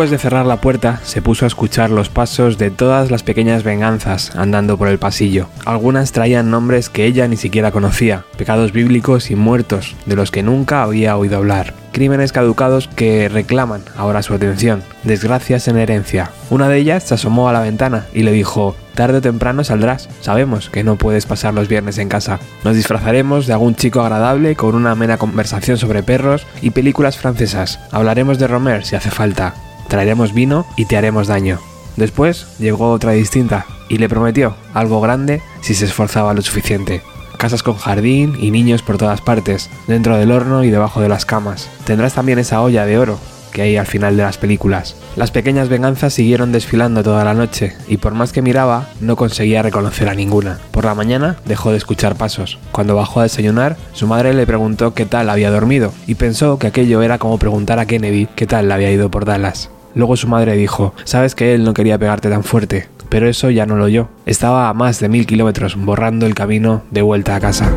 Después 0.00 0.12
de 0.12 0.30
cerrar 0.30 0.46
la 0.46 0.62
puerta, 0.62 0.98
se 1.02 1.20
puso 1.20 1.44
a 1.44 1.48
escuchar 1.48 1.90
los 1.90 2.08
pasos 2.08 2.56
de 2.56 2.70
todas 2.70 3.10
las 3.10 3.22
pequeñas 3.22 3.64
venganzas 3.64 4.34
andando 4.34 4.78
por 4.78 4.88
el 4.88 4.98
pasillo. 4.98 5.48
Algunas 5.66 6.12
traían 6.12 6.50
nombres 6.50 6.88
que 6.88 7.04
ella 7.04 7.28
ni 7.28 7.36
siquiera 7.36 7.70
conocía, 7.70 8.24
pecados 8.38 8.72
bíblicos 8.72 9.30
y 9.30 9.36
muertos 9.36 9.94
de 10.06 10.16
los 10.16 10.30
que 10.30 10.42
nunca 10.42 10.82
había 10.82 11.18
oído 11.18 11.36
hablar. 11.36 11.74
Crímenes 11.92 12.32
caducados 12.32 12.88
que 12.88 13.28
reclaman 13.28 13.82
ahora 13.94 14.22
su 14.22 14.32
atención, 14.32 14.82
desgracias 15.04 15.68
en 15.68 15.76
herencia. 15.76 16.30
Una 16.48 16.70
de 16.70 16.78
ellas 16.78 17.02
se 17.02 17.12
asomó 17.12 17.50
a 17.50 17.52
la 17.52 17.60
ventana 17.60 18.06
y 18.14 18.22
le 18.22 18.32
dijo, 18.32 18.76
tarde 18.94 19.18
o 19.18 19.20
temprano 19.20 19.64
saldrás, 19.64 20.08
sabemos 20.22 20.70
que 20.70 20.82
no 20.82 20.96
puedes 20.96 21.26
pasar 21.26 21.52
los 21.52 21.68
viernes 21.68 21.98
en 21.98 22.08
casa. 22.08 22.40
Nos 22.64 22.74
disfrazaremos 22.74 23.46
de 23.46 23.52
algún 23.52 23.74
chico 23.74 24.00
agradable 24.00 24.56
con 24.56 24.76
una 24.76 24.92
amena 24.92 25.18
conversación 25.18 25.76
sobre 25.76 26.02
perros 26.02 26.46
y 26.62 26.70
películas 26.70 27.18
francesas. 27.18 27.80
Hablaremos 27.92 28.38
de 28.38 28.46
Romer 28.46 28.86
si 28.86 28.96
hace 28.96 29.10
falta. 29.10 29.52
Traeremos 29.90 30.32
vino 30.32 30.64
y 30.76 30.84
te 30.84 30.96
haremos 30.96 31.26
daño. 31.26 31.58
Después 31.96 32.46
llegó 32.60 32.92
otra 32.92 33.10
distinta 33.10 33.66
y 33.88 33.98
le 33.98 34.08
prometió 34.08 34.54
algo 34.72 35.00
grande 35.00 35.42
si 35.60 35.74
se 35.74 35.84
esforzaba 35.84 36.32
lo 36.32 36.42
suficiente. 36.42 37.02
Casas 37.36 37.64
con 37.64 37.74
jardín 37.74 38.36
y 38.38 38.52
niños 38.52 38.82
por 38.82 38.98
todas 38.98 39.20
partes, 39.20 39.68
dentro 39.88 40.16
del 40.16 40.30
horno 40.30 40.62
y 40.62 40.70
debajo 40.70 41.00
de 41.00 41.08
las 41.08 41.24
camas. 41.24 41.68
Tendrás 41.84 42.14
también 42.14 42.38
esa 42.38 42.62
olla 42.62 42.86
de 42.86 42.98
oro 42.98 43.18
que 43.52 43.62
hay 43.62 43.76
al 43.76 43.86
final 43.86 44.16
de 44.16 44.22
las 44.22 44.38
películas. 44.38 44.94
Las 45.16 45.32
pequeñas 45.32 45.68
venganzas 45.68 46.14
siguieron 46.14 46.52
desfilando 46.52 47.02
toda 47.02 47.24
la 47.24 47.34
noche 47.34 47.74
y 47.88 47.96
por 47.96 48.14
más 48.14 48.32
que 48.32 48.42
miraba 48.42 48.86
no 49.00 49.16
conseguía 49.16 49.62
reconocer 49.62 50.08
a 50.08 50.14
ninguna. 50.14 50.60
Por 50.70 50.84
la 50.84 50.94
mañana 50.94 51.36
dejó 51.46 51.72
de 51.72 51.78
escuchar 51.78 52.14
pasos. 52.14 52.60
Cuando 52.70 52.94
bajó 52.94 53.18
a 53.18 53.24
desayunar, 53.24 53.76
su 53.92 54.06
madre 54.06 54.34
le 54.34 54.46
preguntó 54.46 54.94
qué 54.94 55.04
tal 55.04 55.28
había 55.28 55.50
dormido 55.50 55.92
y 56.06 56.14
pensó 56.14 56.60
que 56.60 56.68
aquello 56.68 57.02
era 57.02 57.18
como 57.18 57.38
preguntar 57.38 57.80
a 57.80 57.86
Kennedy 57.86 58.28
qué 58.36 58.46
tal 58.46 58.68
le 58.68 58.74
había 58.74 58.92
ido 58.92 59.10
por 59.10 59.24
Dallas. 59.24 59.70
Luego 59.94 60.16
su 60.16 60.28
madre 60.28 60.56
dijo, 60.56 60.94
sabes 61.04 61.34
que 61.34 61.54
él 61.54 61.64
no 61.64 61.74
quería 61.74 61.98
pegarte 61.98 62.28
tan 62.30 62.44
fuerte, 62.44 62.88
pero 63.08 63.28
eso 63.28 63.50
ya 63.50 63.66
no 63.66 63.76
lo 63.76 63.84
oyó. 63.84 64.08
Estaba 64.26 64.68
a 64.68 64.74
más 64.74 65.00
de 65.00 65.08
mil 65.08 65.26
kilómetros 65.26 65.76
borrando 65.76 66.26
el 66.26 66.34
camino 66.34 66.82
de 66.90 67.02
vuelta 67.02 67.34
a 67.34 67.40
casa. 67.40 67.70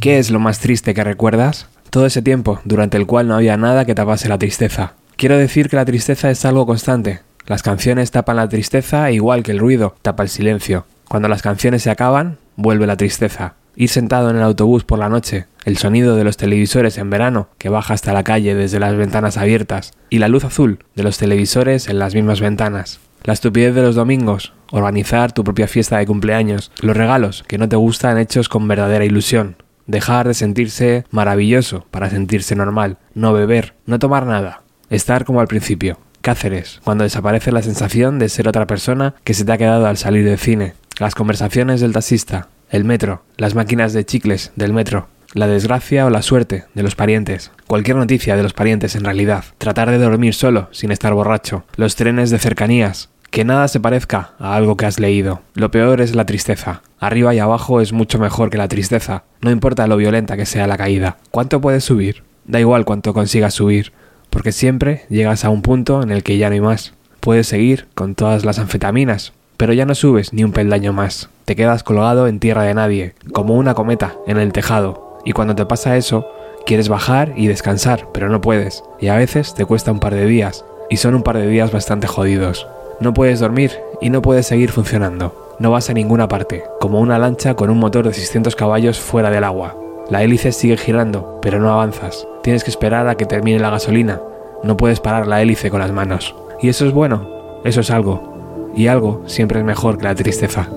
¿Qué 0.00 0.18
es 0.18 0.30
lo 0.30 0.40
más 0.40 0.60
triste 0.60 0.94
que 0.94 1.04
recuerdas? 1.04 1.68
Todo 1.90 2.06
ese 2.06 2.22
tiempo 2.22 2.58
durante 2.64 2.96
el 2.96 3.04
cual 3.04 3.28
no 3.28 3.34
había 3.34 3.58
nada 3.58 3.84
que 3.84 3.94
tapase 3.94 4.30
la 4.30 4.38
tristeza. 4.38 4.94
Quiero 5.16 5.36
decir 5.36 5.68
que 5.68 5.76
la 5.76 5.84
tristeza 5.84 6.30
es 6.30 6.46
algo 6.46 6.64
constante. 6.64 7.20
Las 7.44 7.62
canciones 7.62 8.10
tapan 8.10 8.36
la 8.36 8.48
tristeza 8.48 9.10
igual 9.10 9.42
que 9.42 9.50
el 9.50 9.58
ruido 9.58 9.94
tapa 10.00 10.22
el 10.22 10.30
silencio. 10.30 10.86
Cuando 11.06 11.28
las 11.28 11.42
canciones 11.42 11.82
se 11.82 11.90
acaban, 11.90 12.38
vuelve 12.56 12.86
la 12.86 12.96
tristeza. 12.96 13.56
Ir 13.76 13.90
sentado 13.90 14.30
en 14.30 14.36
el 14.36 14.42
autobús 14.42 14.84
por 14.84 14.98
la 14.98 15.10
noche, 15.10 15.48
el 15.66 15.76
sonido 15.76 16.16
de 16.16 16.24
los 16.24 16.38
televisores 16.38 16.96
en 16.96 17.10
verano 17.10 17.48
que 17.58 17.68
baja 17.68 17.92
hasta 17.92 18.14
la 18.14 18.24
calle 18.24 18.54
desde 18.54 18.80
las 18.80 18.96
ventanas 18.96 19.36
abiertas 19.36 19.92
y 20.08 20.18
la 20.18 20.28
luz 20.28 20.44
azul 20.44 20.82
de 20.96 21.02
los 21.02 21.18
televisores 21.18 21.88
en 21.88 21.98
las 21.98 22.14
mismas 22.14 22.40
ventanas. 22.40 23.00
La 23.24 23.34
estupidez 23.34 23.74
de 23.74 23.82
los 23.82 23.96
domingos, 23.96 24.54
organizar 24.70 25.32
tu 25.32 25.44
propia 25.44 25.68
fiesta 25.68 25.98
de 25.98 26.06
cumpleaños, 26.06 26.72
los 26.80 26.96
regalos 26.96 27.44
que 27.46 27.58
no 27.58 27.68
te 27.68 27.76
gustan 27.76 28.16
hechos 28.16 28.48
con 28.48 28.66
verdadera 28.66 29.04
ilusión, 29.04 29.56
dejar 29.90 30.26
de 30.28 30.34
sentirse 30.34 31.04
maravilloso 31.10 31.86
para 31.90 32.10
sentirse 32.10 32.54
normal, 32.54 32.98
no 33.14 33.32
beber, 33.32 33.74
no 33.86 33.98
tomar 33.98 34.26
nada, 34.26 34.62
estar 34.88 35.24
como 35.24 35.40
al 35.40 35.48
principio. 35.48 35.98
Cáceres, 36.20 36.80
cuando 36.84 37.04
desaparece 37.04 37.50
la 37.50 37.62
sensación 37.62 38.18
de 38.18 38.28
ser 38.28 38.46
otra 38.46 38.66
persona 38.66 39.14
que 39.24 39.34
se 39.34 39.44
te 39.44 39.52
ha 39.52 39.58
quedado 39.58 39.86
al 39.86 39.96
salir 39.96 40.24
del 40.24 40.38
cine, 40.38 40.74
las 40.98 41.14
conversaciones 41.14 41.80
del 41.80 41.92
taxista, 41.92 42.48
el 42.68 42.84
metro, 42.84 43.24
las 43.36 43.54
máquinas 43.54 43.92
de 43.92 44.04
chicles 44.04 44.52
del 44.54 44.72
metro, 44.72 45.08
la 45.32 45.46
desgracia 45.46 46.06
o 46.06 46.10
la 46.10 46.22
suerte 46.22 46.64
de 46.74 46.82
los 46.82 46.94
parientes, 46.94 47.52
cualquier 47.66 47.96
noticia 47.96 48.36
de 48.36 48.42
los 48.42 48.52
parientes 48.52 48.96
en 48.96 49.04
realidad, 49.04 49.44
tratar 49.58 49.90
de 49.90 49.98
dormir 49.98 50.34
solo 50.34 50.68
sin 50.72 50.90
estar 50.90 51.14
borracho, 51.14 51.64
los 51.76 51.96
trenes 51.96 52.30
de 52.30 52.38
cercanías, 52.38 53.08
que 53.30 53.44
nada 53.44 53.68
se 53.68 53.80
parezca 53.80 54.32
a 54.38 54.56
algo 54.56 54.76
que 54.76 54.86
has 54.86 54.98
leído. 54.98 55.40
Lo 55.54 55.70
peor 55.70 56.00
es 56.00 56.14
la 56.16 56.26
tristeza. 56.26 56.82
Arriba 56.98 57.34
y 57.34 57.38
abajo 57.38 57.80
es 57.80 57.92
mucho 57.92 58.18
mejor 58.18 58.50
que 58.50 58.58
la 58.58 58.68
tristeza. 58.68 59.22
No 59.40 59.50
importa 59.50 59.86
lo 59.86 59.96
violenta 59.96 60.36
que 60.36 60.46
sea 60.46 60.66
la 60.66 60.76
caída. 60.76 61.16
¿Cuánto 61.30 61.60
puedes 61.60 61.84
subir? 61.84 62.24
Da 62.44 62.58
igual 62.58 62.84
cuánto 62.84 63.14
consigas 63.14 63.54
subir, 63.54 63.92
porque 64.30 64.52
siempre 64.52 65.02
llegas 65.08 65.44
a 65.44 65.50
un 65.50 65.62
punto 65.62 66.02
en 66.02 66.10
el 66.10 66.24
que 66.24 66.38
ya 66.38 66.48
no 66.48 66.54
hay 66.54 66.60
más. 66.60 66.94
Puedes 67.20 67.46
seguir 67.46 67.86
con 67.94 68.14
todas 68.14 68.44
las 68.44 68.58
anfetaminas, 68.58 69.32
pero 69.56 69.72
ya 69.72 69.86
no 69.86 69.94
subes 69.94 70.32
ni 70.32 70.42
un 70.42 70.52
peldaño 70.52 70.92
más. 70.92 71.30
Te 71.44 71.54
quedas 71.54 71.84
colgado 71.84 72.26
en 72.26 72.40
tierra 72.40 72.64
de 72.64 72.74
nadie, 72.74 73.14
como 73.32 73.54
una 73.54 73.74
cometa 73.74 74.16
en 74.26 74.38
el 74.38 74.52
tejado. 74.52 75.18
Y 75.24 75.32
cuando 75.32 75.54
te 75.54 75.66
pasa 75.66 75.96
eso, 75.96 76.26
quieres 76.66 76.88
bajar 76.88 77.34
y 77.36 77.46
descansar, 77.46 78.08
pero 78.12 78.28
no 78.28 78.40
puedes. 78.40 78.82
Y 79.00 79.08
a 79.08 79.16
veces 79.16 79.54
te 79.54 79.64
cuesta 79.64 79.92
un 79.92 80.00
par 80.00 80.14
de 80.14 80.26
días, 80.26 80.64
y 80.88 80.96
son 80.96 81.14
un 81.14 81.22
par 81.22 81.36
de 81.36 81.46
días 81.46 81.70
bastante 81.70 82.06
jodidos. 82.06 82.66
No 83.00 83.14
puedes 83.14 83.40
dormir 83.40 83.72
y 84.02 84.10
no 84.10 84.20
puedes 84.20 84.46
seguir 84.46 84.70
funcionando. 84.70 85.56
No 85.58 85.70
vas 85.70 85.88
a 85.88 85.94
ninguna 85.94 86.28
parte, 86.28 86.64
como 86.80 87.00
una 87.00 87.18
lancha 87.18 87.54
con 87.54 87.70
un 87.70 87.78
motor 87.78 88.06
de 88.06 88.12
600 88.12 88.54
caballos 88.56 89.00
fuera 89.00 89.30
del 89.30 89.44
agua. 89.44 89.74
La 90.10 90.22
hélice 90.22 90.52
sigue 90.52 90.76
girando, 90.76 91.38
pero 91.40 91.60
no 91.60 91.72
avanzas. 91.72 92.26
Tienes 92.42 92.62
que 92.62 92.70
esperar 92.70 93.08
a 93.08 93.14
que 93.14 93.24
termine 93.24 93.58
la 93.58 93.70
gasolina. 93.70 94.20
No 94.62 94.76
puedes 94.76 95.00
parar 95.00 95.26
la 95.26 95.40
hélice 95.40 95.70
con 95.70 95.80
las 95.80 95.92
manos. 95.92 96.34
Y 96.60 96.68
eso 96.68 96.86
es 96.86 96.92
bueno, 96.92 97.26
eso 97.64 97.80
es 97.80 97.90
algo. 97.90 98.70
Y 98.74 98.88
algo 98.88 99.22
siempre 99.24 99.60
es 99.60 99.64
mejor 99.64 99.96
que 99.96 100.04
la 100.04 100.14
tristeza. 100.14 100.68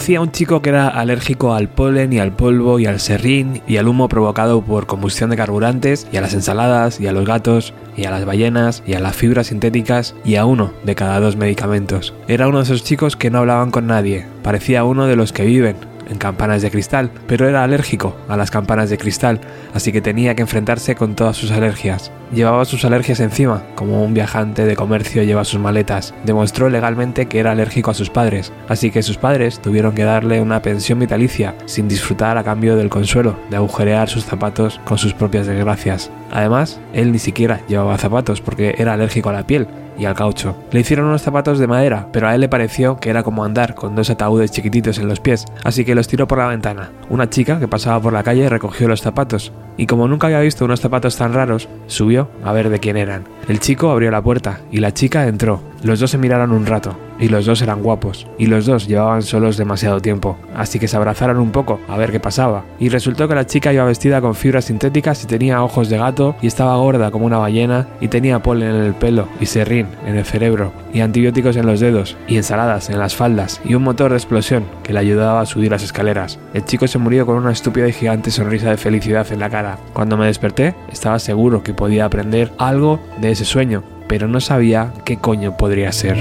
Conocí 0.00 0.14
a 0.14 0.22
un 0.22 0.32
chico 0.32 0.62
que 0.62 0.70
era 0.70 0.88
alérgico 0.88 1.52
al 1.52 1.68
polen 1.68 2.14
y 2.14 2.20
al 2.20 2.32
polvo 2.32 2.78
y 2.78 2.86
al 2.86 3.00
serrín 3.00 3.60
y 3.66 3.76
al 3.76 3.86
humo 3.86 4.08
provocado 4.08 4.62
por 4.62 4.86
combustión 4.86 5.28
de 5.28 5.36
carburantes 5.36 6.06
y 6.10 6.16
a 6.16 6.22
las 6.22 6.32
ensaladas 6.32 6.98
y 7.02 7.06
a 7.06 7.12
los 7.12 7.26
gatos 7.26 7.74
y 7.98 8.06
a 8.06 8.10
las 8.10 8.24
ballenas 8.24 8.82
y 8.86 8.94
a 8.94 9.00
las 9.00 9.14
fibras 9.14 9.48
sintéticas 9.48 10.14
y 10.24 10.36
a 10.36 10.46
uno 10.46 10.72
de 10.84 10.94
cada 10.94 11.20
dos 11.20 11.36
medicamentos. 11.36 12.14
Era 12.28 12.48
uno 12.48 12.56
de 12.56 12.64
esos 12.64 12.82
chicos 12.82 13.14
que 13.14 13.30
no 13.30 13.40
hablaban 13.40 13.70
con 13.70 13.88
nadie, 13.88 14.26
parecía 14.42 14.84
uno 14.84 15.06
de 15.06 15.16
los 15.16 15.34
que 15.34 15.44
viven 15.44 15.76
en 16.10 16.18
campanas 16.18 16.60
de 16.60 16.70
cristal, 16.70 17.10
pero 17.26 17.48
era 17.48 17.64
alérgico 17.64 18.16
a 18.28 18.36
las 18.36 18.50
campanas 18.50 18.90
de 18.90 18.98
cristal, 18.98 19.40
así 19.72 19.92
que 19.92 20.02
tenía 20.02 20.34
que 20.34 20.42
enfrentarse 20.42 20.94
con 20.94 21.14
todas 21.14 21.36
sus 21.36 21.50
alergias. 21.50 22.12
Llevaba 22.32 22.64
sus 22.64 22.84
alergias 22.84 23.18
encima, 23.20 23.62
como 23.74 24.04
un 24.04 24.14
viajante 24.14 24.64
de 24.64 24.76
comercio 24.76 25.22
lleva 25.22 25.44
sus 25.44 25.58
maletas. 25.58 26.14
Demostró 26.24 26.68
legalmente 26.68 27.26
que 27.26 27.40
era 27.40 27.50
alérgico 27.50 27.90
a 27.90 27.94
sus 27.94 28.10
padres, 28.10 28.52
así 28.68 28.90
que 28.90 29.02
sus 29.02 29.16
padres 29.16 29.60
tuvieron 29.60 29.94
que 29.94 30.04
darle 30.04 30.40
una 30.40 30.62
pensión 30.62 30.98
vitalicia, 30.98 31.54
sin 31.66 31.88
disfrutar 31.88 32.38
a 32.38 32.44
cambio 32.44 32.76
del 32.76 32.88
consuelo 32.88 33.36
de 33.50 33.56
agujerear 33.56 34.08
sus 34.08 34.24
zapatos 34.24 34.80
con 34.84 34.98
sus 34.98 35.14
propias 35.14 35.46
desgracias. 35.46 36.10
Además, 36.30 36.80
él 36.92 37.10
ni 37.10 37.18
siquiera 37.18 37.60
llevaba 37.66 37.98
zapatos 37.98 38.40
porque 38.40 38.74
era 38.78 38.92
alérgico 38.92 39.30
a 39.30 39.32
la 39.32 39.46
piel, 39.46 39.66
y 40.00 40.06
al 40.06 40.14
caucho. 40.14 40.56
Le 40.72 40.80
hicieron 40.80 41.06
unos 41.06 41.20
zapatos 41.20 41.58
de 41.58 41.66
madera, 41.66 42.08
pero 42.10 42.26
a 42.26 42.34
él 42.34 42.40
le 42.40 42.48
pareció 42.48 42.96
que 42.96 43.10
era 43.10 43.22
como 43.22 43.44
andar 43.44 43.74
con 43.74 43.94
dos 43.94 44.08
ataúdes 44.08 44.50
chiquititos 44.50 44.98
en 44.98 45.08
los 45.08 45.20
pies, 45.20 45.44
así 45.62 45.84
que 45.84 45.94
los 45.94 46.08
tiró 46.08 46.26
por 46.26 46.38
la 46.38 46.46
ventana. 46.46 46.90
Una 47.10 47.28
chica 47.28 47.60
que 47.60 47.68
pasaba 47.68 48.00
por 48.00 48.14
la 48.14 48.22
calle 48.22 48.48
recogió 48.48 48.88
los 48.88 49.02
zapatos, 49.02 49.52
y 49.76 49.86
como 49.86 50.08
nunca 50.08 50.28
había 50.28 50.40
visto 50.40 50.64
unos 50.64 50.80
zapatos 50.80 51.16
tan 51.16 51.34
raros, 51.34 51.68
subió 51.86 52.30
a 52.42 52.52
ver 52.52 52.70
de 52.70 52.80
quién 52.80 52.96
eran. 52.96 53.24
El 53.46 53.60
chico 53.60 53.90
abrió 53.90 54.10
la 54.10 54.22
puerta 54.22 54.60
y 54.72 54.78
la 54.78 54.94
chica 54.94 55.26
entró. 55.26 55.60
Los 55.82 56.00
dos 56.00 56.10
se 56.10 56.18
miraron 56.18 56.52
un 56.52 56.64
rato, 56.64 56.96
y 57.20 57.28
los 57.28 57.46
dos 57.46 57.62
eran 57.62 57.82
guapos, 57.82 58.26
y 58.38 58.46
los 58.46 58.66
dos 58.66 58.88
llevaban 58.88 59.22
solos 59.22 59.56
demasiado 59.56 60.00
tiempo, 60.00 60.36
así 60.56 60.78
que 60.78 60.88
se 60.88 60.96
abrazaron 60.96 61.38
un 61.38 61.52
poco 61.52 61.78
a 61.88 61.96
ver 61.96 62.10
qué 62.10 62.18
pasaba, 62.18 62.64
y 62.78 62.88
resultó 62.88 63.28
que 63.28 63.34
la 63.34 63.46
chica 63.46 63.72
iba 63.72 63.84
vestida 63.84 64.20
con 64.20 64.34
fibras 64.34 64.64
sintéticas 64.64 65.22
y 65.22 65.26
tenía 65.26 65.62
ojos 65.62 65.88
de 65.88 65.98
gato, 65.98 66.34
y 66.40 66.46
estaba 66.46 66.76
gorda 66.76 67.10
como 67.10 67.26
una 67.26 67.38
ballena, 67.38 67.86
y 68.00 68.08
tenía 68.08 68.42
polen 68.42 68.74
en 68.74 68.82
el 68.82 68.94
pelo, 68.94 69.28
y 69.38 69.46
serrín 69.46 69.86
en 70.06 70.16
el 70.16 70.24
cerebro, 70.24 70.72
y 70.92 71.00
antibióticos 71.00 71.56
en 71.56 71.66
los 71.66 71.80
dedos, 71.80 72.16
y 72.26 72.36
ensaladas 72.36 72.90
en 72.90 72.98
las 72.98 73.14
faldas, 73.14 73.60
y 73.64 73.74
un 73.74 73.82
motor 73.82 74.10
de 74.10 74.16
explosión 74.16 74.64
que 74.82 74.92
le 74.92 75.00
ayudaba 75.00 75.40
a 75.40 75.46
subir 75.46 75.70
las 75.70 75.82
escaleras. 75.82 76.38
El 76.54 76.64
chico 76.64 76.88
se 76.88 76.98
murió 76.98 77.26
con 77.26 77.36
una 77.36 77.52
estúpida 77.52 77.86
y 77.88 77.92
gigante 77.92 78.30
sonrisa 78.30 78.70
de 78.70 78.76
felicidad 78.76 79.30
en 79.30 79.40
la 79.40 79.50
cara. 79.50 79.78
Cuando 79.92 80.16
me 80.16 80.26
desperté, 80.26 80.74
estaba 80.90 81.18
seguro 81.18 81.62
que 81.62 81.74
podía 81.74 82.06
aprender 82.06 82.52
algo 82.58 83.00
de 83.20 83.32
ese 83.32 83.44
sueño, 83.44 83.82
pero 84.08 84.26
no 84.26 84.40
sabía 84.40 84.92
qué 85.04 85.18
coño 85.18 85.56
podría 85.56 85.92
ser. 85.92 86.16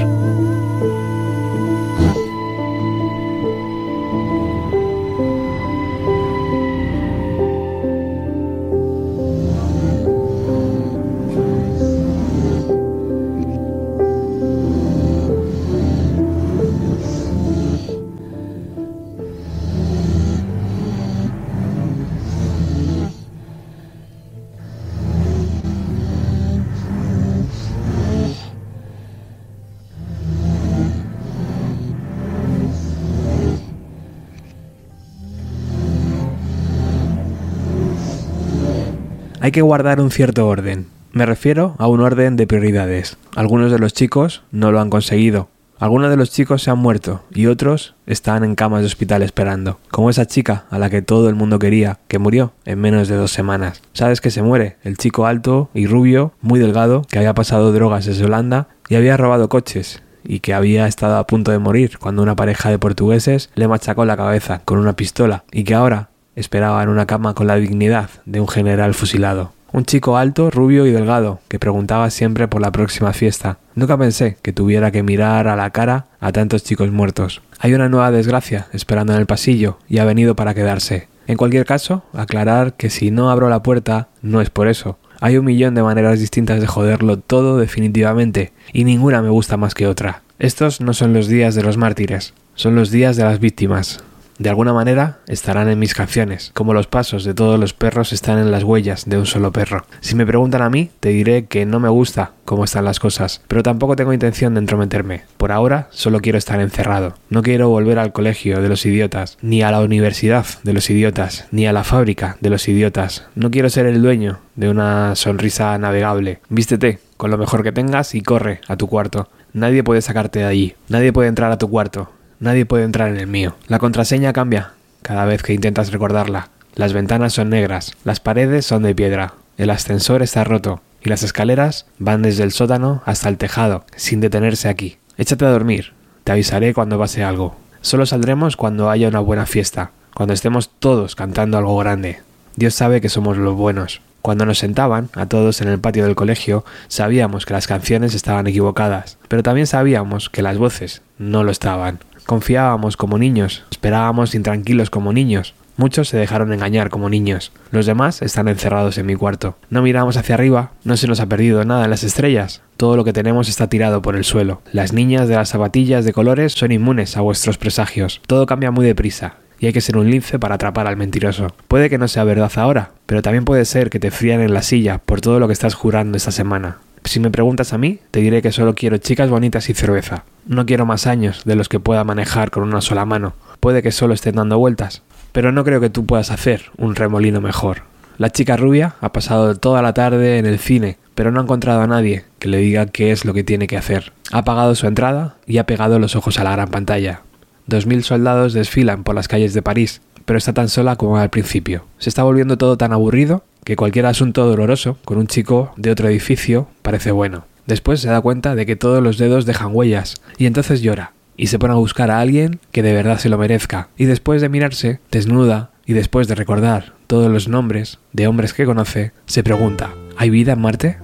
Hay 39.49 39.51
que 39.51 39.63
guardar 39.63 39.99
un 39.99 40.11
cierto 40.11 40.47
orden. 40.47 40.85
Me 41.11 41.25
refiero 41.25 41.73
a 41.79 41.87
un 41.87 42.01
orden 42.01 42.35
de 42.35 42.45
prioridades. 42.45 43.17
Algunos 43.35 43.71
de 43.71 43.79
los 43.79 43.93
chicos 43.93 44.43
no 44.51 44.71
lo 44.71 44.79
han 44.79 44.91
conseguido. 44.91 45.49
Algunos 45.79 46.11
de 46.11 46.17
los 46.17 46.29
chicos 46.29 46.61
se 46.61 46.69
han 46.69 46.77
muerto 46.77 47.23
y 47.33 47.47
otros 47.47 47.95
están 48.05 48.43
en 48.43 48.53
camas 48.53 48.81
de 48.81 48.85
hospital 48.85 49.23
esperando. 49.23 49.79
Como 49.89 50.11
esa 50.11 50.27
chica 50.27 50.65
a 50.69 50.77
la 50.77 50.91
que 50.91 51.01
todo 51.01 51.29
el 51.29 51.33
mundo 51.33 51.57
quería, 51.57 51.97
que 52.07 52.19
murió 52.19 52.53
en 52.63 52.79
menos 52.79 53.07
de 53.07 53.15
dos 53.15 53.31
semanas. 53.31 53.81
¿Sabes 53.91 54.21
que 54.21 54.29
se 54.29 54.43
muere? 54.43 54.77
El 54.83 54.97
chico 54.97 55.25
alto 55.25 55.71
y 55.73 55.87
rubio, 55.87 56.33
muy 56.41 56.59
delgado, 56.59 57.01
que 57.09 57.17
había 57.17 57.33
pasado 57.33 57.71
drogas 57.71 58.05
desde 58.05 58.25
Holanda 58.25 58.67
y 58.87 58.97
había 58.97 59.17
robado 59.17 59.49
coches 59.49 60.03
y 60.23 60.41
que 60.41 60.53
había 60.53 60.85
estado 60.85 61.17
a 61.17 61.25
punto 61.25 61.49
de 61.49 61.57
morir 61.57 61.97
cuando 61.97 62.21
una 62.21 62.35
pareja 62.35 62.69
de 62.69 62.77
portugueses 62.77 63.49
le 63.55 63.67
machacó 63.67 64.05
la 64.05 64.15
cabeza 64.15 64.61
con 64.63 64.77
una 64.77 64.93
pistola 64.95 65.43
y 65.51 65.63
que 65.63 65.73
ahora 65.73 66.08
esperaba 66.35 66.81
en 66.83 66.89
una 66.89 67.05
cama 67.05 67.33
con 67.33 67.47
la 67.47 67.55
dignidad 67.55 68.09
de 68.25 68.39
un 68.39 68.47
general 68.47 68.93
fusilado. 68.93 69.53
Un 69.71 69.85
chico 69.85 70.17
alto, 70.17 70.49
rubio 70.49 70.87
y 70.87 70.91
delgado, 70.91 71.41
que 71.47 71.59
preguntaba 71.59 72.09
siempre 72.09 72.47
por 72.47 72.61
la 72.61 72.71
próxima 72.71 73.13
fiesta. 73.13 73.59
Nunca 73.75 73.97
pensé 73.97 74.37
que 74.41 74.51
tuviera 74.51 74.91
que 74.91 75.03
mirar 75.03 75.47
a 75.47 75.55
la 75.55 75.69
cara 75.69 76.07
a 76.19 76.31
tantos 76.31 76.63
chicos 76.63 76.91
muertos. 76.91 77.41
Hay 77.59 77.73
una 77.73 77.87
nueva 77.87 78.09
desgracia 78.09 78.67
esperando 78.73 79.13
en 79.13 79.19
el 79.19 79.27
pasillo 79.27 79.77
y 79.87 79.99
ha 79.99 80.05
venido 80.05 80.35
para 80.35 80.55
quedarse. 80.55 81.07
En 81.27 81.37
cualquier 81.37 81.65
caso, 81.65 82.03
aclarar 82.13 82.73
que 82.73 82.89
si 82.89 83.11
no 83.11 83.29
abro 83.29 83.49
la 83.49 83.61
puerta 83.61 84.07
no 84.23 84.41
es 84.41 84.49
por 84.49 84.67
eso. 84.67 84.97
Hay 85.21 85.37
un 85.37 85.45
millón 85.45 85.75
de 85.75 85.83
maneras 85.83 86.19
distintas 86.19 86.61
de 86.61 86.65
joderlo 86.65 87.19
todo 87.19 87.57
definitivamente, 87.57 88.53
y 88.73 88.85
ninguna 88.85 89.21
me 89.21 89.29
gusta 89.29 89.55
más 89.55 89.75
que 89.75 89.85
otra. 89.85 90.23
Estos 90.39 90.81
no 90.81 90.93
son 90.93 91.13
los 91.13 91.27
días 91.27 91.53
de 91.53 91.61
los 91.61 91.77
mártires, 91.77 92.33
son 92.55 92.73
los 92.75 92.89
días 92.89 93.17
de 93.17 93.25
las 93.25 93.39
víctimas, 93.39 94.03
de 94.39 94.49
alguna 94.49 94.73
manera 94.73 95.19
estarán 95.27 95.69
en 95.69 95.77
mis 95.77 95.93
canciones, 95.93 96.51
como 96.53 96.73
los 96.73 96.87
pasos 96.87 97.25
de 97.25 97.33
todos 97.33 97.59
los 97.59 97.73
perros 97.73 98.13
están 98.13 98.39
en 98.39 98.51
las 98.51 98.63
huellas 98.63 99.03
de 99.05 99.17
un 99.17 99.25
solo 99.25 99.51
perro. 99.51 99.85
Si 99.99 100.15
me 100.15 100.25
preguntan 100.25 100.61
a 100.61 100.69
mí, 100.69 100.89
te 101.01 101.09
diré 101.09 101.45
que 101.45 101.65
no 101.65 101.79
me 101.79 101.89
gusta 101.89 102.31
cómo 102.45 102.63
están 102.63 102.85
las 102.85 102.99
cosas, 102.99 103.41
pero 103.47 103.63
tampoco 103.63 103.97
tengo 103.97 104.13
intención 104.13 104.53
de 104.53 104.61
entrometerme. 104.61 105.23
Por 105.37 105.51
ahora 105.51 105.87
solo 105.91 106.21
quiero 106.21 106.37
estar 106.37 106.59
encerrado. 106.61 107.15
No 107.29 107.43
quiero 107.43 107.69
volver 107.69 107.99
al 107.99 108.13
colegio 108.13 108.61
de 108.61 108.69
los 108.69 108.85
idiotas, 108.85 109.37
ni 109.41 109.61
a 109.61 109.71
la 109.71 109.81
universidad 109.81 110.45
de 110.63 110.73
los 110.73 110.89
idiotas, 110.89 111.47
ni 111.51 111.67
a 111.67 111.73
la 111.73 111.83
fábrica 111.83 112.37
de 112.39 112.49
los 112.49 112.67
idiotas. 112.69 113.27
No 113.35 113.51
quiero 113.51 113.69
ser 113.69 113.85
el 113.85 114.01
dueño 114.01 114.39
de 114.55 114.69
una 114.69 115.15
sonrisa 115.15 115.77
navegable. 115.77 116.39
Vístete 116.49 116.99
con 117.17 117.29
lo 117.29 117.37
mejor 117.37 117.63
que 117.63 117.73
tengas 117.73 118.15
y 118.15 118.21
corre 118.21 118.61
a 118.69 118.77
tu 118.77 118.87
cuarto. 118.87 119.27
Nadie 119.51 119.83
puede 119.83 120.01
sacarte 120.01 120.39
de 120.39 120.45
allí. 120.45 120.75
Nadie 120.87 121.11
puede 121.11 121.27
entrar 121.27 121.51
a 121.51 121.57
tu 121.57 121.69
cuarto. 121.69 122.09
Nadie 122.39 122.65
puede 122.65 122.85
entrar 122.85 123.09
en 123.09 123.17
el 123.17 123.27
mío. 123.27 123.55
La 123.67 123.79
contraseña 123.79 124.33
cambia 124.33 124.71
cada 125.01 125.25
vez 125.25 125.43
que 125.43 125.53
intentas 125.53 125.91
recordarla. 125.91 126.49
Las 126.75 126.93
ventanas 126.93 127.33
son 127.33 127.49
negras, 127.49 127.93
las 128.03 128.19
paredes 128.19 128.65
son 128.65 128.83
de 128.83 128.95
piedra, 128.95 129.33
el 129.57 129.69
ascensor 129.69 130.21
está 130.21 130.43
roto 130.43 130.81
y 131.03 131.09
las 131.09 131.23
escaleras 131.23 131.85
van 131.97 132.21
desde 132.21 132.43
el 132.43 132.51
sótano 132.51 133.01
hasta 133.05 133.27
el 133.27 133.37
tejado, 133.37 133.85
sin 133.95 134.21
detenerse 134.21 134.69
aquí. 134.69 134.97
Échate 135.17 135.45
a 135.45 135.49
dormir, 135.49 135.93
te 136.23 136.31
avisaré 136.31 136.73
cuando 136.73 136.97
pase 136.97 137.23
algo. 137.23 137.57
Solo 137.81 138.05
saldremos 138.05 138.55
cuando 138.55 138.89
haya 138.89 139.07
una 139.07 139.19
buena 139.19 139.45
fiesta, 139.45 139.91
cuando 140.13 140.33
estemos 140.33 140.69
todos 140.79 141.15
cantando 141.15 141.57
algo 141.57 141.77
grande. 141.77 142.21
Dios 142.55 142.73
sabe 142.73 143.01
que 143.01 143.09
somos 143.09 143.37
los 143.37 143.55
buenos. 143.55 144.01
Cuando 144.21 144.45
nos 144.45 144.59
sentaban 144.59 145.09
a 145.13 145.27
todos 145.27 145.61
en 145.61 145.69
el 145.69 145.79
patio 145.79 146.03
del 146.05 146.15
colegio, 146.15 146.65
sabíamos 146.89 147.45
que 147.45 147.53
las 147.53 147.67
canciones 147.67 148.13
estaban 148.13 148.47
equivocadas, 148.47 149.17
pero 149.27 149.43
también 149.43 149.65
sabíamos 149.65 150.29
que 150.29 150.41
las 150.41 150.57
voces 150.57 151.01
no 151.17 151.43
lo 151.43 151.51
estaban. 151.51 151.99
Confiábamos 152.29 152.95
como 152.95 153.17
niños, 153.17 153.63
esperábamos 153.71 154.35
intranquilos 154.35 154.91
como 154.91 155.11
niños. 155.13 155.55
Muchos 155.77 156.09
se 156.09 156.17
dejaron 156.17 156.53
engañar 156.53 156.91
como 156.91 157.09
niños. 157.09 157.51
Los 157.71 157.87
demás 157.87 158.21
están 158.21 158.47
encerrados 158.47 158.99
en 158.99 159.07
mi 159.07 159.15
cuarto. 159.15 159.57
No 159.71 159.81
miramos 159.81 160.15
hacia 160.15 160.35
arriba, 160.35 160.69
no 160.83 160.95
se 160.95 161.07
nos 161.07 161.21
ha 161.21 161.25
perdido 161.25 161.65
nada 161.65 161.85
en 161.85 161.89
las 161.89 162.03
estrellas. 162.03 162.61
Todo 162.77 162.95
lo 162.95 163.03
que 163.03 163.13
tenemos 163.13 163.49
está 163.49 163.67
tirado 163.67 164.03
por 164.03 164.15
el 164.15 164.25
suelo. 164.25 164.61
Las 164.71 164.93
niñas 164.93 165.27
de 165.27 165.37
las 165.37 165.49
zapatillas 165.49 166.05
de 166.05 166.13
colores 166.13 166.53
son 166.53 166.71
inmunes 166.71 167.17
a 167.17 167.21
vuestros 167.21 167.57
presagios. 167.57 168.21
Todo 168.27 168.45
cambia 168.45 168.69
muy 168.69 168.85
deprisa 168.85 169.37
y 169.59 169.65
hay 169.65 169.73
que 169.73 169.81
ser 169.81 169.97
un 169.97 170.11
lince 170.11 170.37
para 170.37 170.53
atrapar 170.53 170.85
al 170.85 170.97
mentiroso. 170.97 171.47
Puede 171.67 171.89
que 171.89 171.97
no 171.97 172.07
sea 172.07 172.25
verdad 172.25 172.51
ahora, 172.57 172.91
pero 173.07 173.23
también 173.23 173.43
puede 173.43 173.65
ser 173.65 173.89
que 173.89 173.99
te 173.99 174.11
frían 174.11 174.41
en 174.41 174.53
la 174.53 174.61
silla 174.61 174.99
por 174.99 175.19
todo 175.19 175.39
lo 175.39 175.47
que 175.47 175.53
estás 175.53 175.73
jurando 175.73 176.15
esta 176.15 176.31
semana. 176.31 176.77
Si 177.03 177.19
me 177.19 177.31
preguntas 177.31 177.73
a 177.73 177.77
mí, 177.77 177.99
te 178.11 178.19
diré 178.19 178.41
que 178.41 178.51
solo 178.51 178.75
quiero 178.75 178.97
chicas 178.97 179.29
bonitas 179.29 179.69
y 179.69 179.73
cerveza. 179.73 180.25
No 180.45 180.65
quiero 180.65 180.85
más 180.85 181.07
años 181.07 181.43
de 181.45 181.55
los 181.55 181.69
que 181.69 181.79
pueda 181.79 182.03
manejar 182.03 182.51
con 182.51 182.63
una 182.63 182.81
sola 182.81 183.05
mano. 183.05 183.33
Puede 183.59 183.81
que 183.81 183.91
solo 183.91 184.13
estén 184.13 184.35
dando 184.35 184.57
vueltas, 184.57 185.01
pero 185.31 185.51
no 185.51 185.63
creo 185.63 185.81
que 185.81 185.89
tú 185.89 186.05
puedas 186.05 186.31
hacer 186.31 186.71
un 186.77 186.95
remolino 186.95 187.41
mejor. 187.41 187.83
La 188.17 188.29
chica 188.29 188.57
rubia 188.57 188.95
ha 188.99 189.13
pasado 189.13 189.55
toda 189.55 189.81
la 189.81 189.93
tarde 189.93 190.39
en 190.39 190.45
el 190.45 190.59
cine, 190.59 190.97
pero 191.15 191.31
no 191.31 191.39
ha 191.39 191.43
encontrado 191.43 191.81
a 191.81 191.87
nadie 191.87 192.25
que 192.37 192.49
le 192.49 192.57
diga 192.57 192.85
qué 192.85 193.11
es 193.11 193.25
lo 193.25 193.33
que 193.33 193.43
tiene 193.43 193.67
que 193.67 193.77
hacer. 193.77 194.11
Ha 194.31 194.43
pagado 194.43 194.75
su 194.75 194.87
entrada 194.87 195.37
y 195.47 195.57
ha 195.57 195.65
pegado 195.65 195.99
los 195.99 196.15
ojos 196.15 196.37
a 196.39 196.43
la 196.43 196.51
gran 196.51 196.69
pantalla. 196.69 197.21
Dos 197.65 197.85
mil 197.85 198.03
soldados 198.03 198.53
desfilan 198.53 199.03
por 199.03 199.15
las 199.15 199.27
calles 199.27 199.53
de 199.53 199.61
París, 199.61 200.01
pero 200.25 200.37
está 200.37 200.53
tan 200.53 200.69
sola 200.69 200.95
como 200.95 201.17
al 201.17 201.29
principio. 201.29 201.85
Se 201.97 202.09
está 202.09 202.23
volviendo 202.23 202.57
todo 202.57 202.77
tan 202.77 202.93
aburrido 202.93 203.43
que 203.69 203.75
cualquier 203.75 204.07
asunto 204.07 204.47
doloroso 204.47 204.97
con 205.05 205.19
un 205.19 205.27
chico 205.27 205.73
de 205.77 205.91
otro 205.91 206.09
edificio 206.09 206.67
parece 206.81 207.11
bueno. 207.11 207.45
Después 207.67 207.99
se 207.99 208.09
da 208.09 208.19
cuenta 208.19 208.55
de 208.55 208.65
que 208.65 208.75
todos 208.75 209.03
los 209.03 209.19
dedos 209.19 209.45
dejan 209.45 209.69
huellas 209.75 210.15
y 210.39 210.47
entonces 210.47 210.81
llora. 210.81 211.13
y 211.37 211.47
se 211.47 211.59
pone 211.59 211.73
a 211.75 211.77
buscar 211.77 212.09
a 212.09 212.19
alguien 212.19 212.59
que 212.71 212.81
de 212.81 212.93
verdad 212.93 213.19
se 213.19 213.29
lo 213.29 213.37
merezca. 213.37 213.89
Y 213.95 214.05
después 214.05 214.41
de 214.41 214.49
mirarse, 214.49 214.99
desnuda, 215.11 215.69
y 215.85 215.93
después 215.93 216.27
de 216.27 216.33
recordar 216.33 216.93
todos 217.05 217.31
los 217.31 217.47
nombres 217.47 217.99
de 218.11 218.25
hombres 218.25 218.55
que 218.55 218.65
conoce, 218.65 219.11
se 219.27 219.43
pregunta, 219.43 219.93
¿hay 220.17 220.31
vida 220.31 220.53
en 220.53 220.61
Marte? 220.61 220.97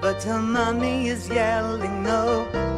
But 0.00 0.24
her 0.24 0.74
is 0.82 1.28
yelling 1.28 2.77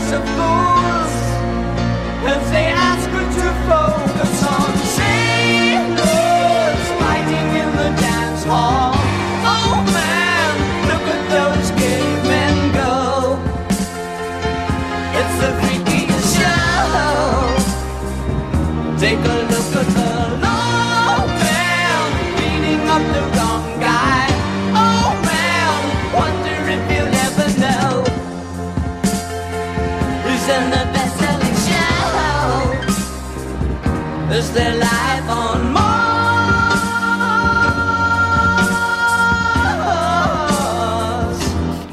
of 0.13 0.23
fools 0.35 1.13
and 2.27 2.45
say 2.47 2.80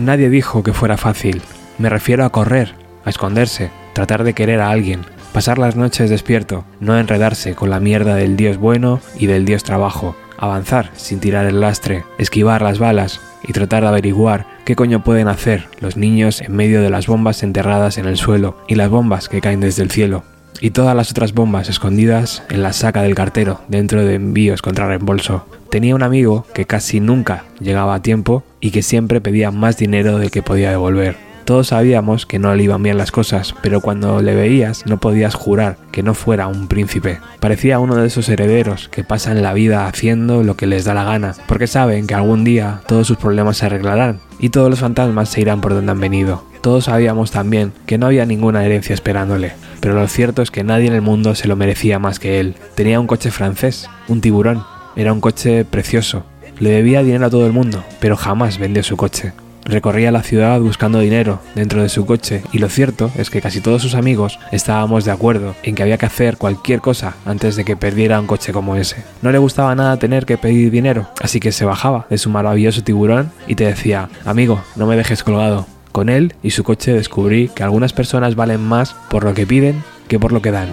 Nadie 0.09 0.31
dijo 0.31 0.63
que 0.63 0.73
fuera 0.73 0.97
fácil. 0.97 1.43
Me 1.77 1.91
refiero 1.91 2.25
a 2.25 2.31
correr, 2.31 2.73
a 3.05 3.11
esconderse, 3.11 3.71
tratar 3.93 4.25
de 4.25 4.33
querer 4.33 4.59
a 4.59 4.71
alguien, 4.71 5.03
pasar 5.35 5.59
las 5.59 5.77
noches 5.77 6.09
despierto, 6.09 6.65
no 6.81 6.99
enredarse 6.99 7.55
con 7.55 7.69
la 7.69 7.79
mierda 7.79 8.15
del 8.15 8.35
dios 8.35 8.57
bueno 8.57 9.03
y 9.19 9.27
del 9.27 9.45
dios 9.45 9.65
trabajo, 9.65 10.17
avanzar 10.39 10.89
sin 10.95 11.21
tirar 11.21 11.45
el 11.45 11.61
lastre, 11.61 12.05
esquivar 12.17 12.63
las 12.63 12.79
balas 12.79 13.21
y 13.47 13.53
tratar 13.53 13.83
de 13.83 13.89
averiguar 13.89 14.47
qué 14.65 14.75
coño 14.75 15.05
pueden 15.05 15.29
hacer 15.29 15.69
los 15.79 15.99
niños 15.99 16.41
en 16.41 16.57
medio 16.57 16.81
de 16.81 16.89
las 16.89 17.07
bombas 17.07 17.43
enterradas 17.43 17.99
en 17.99 18.07
el 18.07 18.17
suelo 18.17 18.57
y 18.67 18.77
las 18.77 18.89
bombas 18.89 19.29
que 19.29 19.43
caen 19.43 19.61
desde 19.61 19.83
el 19.83 19.91
cielo. 19.91 20.25
Y 20.61 20.71
todas 20.71 20.97
las 20.97 21.11
otras 21.11 21.35
bombas 21.35 21.69
escondidas 21.69 22.43
en 22.51 22.63
la 22.63 22.73
saca 22.73 23.03
del 23.03 23.15
cartero 23.15 23.61
dentro 23.69 24.05
de 24.05 24.15
envíos 24.15 24.63
contra 24.63 24.89
reembolso. 24.89 25.47
Tenía 25.71 25.95
un 25.95 26.03
amigo 26.03 26.47
que 26.55 26.65
casi 26.65 27.01
nunca 27.01 27.45
llegaba 27.61 27.95
a 27.95 28.03
tiempo 28.03 28.43
y 28.61 28.71
que 28.71 28.83
siempre 28.83 29.21
pedía 29.21 29.51
más 29.51 29.77
dinero 29.77 30.19
del 30.19 30.31
que 30.31 30.43
podía 30.43 30.71
devolver. 30.71 31.28
Todos 31.49 31.69
sabíamos 31.69 32.27
que 32.27 32.39
no 32.39 32.55
le 32.55 32.65
iban 32.65 32.83
bien 32.83 32.99
las 32.99 33.11
cosas, 33.11 33.55
pero 33.63 33.81
cuando 33.81 34.21
le 34.21 34.35
veías 34.35 34.85
no 34.85 34.99
podías 34.99 35.35
jurar 35.35 35.79
que 35.93 36.03
no 36.03 36.13
fuera 36.13 36.47
un 36.47 36.69
príncipe. 36.69 37.21
Parecía 37.41 37.79
uno 37.79 37.97
de 37.97 38.07
esos 38.07 38.29
herederos 38.29 38.91
que 38.91 39.03
pasan 39.03 39.41
la 39.41 39.55
vida 39.55 39.87
haciendo 39.87 40.43
lo 40.43 40.59
que 40.59 40.67
les 40.67 40.85
da 40.85 40.93
la 40.93 41.05
gana, 41.05 41.35
porque 41.47 41.67
saben 41.67 42.07
que 42.07 42.13
algún 42.13 42.45
día 42.45 42.83
todos 42.87 43.07
sus 43.07 43.17
problemas 43.17 43.57
se 43.57 43.65
arreglarán 43.65 44.21
y 44.39 44.51
todos 44.51 44.69
los 44.69 44.81
fantasmas 44.81 45.31
se 45.31 45.41
irán 45.41 45.63
por 45.63 45.73
donde 45.73 45.91
han 45.91 46.01
venido. 46.01 46.45
Todos 46.61 46.85
sabíamos 46.85 47.31
también 47.31 47.73
que 47.87 47.97
no 47.97 48.05
había 48.05 48.27
ninguna 48.27 48.63
herencia 48.67 48.93
esperándole, 48.93 49.55
pero 49.81 49.95
lo 49.95 50.07
cierto 50.07 50.43
es 50.43 50.51
que 50.51 50.65
nadie 50.65 50.89
en 50.89 50.95
el 50.95 51.01
mundo 51.01 51.35
se 51.35 51.49
lo 51.49 51.57
merecía 51.57 51.99
más 51.99 52.19
que 52.19 52.41
él. 52.41 52.57
Tenía 52.75 53.01
un 53.01 53.07
coche 53.07 53.31
francés, 53.31 53.89
un 54.07 54.21
tiburón, 54.21 54.65
era 54.97 55.15
un 55.15 55.23
coche 55.23 55.65
precioso. 55.65 56.27
Le 56.59 56.69
debía 56.69 57.03
dinero 57.03 57.25
a 57.25 57.31
todo 57.31 57.47
el 57.47 57.55
mundo, 57.55 57.83
pero 58.01 58.19
jamás 58.19 58.59
vendió 58.59 58.83
su 58.83 58.99
coche. 58.99 59.33
Recorría 59.69 60.11
la 60.11 60.23
ciudad 60.23 60.59
buscando 60.61 60.99
dinero 60.99 61.41
dentro 61.55 61.83
de 61.83 61.91
su 61.91 62.07
coche 62.07 62.43
y 62.53 62.59
lo 62.59 62.71
cierto 62.71 63.11
es 63.19 63.29
que 63.29 63.43
casi 63.43 63.61
todos 63.61 63.83
sus 63.83 63.95
amigos 63.95 64.39
estábamos 64.51 65.05
de 65.05 65.11
acuerdo 65.11 65.55
en 65.63 65.75
que 65.75 65.83
había 65.83 65.99
que 65.99 66.07
hacer 66.07 66.39
cualquier 66.39 66.81
cosa 66.81 67.17
antes 67.27 67.55
de 67.55 67.67
que 67.67 67.77
perdiera 67.77 68.19
un 68.19 68.27
coche 68.27 68.55
como 68.55 68.77
ese. 68.77 69.05
No 69.21 69.31
le 69.31 69.37
gustaba 69.37 69.75
nada 69.75 69.99
tener 69.99 70.25
que 70.25 70.39
pedir 70.39 70.71
dinero, 70.71 71.07
así 71.21 71.39
que 71.39 71.53
se 71.53 71.67
bajaba 71.67 72.07
de 72.09 72.17
su 72.17 72.31
maravilloso 72.31 72.83
tiburón 72.83 73.31
y 73.47 73.57
te 73.57 73.65
decía, 73.65 74.09
amigo, 74.25 74.63
no 74.75 74.87
me 74.87 74.97
dejes 74.97 75.23
colgado. 75.23 75.67
Con 75.93 76.09
él 76.09 76.35
y 76.43 76.51
su 76.51 76.65
coche 76.65 76.95
descubrí 76.95 77.49
que 77.49 77.63
algunas 77.63 77.93
personas 77.93 78.37
valen 78.37 78.63
más 78.63 78.95
por 79.11 79.25
lo 79.25 79.35
que 79.35 79.47
piden 79.47 79.83
que 80.09 80.19
por 80.19 80.33
lo 80.33 80.41
que 80.41 80.51
dan. 80.51 80.69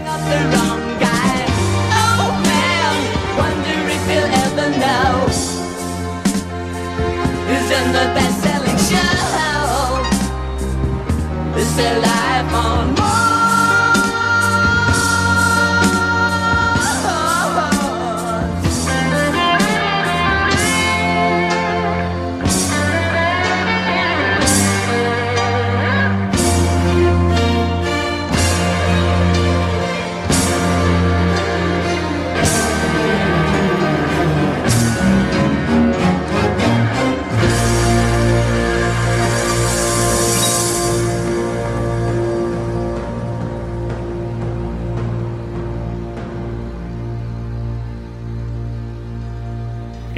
ser 11.76 11.99
la 11.99 12.14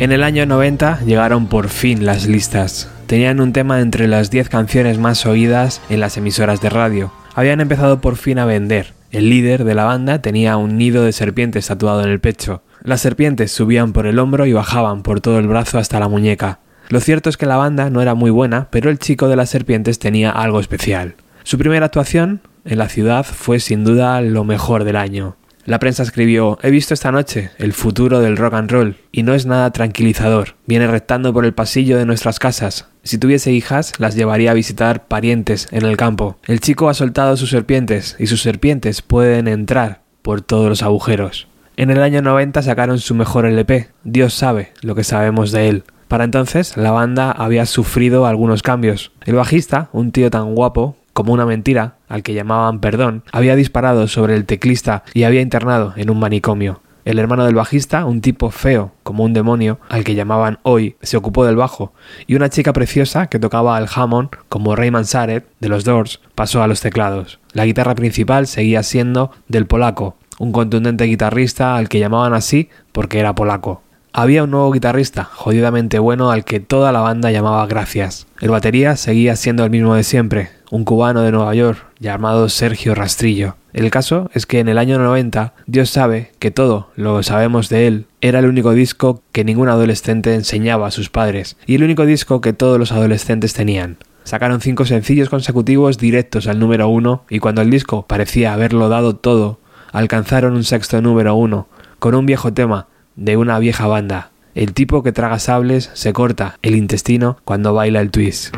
En 0.08 0.14
el 0.14 0.24
año 0.24 0.46
90 0.46 1.02
llegaron 1.02 1.48
por 1.48 1.68
fin 1.68 2.06
las 2.06 2.28
listas. 2.28 2.90
Tenían 3.08 3.42
un 3.42 3.52
tema 3.52 3.82
entre 3.82 4.08
las 4.08 4.32
10 4.32 4.48
canciones 4.48 4.98
más 5.00 5.26
oídas 5.26 5.82
en 5.90 6.00
las 6.00 6.16
emisoras 6.16 6.62
de 6.62 6.70
radio. 6.70 7.12
Habían 7.36 7.60
empezado 7.60 8.00
por 8.00 8.16
fin 8.16 8.40
a 8.40 8.46
vender. 8.46 8.94
El 9.12 9.30
líder 9.30 9.66
de 9.66 9.76
la 9.76 9.84
banda 9.84 10.22
tenía 10.22 10.56
un 10.56 10.78
nido 10.78 11.04
de 11.04 11.12
serpientes 11.12 11.68
tatuado 11.68 12.04
en 12.04 12.10
el 12.10 12.22
pecho. 12.22 12.62
Las 12.84 13.02
serpientes 13.02 13.52
subían 13.52 13.92
por 13.92 14.08
el 14.08 14.18
hombro 14.20 14.46
y 14.46 14.54
bajaban 14.54 15.04
por 15.04 15.20
todo 15.20 15.40
el 15.40 15.48
brazo 15.50 15.78
hasta 15.78 16.00
la 16.00 16.08
muñeca. 16.08 16.60
Lo 16.88 17.02
cierto 17.02 17.30
es 17.30 17.36
que 17.36 17.46
la 17.46 17.58
banda 17.58 17.90
no 17.90 18.02
era 18.02 18.14
muy 18.14 18.32
buena, 18.32 18.70
pero 18.72 18.90
el 18.90 19.00
chico 19.00 19.28
de 19.28 19.36
las 19.36 19.50
serpientes 19.50 20.00
tenía 20.00 20.32
algo 20.32 20.62
especial. 20.62 21.16
Su 21.44 21.58
primera 21.58 21.88
actuación 21.88 22.40
en 22.64 22.78
la 22.78 22.88
ciudad 22.88 23.26
fue 23.26 23.60
sin 23.60 23.84
duda 23.84 24.22
lo 24.22 24.46
mejor 24.46 24.86
del 24.86 24.96
año. 24.96 25.36
La 25.68 25.80
prensa 25.80 26.02
escribió, 26.02 26.58
he 26.64 26.72
visto 26.72 26.94
esta 26.94 27.12
noche 27.12 27.52
el 27.58 27.74
futuro 27.74 28.22
del 28.22 28.38
rock 28.38 28.54
and 28.54 28.72
roll 28.72 28.96
y 29.12 29.24
no 29.24 29.34
es 29.34 29.46
nada 29.46 29.70
tranquilizador. 29.72 30.56
Viene 30.66 30.88
rectando 30.88 31.34
por 31.34 31.44
el 31.44 31.54
pasillo 31.54 31.98
de 31.98 32.06
nuestras 32.06 32.40
casas. 32.40 32.88
Si 33.04 33.18
tuviese 33.18 33.52
hijas, 33.52 33.92
las 33.98 34.16
llevaría 34.16 34.52
a 34.52 34.54
visitar 34.54 35.10
parientes 35.10 35.68
en 35.72 35.86
el 35.86 35.98
campo. 35.98 36.38
El 36.46 36.62
chico 36.62 36.88
ha 36.88 36.94
soltado 36.94 37.36
sus 37.36 37.50
serpientes 37.50 38.16
y 38.18 38.28
sus 38.28 38.42
serpientes 38.42 39.02
pueden 39.02 39.50
entrar 39.50 40.04
por 40.22 40.40
todos 40.40 40.70
los 40.70 40.84
agujeros. 40.84 41.50
En 41.76 41.90
el 41.90 42.02
año 42.02 42.22
90 42.22 42.62
sacaron 42.62 43.00
su 43.00 43.14
mejor 43.14 43.46
LP, 43.46 43.90
Dios 44.06 44.34
sabe 44.34 44.72
lo 44.82 44.96
que 44.96 45.04
sabemos 45.04 45.52
de 45.52 45.68
él. 45.68 45.84
Para 46.08 46.24
entonces, 46.24 46.78
la 46.78 46.92
banda 46.92 47.30
había 47.30 47.66
sufrido 47.66 48.26
algunos 48.26 48.64
cambios. 48.64 49.12
El 49.26 49.36
bajista, 49.36 49.90
un 49.92 50.14
tío 50.14 50.32
tan 50.32 50.56
guapo, 50.56 50.96
como 51.18 51.34
una 51.34 51.48
mentira, 51.48 51.96
al 52.10 52.22
que 52.22 52.36
llamaban 52.36 52.80
Perdón, 52.80 53.24
había 53.32 53.56
disparado 53.56 54.08
sobre 54.08 54.36
el 54.36 54.46
teclista 54.46 55.04
y 55.16 55.24
había 55.24 55.42
internado 55.42 55.94
en 55.96 56.12
un 56.12 56.20
manicomio. 56.20 56.84
El 57.06 57.18
hermano 57.18 57.44
del 57.44 57.56
bajista, 57.56 58.06
un 58.06 58.22
tipo 58.22 58.52
feo, 58.52 58.92
como 59.02 59.24
un 59.24 59.34
demonio, 59.34 59.80
al 59.90 60.04
que 60.04 60.14
llamaban 60.14 60.60
Hoy, 60.62 60.96
se 61.02 61.18
ocupó 61.18 61.44
del 61.44 61.56
bajo, 61.56 61.92
y 62.28 62.36
una 62.36 62.50
chica 62.50 62.72
preciosa 62.72 63.26
que 63.26 63.40
tocaba 63.40 63.80
el 63.80 63.88
Hammond, 63.92 64.30
como 64.48 64.76
Rayman 64.76 65.06
Saret, 65.06 65.48
de 65.60 65.70
los 65.70 65.84
Doors, 65.86 66.22
pasó 66.36 66.62
a 66.62 66.68
los 66.68 66.82
teclados. 66.82 67.40
La 67.52 67.66
guitarra 67.66 67.96
principal 67.96 68.46
seguía 68.46 68.84
siendo 68.84 69.32
del 69.48 69.66
polaco, 69.66 70.18
un 70.38 70.52
contundente 70.52 71.06
guitarrista 71.06 71.78
al 71.78 71.90
que 71.90 71.98
llamaban 71.98 72.36
así 72.36 72.70
porque 72.92 73.18
era 73.18 73.34
polaco. 73.34 73.82
Había 74.14 74.44
un 74.44 74.52
nuevo 74.52 74.72
guitarrista, 74.72 75.24
jodidamente 75.24 75.98
bueno, 75.98 76.30
al 76.30 76.46
que 76.46 76.60
toda 76.60 76.92
la 76.92 77.02
banda 77.02 77.32
llamaba 77.32 77.66
Gracias. 77.66 78.28
El 78.40 78.52
batería 78.52 78.96
seguía 78.98 79.36
siendo 79.36 79.64
el 79.64 79.72
mismo 79.72 79.96
de 79.96 80.04
siempre, 80.04 80.57
un 80.70 80.84
cubano 80.84 81.22
de 81.22 81.32
Nueva 81.32 81.54
York 81.56 81.86
llamado 82.00 82.50
Sergio 82.50 82.96
Rastrillo. 82.96 83.56
El 83.74 83.92
caso 83.92 84.30
es 84.34 84.46
que 84.46 84.60
en 84.60 84.70
el 84.70 84.78
año 84.78 84.98
90, 84.98 85.54
Dios 85.66 85.90
sabe 85.90 86.32
que 86.40 86.52
todo 86.52 86.90
lo 86.96 87.22
sabemos 87.24 87.70
de 87.70 87.88
él, 87.88 88.06
era 88.22 88.40
el 88.40 88.48
único 88.48 88.72
disco 88.72 89.22
que 89.32 89.44
ningún 89.44 89.70
adolescente 89.70 90.34
enseñaba 90.34 90.88
a 90.88 90.92
sus 90.92 91.10
padres 91.10 91.58
y 91.66 91.76
el 91.76 91.84
único 91.84 92.06
disco 92.06 92.42
que 92.42 92.54
todos 92.54 92.80
los 92.80 92.92
adolescentes 92.92 93.54
tenían. 93.54 93.98
Sacaron 94.24 94.60
cinco 94.60 94.86
sencillos 94.86 95.30
consecutivos 95.30 95.98
directos 95.98 96.48
al 96.48 96.60
número 96.60 96.90
uno 96.90 97.24
y 97.30 97.40
cuando 97.40 97.62
el 97.62 97.70
disco 97.70 98.06
parecía 98.08 98.54
haberlo 98.54 98.90
dado 98.90 99.16
todo, 99.16 99.60
alcanzaron 99.94 100.54
un 100.56 100.64
sexto 100.64 101.02
número 101.02 101.36
uno 101.36 101.68
con 102.00 102.14
un 102.14 102.26
viejo 102.26 102.54
tema 102.54 102.88
de 103.16 103.38
una 103.38 103.58
vieja 103.60 103.88
banda. 103.88 104.32
El 104.54 104.74
tipo 104.74 105.04
que 105.04 105.12
traga 105.12 105.40
sables 105.40 105.92
se 105.94 106.14
corta 106.14 106.58
el 106.62 106.76
intestino 106.76 107.38
cuando 107.46 107.74
baila 107.74 108.02
el 108.02 108.12
twist. 108.12 108.56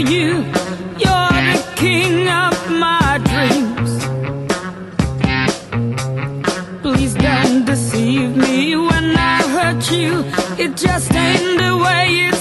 You 0.00 0.44
you're 1.02 1.32
the 1.50 1.72
king 1.76 2.28
of 2.28 2.54
my 2.70 3.18
dreams? 3.30 3.90
Please 6.82 7.14
don't 7.14 7.64
deceive 7.64 8.36
me 8.36 8.76
when 8.76 9.16
I 9.16 9.42
hurt 9.54 9.90
you. 9.90 10.24
It 10.62 10.76
just 10.76 11.14
ain't 11.14 11.60
the 11.60 11.76
way 11.76 12.28
it 12.28 12.39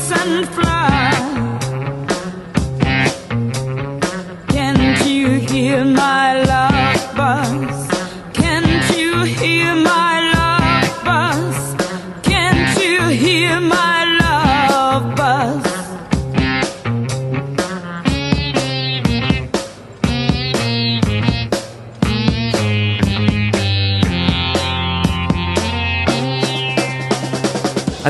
and 0.00 0.48
fly. 0.48 0.67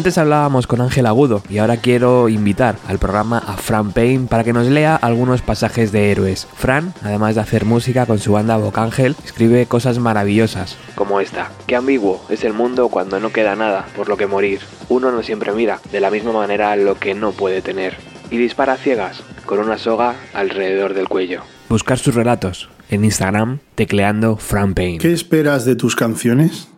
Antes 0.09 0.17
hablábamos 0.17 0.67
con 0.67 0.81
Ángel 0.81 1.05
Agudo 1.05 1.43
y 1.51 1.59
ahora 1.59 1.77
quiero 1.77 2.31
invitar 2.31 2.77
al 2.87 2.99
programa 2.99 3.37
a 3.47 3.59
Fran 3.59 3.93
Payne 3.93 4.27
para 4.27 4.43
que 4.43 4.55
nos 4.55 4.67
lea 4.67 4.97
algunos 4.97 5.43
pasajes 5.43 5.93
de 5.93 6.11
héroes. 6.11 6.49
Fran, 6.57 6.95
además 7.03 7.35
de 7.35 7.43
hacer 7.43 7.67
música 7.67 8.07
con 8.07 8.19
su 8.19 8.33
banda 8.33 8.57
Vocángel, 8.57 9.17
escribe 9.23 9.67
cosas 9.67 9.99
maravillosas, 9.99 10.79
como 10.95 11.21
esta. 11.21 11.51
Qué 11.67 11.77
ambiguo 11.77 12.25
es 12.31 12.43
el 12.45 12.55
mundo 12.55 12.89
cuando 12.89 13.21
no 13.21 13.33
queda 13.33 13.55
nada 13.55 13.87
por 13.95 14.09
lo 14.09 14.17
que 14.17 14.27
morir. 14.27 14.61
Uno 14.89 15.13
no 15.13 15.23
siempre 15.23 15.53
mira 15.53 15.79
de 15.93 16.01
la 16.01 16.11
misma 16.11 16.33
manera 16.33 16.75
lo 16.77 16.95
que 16.95 17.15
no 17.15 17.33
puede 17.33 17.61
tener. 17.61 17.99
Y 18.31 18.39
dispara 18.39 18.73
a 18.73 18.77
ciegas, 18.79 19.23
con 19.45 19.59
una 19.59 19.77
soga 19.77 20.15
alrededor 20.33 20.95
del 20.95 21.11
cuello. 21.11 21.43
Buscar 21.69 21.99
sus 21.99 22.15
relatos 22.15 22.71
en 22.89 23.05
Instagram 23.05 23.59
tecleando 23.75 24.39
Fran 24.39 24.73
Payne. 24.73 25.01
¿Qué 25.01 25.13
esperas 25.13 25.67
de 25.67 25.77
tus 25.77 25.95
canciones? 25.97 26.69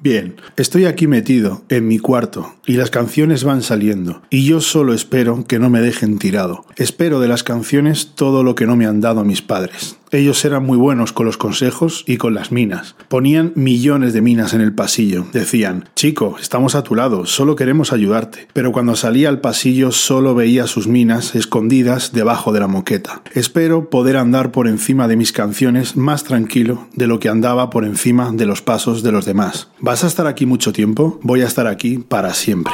Bien, 0.00 0.36
estoy 0.56 0.84
aquí 0.86 1.06
metido, 1.06 1.62
en 1.68 1.88
mi 1.88 1.98
cuarto, 1.98 2.54
y 2.66 2.74
las 2.74 2.90
canciones 2.90 3.44
van 3.44 3.62
saliendo, 3.62 4.22
y 4.28 4.44
yo 4.44 4.60
solo 4.60 4.92
espero 4.92 5.44
que 5.46 5.58
no 5.58 5.70
me 5.70 5.80
dejen 5.80 6.18
tirado. 6.18 6.64
Espero 6.76 7.20
de 7.20 7.28
las 7.28 7.42
canciones 7.42 8.12
todo 8.14 8.42
lo 8.42 8.54
que 8.54 8.66
no 8.66 8.76
me 8.76 8.86
han 8.86 9.00
dado 9.00 9.24
mis 9.24 9.42
padres. 9.42 9.96
Ellos 10.14 10.44
eran 10.44 10.64
muy 10.64 10.78
buenos 10.78 11.12
con 11.12 11.26
los 11.26 11.36
consejos 11.36 12.04
y 12.06 12.18
con 12.18 12.34
las 12.34 12.52
minas. 12.52 12.94
Ponían 13.08 13.50
millones 13.56 14.12
de 14.12 14.22
minas 14.22 14.54
en 14.54 14.60
el 14.60 14.72
pasillo. 14.72 15.26
Decían, 15.32 15.88
chico, 15.96 16.36
estamos 16.40 16.76
a 16.76 16.84
tu 16.84 16.94
lado, 16.94 17.26
solo 17.26 17.56
queremos 17.56 17.92
ayudarte. 17.92 18.46
Pero 18.52 18.70
cuando 18.70 18.94
salía 18.94 19.28
al 19.28 19.40
pasillo 19.40 19.90
solo 19.90 20.36
veía 20.36 20.68
sus 20.68 20.86
minas 20.86 21.34
escondidas 21.34 22.12
debajo 22.12 22.52
de 22.52 22.60
la 22.60 22.68
moqueta. 22.68 23.22
Espero 23.32 23.90
poder 23.90 24.16
andar 24.16 24.52
por 24.52 24.68
encima 24.68 25.08
de 25.08 25.16
mis 25.16 25.32
canciones 25.32 25.96
más 25.96 26.22
tranquilo 26.22 26.86
de 26.94 27.08
lo 27.08 27.18
que 27.18 27.28
andaba 27.28 27.70
por 27.70 27.84
encima 27.84 28.30
de 28.30 28.46
los 28.46 28.62
pasos 28.62 29.02
de 29.02 29.10
los 29.10 29.24
demás. 29.24 29.68
¿Vas 29.80 30.04
a 30.04 30.06
estar 30.06 30.28
aquí 30.28 30.46
mucho 30.46 30.72
tiempo? 30.72 31.18
Voy 31.22 31.42
a 31.42 31.46
estar 31.46 31.66
aquí 31.66 31.98
para 31.98 32.34
siempre. 32.34 32.72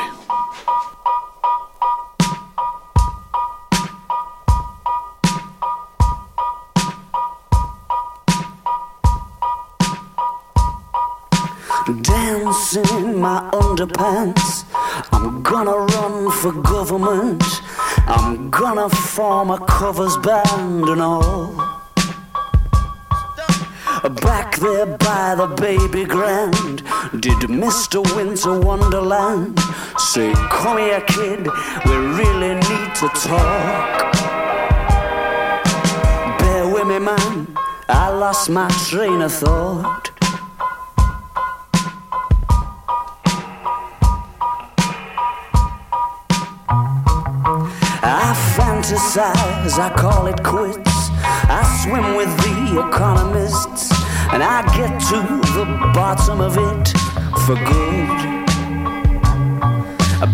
Underpants. 13.81 14.65
I'm 15.13 15.43
gonna 15.43 15.77
run 15.77 16.31
for 16.31 16.53
government. 16.53 17.43
I'm 18.07 18.51
gonna 18.51 18.89
form 18.89 19.51
a 19.51 19.59
covers 19.67 20.17
band 20.19 20.85
and 20.89 21.01
all. 21.01 21.55
Back 24.23 24.57
there 24.57 24.87
by 24.87 25.35
the 25.35 25.47
baby 25.61 26.05
grand, 26.05 26.79
did 27.21 27.49
Mr. 27.49 28.01
Winter 28.17 28.59
Wonderland 28.61 29.59
say, 29.99 30.33
Come 30.51 30.79
here, 30.79 31.01
kid, 31.03 31.47
we 31.87 31.97
really 32.21 32.55
need 32.55 32.95
to 32.97 33.09
talk. 33.15 34.13
Bear 36.39 36.69
with 36.69 36.87
me, 36.87 36.99
man, 36.99 37.47
I 37.89 38.09
lost 38.09 38.49
my 38.51 38.69
train 38.89 39.21
of 39.23 39.33
thought. 39.33 40.20
Fantasize, 48.91 49.79
I 49.79 49.93
call 49.97 50.27
it 50.27 50.43
quits. 50.43 51.11
I 51.49 51.63
swim 51.83 52.17
with 52.17 52.29
the 52.39 52.89
economists, 52.89 53.93
and 54.33 54.43
I 54.43 54.63
get 54.77 55.01
to 55.11 55.21
the 55.55 55.65
bottom 55.95 56.41
of 56.41 56.57
it 56.57 56.89
for 57.47 57.55
good. 57.55 58.31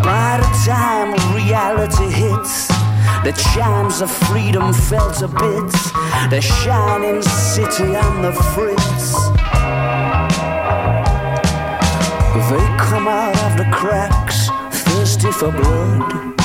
By 0.03 0.39
the 0.41 0.51
time 0.65 1.13
reality 1.35 2.11
hits, 2.11 2.69
the 3.25 3.33
chimes 3.53 4.01
of 4.01 4.11
freedom 4.11 4.73
felt 4.73 5.23
a 5.23 5.29
bit, 5.29 5.73
the 6.31 6.41
shining 6.41 7.23
city 7.23 7.95
and 7.95 8.25
the 8.25 8.33
fritz. 8.55 9.27
They 12.49 12.67
come 12.79 13.09
out 13.09 13.37
of 13.51 13.57
the 13.57 13.69
cracks, 13.73 14.49
thirsty 14.71 15.33
for 15.33 15.51
blood. 15.51 16.36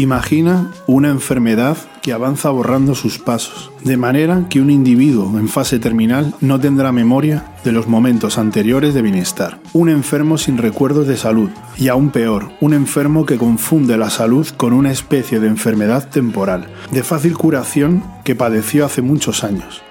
Imagina 0.00 0.70
una 0.86 1.10
enfermedad 1.10 1.76
que 2.00 2.14
avanza 2.14 2.48
borrando 2.48 2.94
sus 2.94 3.18
pasos, 3.18 3.70
de 3.84 3.98
manera 3.98 4.46
que 4.48 4.62
un 4.62 4.70
individuo 4.70 5.38
en 5.38 5.46
fase 5.46 5.78
terminal 5.78 6.34
no 6.40 6.58
tendrá 6.58 6.90
memoria 6.90 7.52
de 7.64 7.72
los 7.72 7.86
momentos 7.86 8.38
anteriores 8.38 8.94
de 8.94 9.02
bienestar. 9.02 9.60
Un 9.74 9.90
enfermo 9.90 10.38
sin 10.38 10.56
recuerdos 10.56 11.06
de 11.06 11.18
salud, 11.18 11.50
y 11.76 11.88
aún 11.88 12.08
peor, 12.08 12.50
un 12.62 12.72
enfermo 12.72 13.26
que 13.26 13.36
confunde 13.36 13.98
la 13.98 14.08
salud 14.08 14.48
con 14.56 14.72
una 14.72 14.90
especie 14.90 15.38
de 15.38 15.48
enfermedad 15.48 16.08
temporal, 16.08 16.68
de 16.90 17.02
fácil 17.02 17.36
curación 17.36 18.02
que 18.24 18.34
padeció 18.34 18.86
hace 18.86 19.02
muchos 19.02 19.44
años. 19.44 19.82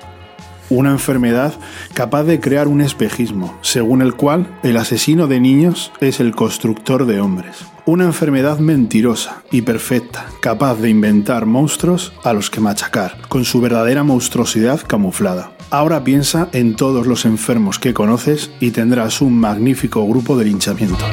Una 0.70 0.92
enfermedad 0.92 1.54
capaz 1.94 2.24
de 2.24 2.40
crear 2.40 2.68
un 2.68 2.82
espejismo, 2.82 3.58
según 3.62 4.02
el 4.02 4.16
cual 4.16 4.60
el 4.64 4.78
asesino 4.78 5.28
de 5.28 5.40
niños 5.40 5.92
es 6.02 6.20
el 6.20 6.36
constructor 6.36 7.06
de 7.06 7.20
hombres. 7.20 7.58
Una 7.86 8.06
enfermedad 8.06 8.60
mentirosa 8.60 9.44
y 9.52 9.64
perfecta, 9.64 10.28
capaz 10.42 10.76
de 10.76 10.90
inventar 10.90 11.46
monstruos 11.46 12.14
a 12.24 12.34
los 12.34 12.50
que 12.50 12.62
machacar, 12.62 13.18
con 13.30 13.46
su 13.46 13.62
verdadera 13.62 14.04
monstruosidad 14.04 14.82
camuflada. 14.86 15.52
Ahora 15.72 16.04
piensa 16.04 16.50
en 16.52 16.76
todos 16.76 17.06
los 17.06 17.26
enfermos 17.26 17.80
que 17.80 17.94
conoces 17.94 18.52
y 18.60 18.72
tendrás 18.72 19.22
un 19.22 19.40
magnífico 19.40 20.06
grupo 20.08 20.38
de 20.38 20.46
linchamiento. 20.46 21.06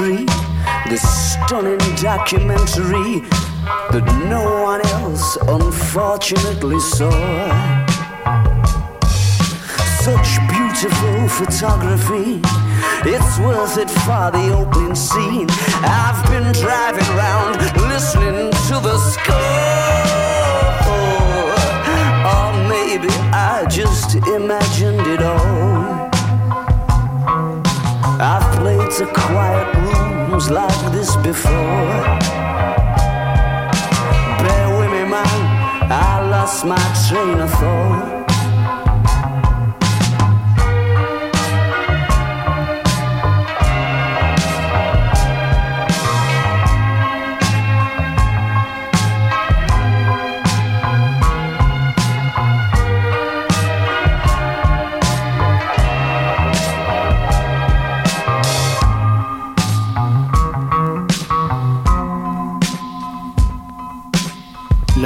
Tree, 0.00 0.24
this 0.88 1.04
stunning 1.32 1.78
documentary 1.96 3.20
that 3.92 4.06
no 4.30 4.42
one 4.62 4.80
else 4.96 5.36
unfortunately 5.42 6.80
saw. 6.80 7.10
Such 10.00 10.28
beautiful 10.48 11.28
photography, 11.28 12.40
it's 13.04 13.38
worth 13.40 13.76
it 13.76 13.90
for 13.90 14.26
the 14.36 14.46
opening 14.60 14.94
scene. 14.94 15.48
I've 15.84 16.22
been 16.32 16.50
driving 16.64 17.10
round 17.24 17.60
listening 17.92 18.50
to 18.68 18.76
the 18.86 18.96
score, 19.12 19.36
or 22.32 22.48
maybe 22.72 23.12
I 23.36 23.66
just 23.68 24.14
imagined 24.28 24.99
rooms 30.40 30.50
like 30.50 30.92
this 30.92 31.16
before. 31.16 31.52
Bear 34.42 34.78
with 34.78 34.90
me, 34.90 35.04
man, 35.08 35.90
I 35.90 36.28
lost 36.30 36.64
my 36.64 36.76
train 37.08 37.40
of 37.40 37.50
thought. 37.50 38.19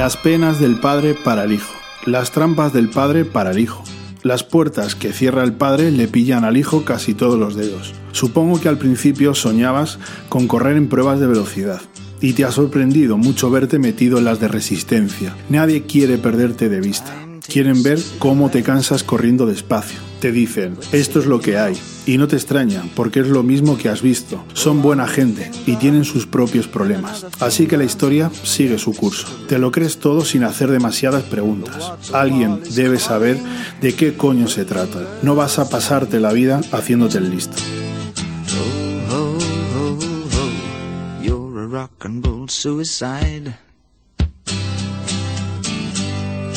Las 0.05 0.17
penas 0.17 0.59
del 0.59 0.79
padre 0.79 1.15
para 1.15 1.45
el 1.45 1.51
hijo. 1.51 1.73
Las 2.05 2.29
trampas 2.29 2.71
del 2.71 2.91
padre 2.91 3.25
para 3.25 3.49
el 3.49 3.57
hijo. 3.57 3.83
Las 4.21 4.43
puertas 4.43 4.93
que 4.93 5.11
cierra 5.11 5.43
el 5.43 5.53
padre 5.53 5.89
le 5.89 6.07
pillan 6.07 6.43
al 6.43 6.57
hijo 6.57 6.85
casi 6.85 7.15
todos 7.15 7.39
los 7.39 7.55
dedos. 7.55 7.95
Supongo 8.11 8.61
que 8.61 8.69
al 8.69 8.77
principio 8.77 9.33
soñabas 9.33 9.97
con 10.29 10.47
correr 10.47 10.77
en 10.77 10.89
pruebas 10.89 11.19
de 11.19 11.25
velocidad. 11.25 11.81
Y 12.21 12.33
te 12.33 12.45
ha 12.45 12.51
sorprendido 12.51 13.17
mucho 13.17 13.49
verte 13.49 13.79
metido 13.79 14.19
en 14.19 14.25
las 14.25 14.39
de 14.39 14.47
resistencia. 14.47 15.35
Nadie 15.49 15.87
quiere 15.87 16.19
perderte 16.19 16.69
de 16.69 16.81
vista. 16.81 17.24
Quieren 17.47 17.83
ver 17.83 17.99
cómo 18.19 18.49
te 18.49 18.63
cansas 18.63 19.03
corriendo 19.03 19.45
despacio. 19.45 19.99
Te 20.19 20.31
dicen, 20.31 20.77
esto 20.91 21.19
es 21.19 21.25
lo 21.25 21.39
que 21.39 21.57
hay. 21.57 21.77
Y 22.05 22.17
no 22.17 22.27
te 22.27 22.35
extraña, 22.35 22.83
porque 22.95 23.19
es 23.19 23.27
lo 23.27 23.43
mismo 23.43 23.77
que 23.77 23.89
has 23.89 24.01
visto. 24.01 24.43
Son 24.53 24.81
buena 24.81 25.07
gente 25.07 25.51
y 25.65 25.75
tienen 25.75 26.05
sus 26.05 26.25
propios 26.25 26.67
problemas. 26.67 27.25
Así 27.39 27.67
que 27.67 27.77
la 27.77 27.83
historia 27.83 28.31
sigue 28.43 28.77
su 28.77 28.93
curso. 28.93 29.27
Te 29.47 29.59
lo 29.59 29.71
crees 29.71 29.97
todo 29.97 30.23
sin 30.25 30.43
hacer 30.43 30.69
demasiadas 30.69 31.23
preguntas. 31.23 31.93
Alguien 32.13 32.61
debe 32.75 32.99
saber 32.99 33.37
de 33.81 33.93
qué 33.93 34.15
coño 34.15 34.47
se 34.47 34.65
trata. 34.65 35.01
No 35.21 35.35
vas 35.35 35.59
a 35.59 35.69
pasarte 35.69 36.19
la 36.19 36.33
vida 36.33 36.61
haciéndote 36.71 37.17
el 37.17 37.29
listo. 37.29 37.57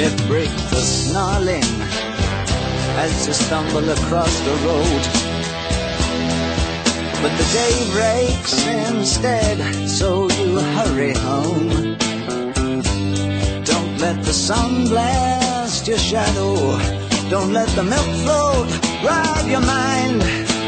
Shit 0.00 0.16
break 0.28 0.48
the 0.72 0.80
snarling 0.80 1.70
as 3.04 3.26
you 3.26 3.34
stumble 3.34 3.86
across 3.90 4.34
the 4.48 4.54
road. 4.66 5.02
But 7.20 7.32
the 7.36 7.48
day 7.60 7.74
breaks 7.92 8.54
instead, 8.66 9.58
so 9.86 10.30
you 10.30 10.58
hurry 10.76 11.12
home. 11.12 11.68
Don't 13.70 13.98
let 13.98 14.24
the 14.24 14.32
sun 14.32 14.88
blast 14.88 15.86
your 15.86 15.98
shadow. 15.98 16.54
Don't 17.28 17.52
let 17.52 17.68
the 17.76 17.84
milk 17.84 18.10
float 18.24 18.70
rob 19.04 19.46
your 19.50 19.60
mind. 19.60 20.22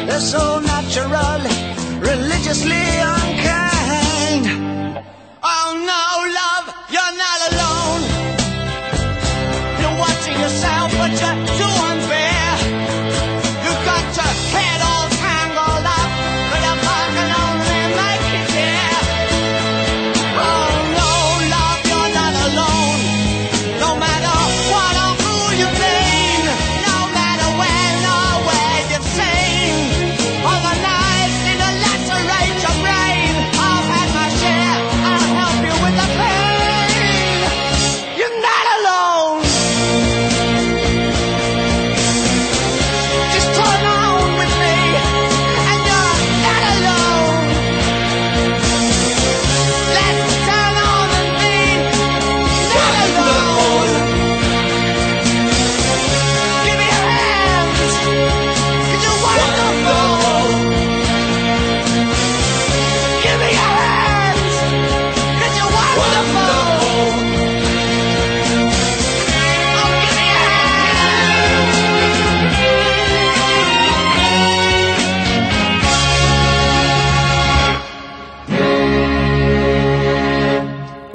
They're 0.07 0.20
so 0.20 0.61
natural, 0.61 1.41
religiously 2.01 3.02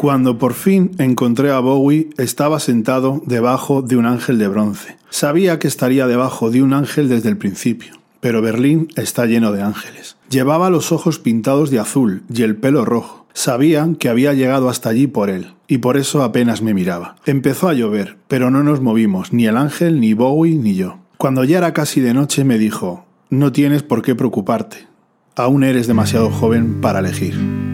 Cuando 0.08 0.38
por 0.38 0.54
fin 0.54 0.92
encontré 1.00 1.52
a 1.52 1.60
Bowie, 1.60 2.12
estaba 2.18 2.62
sentado 2.62 3.22
debajo 3.26 3.82
de 3.82 3.98
un 3.98 4.06
ángel 4.06 4.40
de 4.40 4.48
bronce. 4.48 4.96
Sabía 5.10 5.60
que 5.60 5.68
estaría 5.68 6.08
debajo 6.08 6.50
de 6.50 6.64
un 6.64 6.72
ángel 6.72 7.10
desde 7.10 7.28
el 7.28 7.36
principio, 7.36 7.96
pero 8.22 8.42
Berlín 8.42 8.88
está 8.96 9.26
lleno 9.26 9.52
de 9.52 9.64
ángeles. 9.64 10.16
Llevaba 10.30 10.70
los 10.70 10.94
ojos 10.94 11.20
pintados 11.20 11.72
de 11.72 11.80
azul 11.80 12.24
y 12.34 12.44
el 12.44 12.56
pelo 12.56 12.86
rojo. 12.86 13.26
Sabía 13.34 13.86
que 14.00 14.08
había 14.08 14.32
llegado 14.32 14.70
hasta 14.70 14.88
allí 14.88 15.08
por 15.08 15.30
él, 15.30 15.56
y 15.68 15.80
por 15.80 15.98
eso 15.98 16.24
apenas 16.24 16.62
me 16.62 16.74
miraba. 16.74 17.18
Empezó 17.26 17.68
a 17.68 17.74
llover, 17.74 18.16
pero 18.30 18.50
no 18.50 18.64
nos 18.64 18.80
movimos, 18.80 19.34
ni 19.34 19.46
el 19.46 19.58
ángel, 19.58 20.00
ni 20.00 20.14
Bowie, 20.14 20.56
ni 20.56 20.76
yo. 20.76 21.00
Cuando 21.18 21.44
ya 21.44 21.58
era 21.58 21.74
casi 21.74 22.00
de 22.00 22.14
noche 22.14 22.46
me 22.46 22.58
dijo, 22.58 23.04
no 23.30 23.52
tienes 23.52 23.84
por 23.84 24.04
qué 24.04 24.16
preocuparte, 24.16 24.88
aún 25.36 25.66
eres 25.66 25.86
demasiado 25.86 26.32
joven 26.32 26.80
para 26.80 27.00
elegir. 27.00 27.67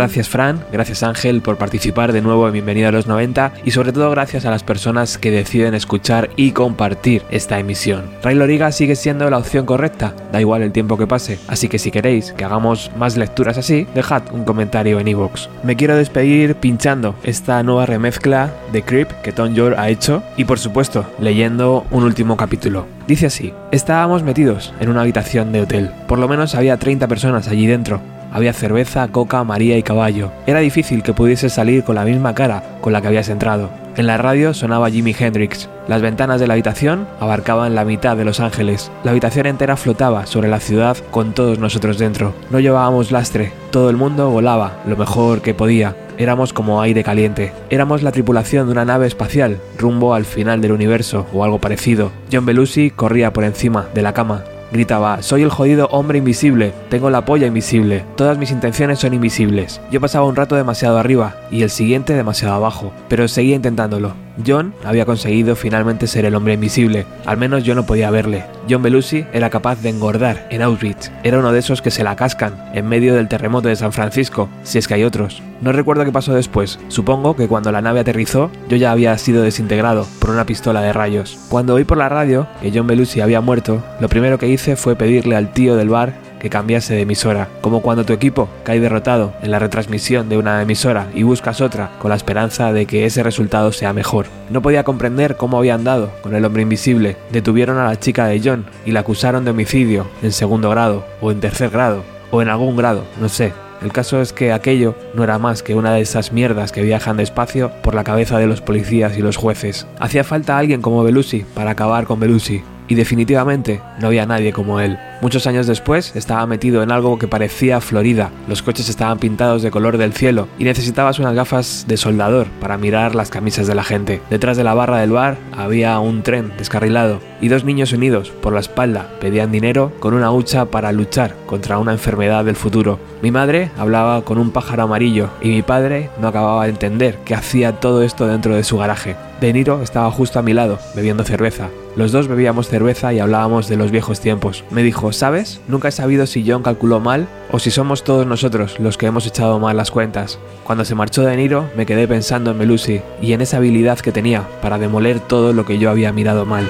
Gracias 0.00 0.30
Fran, 0.30 0.64
gracias 0.72 1.02
Ángel 1.02 1.42
por 1.42 1.58
participar 1.58 2.14
de 2.14 2.22
nuevo 2.22 2.46
en 2.46 2.54
Bienvenido 2.54 2.88
a 2.88 2.90
los 2.90 3.06
90 3.06 3.52
y 3.66 3.72
sobre 3.72 3.92
todo 3.92 4.10
gracias 4.10 4.46
a 4.46 4.50
las 4.50 4.64
personas 4.64 5.18
que 5.18 5.30
deciden 5.30 5.74
escuchar 5.74 6.30
y 6.36 6.52
compartir 6.52 7.22
esta 7.30 7.58
emisión. 7.58 8.04
Ray 8.22 8.34
Loriga 8.34 8.72
sigue 8.72 8.96
siendo 8.96 9.28
la 9.28 9.36
opción 9.36 9.66
correcta, 9.66 10.14
da 10.32 10.40
igual 10.40 10.62
el 10.62 10.72
tiempo 10.72 10.96
que 10.96 11.06
pase, 11.06 11.38
así 11.48 11.68
que 11.68 11.78
si 11.78 11.90
queréis 11.90 12.32
que 12.32 12.46
hagamos 12.46 12.90
más 12.96 13.18
lecturas 13.18 13.58
así, 13.58 13.86
dejad 13.94 14.22
un 14.32 14.44
comentario 14.44 14.98
en 15.00 15.08
iVoox. 15.08 15.48
Me 15.64 15.76
quiero 15.76 15.96
despedir 15.96 16.54
pinchando 16.54 17.14
esta 17.22 17.62
nueva 17.62 17.84
remezcla 17.84 18.54
de 18.72 18.80
Creep 18.80 19.10
que 19.20 19.32
Tom 19.32 19.52
York 19.52 19.76
ha 19.78 19.90
hecho 19.90 20.22
y 20.38 20.46
por 20.46 20.58
supuesto 20.58 21.04
leyendo 21.18 21.84
un 21.90 22.04
último 22.04 22.38
capítulo. 22.38 22.86
Dice 23.06 23.26
así, 23.26 23.52
estábamos 23.70 24.22
metidos 24.22 24.72
en 24.80 24.88
una 24.88 25.02
habitación 25.02 25.52
de 25.52 25.60
hotel, 25.60 25.90
por 26.08 26.18
lo 26.18 26.26
menos 26.26 26.54
había 26.54 26.78
30 26.78 27.06
personas 27.06 27.48
allí 27.48 27.66
dentro, 27.66 28.00
había 28.32 28.52
cerveza, 28.52 29.08
coca, 29.08 29.44
María 29.44 29.76
y 29.76 29.82
caballo. 29.82 30.30
Era 30.46 30.60
difícil 30.60 31.02
que 31.02 31.14
pudieses 31.14 31.52
salir 31.52 31.84
con 31.84 31.94
la 31.94 32.04
misma 32.04 32.34
cara 32.34 32.62
con 32.80 32.92
la 32.92 33.00
que 33.00 33.08
habías 33.08 33.28
entrado. 33.28 33.70
En 33.96 34.06
la 34.06 34.16
radio 34.16 34.54
sonaba 34.54 34.90
Jimi 34.90 35.14
Hendrix. 35.18 35.68
Las 35.88 36.00
ventanas 36.00 36.40
de 36.40 36.46
la 36.46 36.54
habitación 36.54 37.06
abarcaban 37.18 37.74
la 37.74 37.84
mitad 37.84 38.16
de 38.16 38.24
Los 38.24 38.40
Ángeles. 38.40 38.90
La 39.02 39.10
habitación 39.10 39.46
entera 39.46 39.76
flotaba 39.76 40.26
sobre 40.26 40.48
la 40.48 40.60
ciudad 40.60 40.96
con 41.10 41.34
todos 41.34 41.58
nosotros 41.58 41.98
dentro. 41.98 42.32
No 42.50 42.60
llevábamos 42.60 43.10
lastre. 43.10 43.52
Todo 43.70 43.90
el 43.90 43.96
mundo 43.96 44.30
volaba 44.30 44.78
lo 44.86 44.96
mejor 44.96 45.42
que 45.42 45.54
podía. 45.54 45.96
Éramos 46.18 46.52
como 46.52 46.80
aire 46.80 47.02
caliente. 47.02 47.52
Éramos 47.68 48.02
la 48.02 48.12
tripulación 48.12 48.66
de 48.66 48.72
una 48.72 48.84
nave 48.84 49.06
espacial, 49.06 49.58
rumbo 49.76 50.14
al 50.14 50.24
final 50.24 50.60
del 50.60 50.72
universo 50.72 51.26
o 51.32 51.44
algo 51.44 51.58
parecido. 51.58 52.12
John 52.32 52.46
Belushi 52.46 52.90
corría 52.90 53.32
por 53.32 53.44
encima 53.44 53.88
de 53.92 54.02
la 54.02 54.14
cama. 54.14 54.44
Gritaba, 54.72 55.20
soy 55.22 55.42
el 55.42 55.50
jodido 55.50 55.88
hombre 55.88 56.18
invisible, 56.18 56.72
tengo 56.88 57.10
la 57.10 57.24
polla 57.24 57.48
invisible, 57.48 58.04
todas 58.16 58.38
mis 58.38 58.52
intenciones 58.52 59.00
son 59.00 59.14
invisibles. 59.14 59.80
Yo 59.90 60.00
pasaba 60.00 60.26
un 60.26 60.36
rato 60.36 60.54
demasiado 60.54 60.98
arriba 60.98 61.34
y 61.50 61.62
el 61.62 61.70
siguiente 61.70 62.14
demasiado 62.14 62.54
abajo, 62.54 62.92
pero 63.08 63.26
seguía 63.26 63.56
intentándolo. 63.56 64.14
John 64.46 64.74
había 64.84 65.06
conseguido 65.06 65.56
finalmente 65.56 66.06
ser 66.06 66.24
el 66.24 66.34
hombre 66.34 66.54
invisible, 66.54 67.06
al 67.26 67.36
menos 67.36 67.64
yo 67.64 67.74
no 67.74 67.86
podía 67.86 68.10
verle. 68.10 68.44
John 68.68 68.82
Belushi 68.82 69.26
era 69.32 69.50
capaz 69.50 69.82
de 69.82 69.90
engordar 69.90 70.46
en 70.50 70.62
Auschwitz, 70.62 71.10
era 71.22 71.38
uno 71.38 71.52
de 71.52 71.58
esos 71.58 71.82
que 71.82 71.90
se 71.90 72.04
la 72.04 72.16
cascan 72.16 72.54
en 72.74 72.88
medio 72.88 73.14
del 73.14 73.28
terremoto 73.28 73.68
de 73.68 73.76
San 73.76 73.92
Francisco, 73.92 74.48
si 74.62 74.78
es 74.78 74.86
que 74.86 74.94
hay 74.94 75.04
otros. 75.04 75.42
No 75.60 75.72
recuerdo 75.72 76.04
qué 76.04 76.12
pasó 76.12 76.34
después, 76.34 76.78
supongo 76.88 77.36
que 77.36 77.48
cuando 77.48 77.72
la 77.72 77.82
nave 77.82 78.00
aterrizó 78.00 78.50
yo 78.68 78.76
ya 78.76 78.92
había 78.92 79.16
sido 79.18 79.42
desintegrado 79.42 80.06
por 80.18 80.30
una 80.30 80.46
pistola 80.46 80.80
de 80.80 80.92
rayos. 80.92 81.38
Cuando 81.48 81.74
oí 81.74 81.84
por 81.84 81.98
la 81.98 82.08
radio 82.08 82.46
que 82.62 82.72
John 82.74 82.86
Belushi 82.86 83.20
había 83.20 83.40
muerto, 83.40 83.82
lo 84.00 84.08
primero 84.08 84.38
que 84.38 84.48
hice 84.48 84.76
fue 84.76 84.96
pedirle 84.96 85.36
al 85.36 85.52
tío 85.52 85.76
del 85.76 85.88
bar 85.90 86.29
que 86.40 86.50
cambiase 86.50 86.94
de 86.94 87.02
emisora, 87.02 87.48
como 87.60 87.82
cuando 87.82 88.04
tu 88.04 88.12
equipo 88.12 88.48
cae 88.64 88.80
derrotado 88.80 89.32
en 89.42 89.52
la 89.52 89.60
retransmisión 89.60 90.28
de 90.28 90.38
una 90.38 90.60
emisora 90.60 91.06
y 91.14 91.22
buscas 91.22 91.60
otra 91.60 91.90
con 92.00 92.08
la 92.08 92.16
esperanza 92.16 92.72
de 92.72 92.86
que 92.86 93.06
ese 93.06 93.22
resultado 93.22 93.70
sea 93.70 93.92
mejor. 93.92 94.26
No 94.50 94.62
podía 94.62 94.82
comprender 94.82 95.36
cómo 95.36 95.58
habían 95.58 95.84
dado 95.84 96.10
con 96.22 96.34
el 96.34 96.44
hombre 96.44 96.62
invisible, 96.62 97.16
detuvieron 97.30 97.78
a 97.78 97.84
la 97.84 98.00
chica 98.00 98.26
de 98.26 98.40
John 98.42 98.64
y 98.84 98.90
la 98.90 99.00
acusaron 99.00 99.44
de 99.44 99.52
homicidio 99.52 100.08
en 100.22 100.32
segundo 100.32 100.70
grado 100.70 101.04
o 101.20 101.30
en 101.30 101.40
tercer 101.40 101.70
grado 101.70 102.02
o 102.30 102.42
en 102.42 102.48
algún 102.48 102.76
grado, 102.76 103.04
no 103.20 103.28
sé. 103.28 103.52
El 103.82 103.92
caso 103.92 104.20
es 104.20 104.34
que 104.34 104.52
aquello 104.52 104.94
no 105.14 105.24
era 105.24 105.38
más 105.38 105.62
que 105.62 105.74
una 105.74 105.94
de 105.94 106.02
esas 106.02 106.32
mierdas 106.32 106.70
que 106.70 106.82
viajan 106.82 107.16
despacio 107.16 107.70
por 107.82 107.94
la 107.94 108.04
cabeza 108.04 108.38
de 108.38 108.46
los 108.46 108.60
policías 108.60 109.16
y 109.16 109.22
los 109.22 109.38
jueces. 109.38 109.86
Hacía 109.98 110.22
falta 110.22 110.58
alguien 110.58 110.82
como 110.82 111.02
Belusi 111.02 111.46
para 111.54 111.70
acabar 111.70 112.04
con 112.04 112.20
Belusi, 112.20 112.62
y 112.90 112.96
definitivamente 112.96 113.80
no 114.00 114.08
había 114.08 114.26
nadie 114.26 114.52
como 114.52 114.80
él. 114.80 114.98
Muchos 115.22 115.46
años 115.46 115.66
después 115.66 116.14
estaba 116.16 116.44
metido 116.46 116.82
en 116.82 116.90
algo 116.90 117.18
que 117.18 117.28
parecía 117.28 117.80
Florida, 117.80 118.30
los 118.48 118.62
coches 118.62 118.88
estaban 118.88 119.18
pintados 119.18 119.62
de 119.62 119.70
color 119.70 119.96
del 119.96 120.12
cielo 120.12 120.48
y 120.58 120.64
necesitabas 120.64 121.18
unas 121.18 121.34
gafas 121.34 121.84
de 121.86 121.96
soldador 121.96 122.48
para 122.60 122.78
mirar 122.78 123.14
las 123.14 123.30
camisas 123.30 123.66
de 123.66 123.74
la 123.74 123.84
gente. 123.84 124.20
Detrás 124.28 124.56
de 124.56 124.64
la 124.64 124.74
barra 124.74 124.98
del 124.98 125.12
bar 125.12 125.38
había 125.56 125.98
un 126.00 126.22
tren 126.22 126.52
descarrilado 126.58 127.20
y 127.40 127.48
dos 127.48 127.64
niños 127.64 127.92
unidos 127.92 128.30
por 128.30 128.52
la 128.52 128.60
espalda 128.60 129.08
pedían 129.20 129.52
dinero 129.52 129.92
con 130.00 130.14
una 130.14 130.32
hucha 130.32 130.64
para 130.66 130.90
luchar 130.90 131.36
contra 131.46 131.78
una 131.78 131.92
enfermedad 131.92 132.44
del 132.44 132.56
futuro. 132.56 132.98
Mi 133.22 133.30
madre 133.30 133.70
hablaba 133.78 134.22
con 134.22 134.38
un 134.38 134.50
pájaro 134.50 134.82
amarillo 134.82 135.30
y 135.40 135.50
mi 135.50 135.62
padre 135.62 136.10
no 136.20 136.26
acababa 136.26 136.64
de 136.64 136.70
entender 136.70 137.18
que 137.24 137.34
hacía 137.34 137.78
todo 137.78 138.02
esto 138.02 138.26
dentro 138.26 138.56
de 138.56 138.64
su 138.64 138.78
garaje. 138.78 139.14
De 139.40 139.54
Niro 139.54 139.80
estaba 139.82 140.10
justo 140.10 140.38
a 140.38 140.42
mi 140.42 140.52
lado, 140.52 140.78
bebiendo 140.94 141.24
cerveza. 141.24 141.70
Los 141.96 142.12
dos 142.12 142.28
bebíamos 142.28 142.68
cerveza 142.68 143.12
y 143.14 143.20
hablábamos 143.20 143.68
de 143.68 143.76
los 143.76 143.90
viejos 143.90 144.20
tiempos. 144.20 144.64
Me 144.70 144.82
dijo, 144.82 145.12
¿sabes? 145.12 145.60
Nunca 145.66 145.88
he 145.88 145.92
sabido 145.92 146.26
si 146.26 146.44
John 146.46 146.62
calculó 146.62 147.00
mal 147.00 147.26
o 147.50 147.58
si 147.58 147.70
somos 147.70 148.04
todos 148.04 148.26
nosotros 148.26 148.78
los 148.78 148.98
que 148.98 149.06
hemos 149.06 149.26
echado 149.26 149.58
mal 149.58 149.78
las 149.78 149.90
cuentas. 149.90 150.38
Cuando 150.64 150.84
se 150.84 150.94
marchó 150.94 151.22
De 151.22 151.36
Niro, 151.36 151.70
me 151.74 151.86
quedé 151.86 152.06
pensando 152.06 152.50
en 152.50 152.58
Melusi 152.58 153.00
y 153.22 153.32
en 153.32 153.40
esa 153.40 153.56
habilidad 153.56 153.98
que 153.98 154.12
tenía 154.12 154.46
para 154.60 154.78
demoler 154.78 155.20
todo 155.20 155.54
lo 155.54 155.64
que 155.64 155.78
yo 155.78 155.90
había 155.90 156.12
mirado 156.12 156.44
mal. 156.44 156.66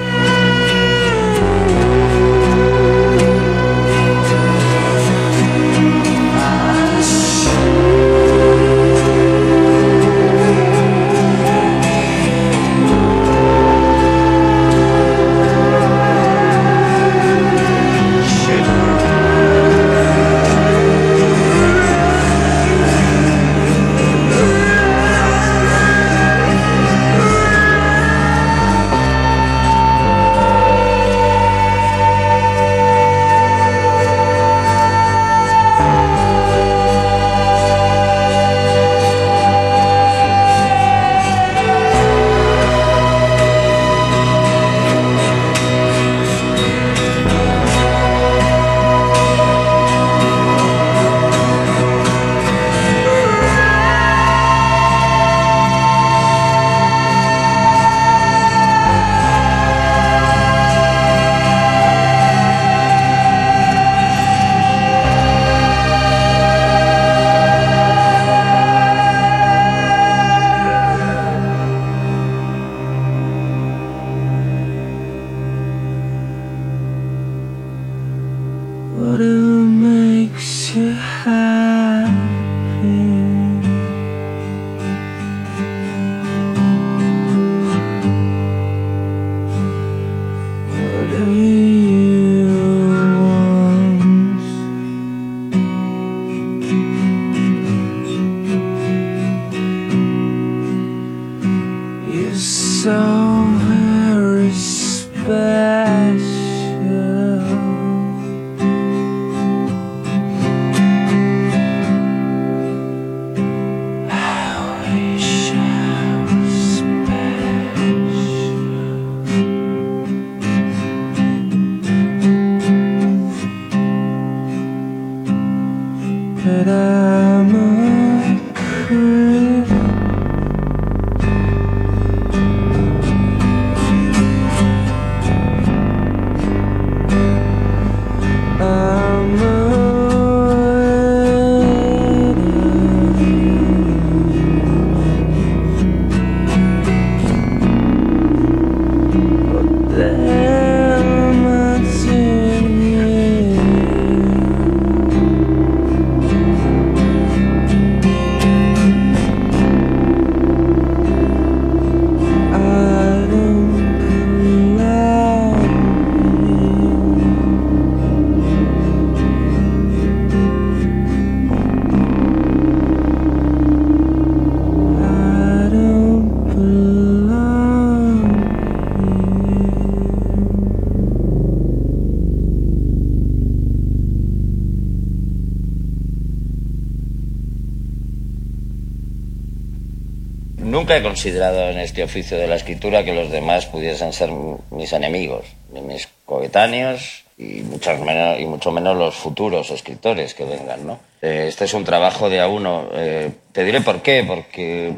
Nunca 190.91 191.07
he 191.07 191.09
considerado 191.09 191.69
en 191.69 191.79
este 191.79 192.03
oficio 192.03 192.37
de 192.37 192.47
la 192.47 192.55
escritura 192.55 193.05
que 193.05 193.13
los 193.13 193.31
demás 193.31 193.65
pudiesen 193.65 194.11
ser 194.11 194.29
mis 194.71 194.91
enemigos, 194.91 195.45
ni 195.71 195.79
mis 195.79 196.09
coetáneos 196.25 197.23
y, 197.37 197.63
menos, 198.03 198.39
y 198.41 198.45
mucho 198.45 198.73
menos 198.73 198.97
los 198.97 199.15
futuros 199.15 199.71
escritores 199.71 200.33
que 200.33 200.43
vengan. 200.43 200.85
¿no? 200.85 200.99
Eh, 201.21 201.45
Este 201.47 201.63
es 201.63 201.73
un 201.73 201.85
trabajo 201.85 202.29
de 202.29 202.41
a 202.41 202.49
uno. 202.49 202.89
Eh, 202.93 203.31
te 203.53 203.63
diré 203.63 203.79
por 203.79 204.01
qué, 204.01 204.25
porque 204.27 204.91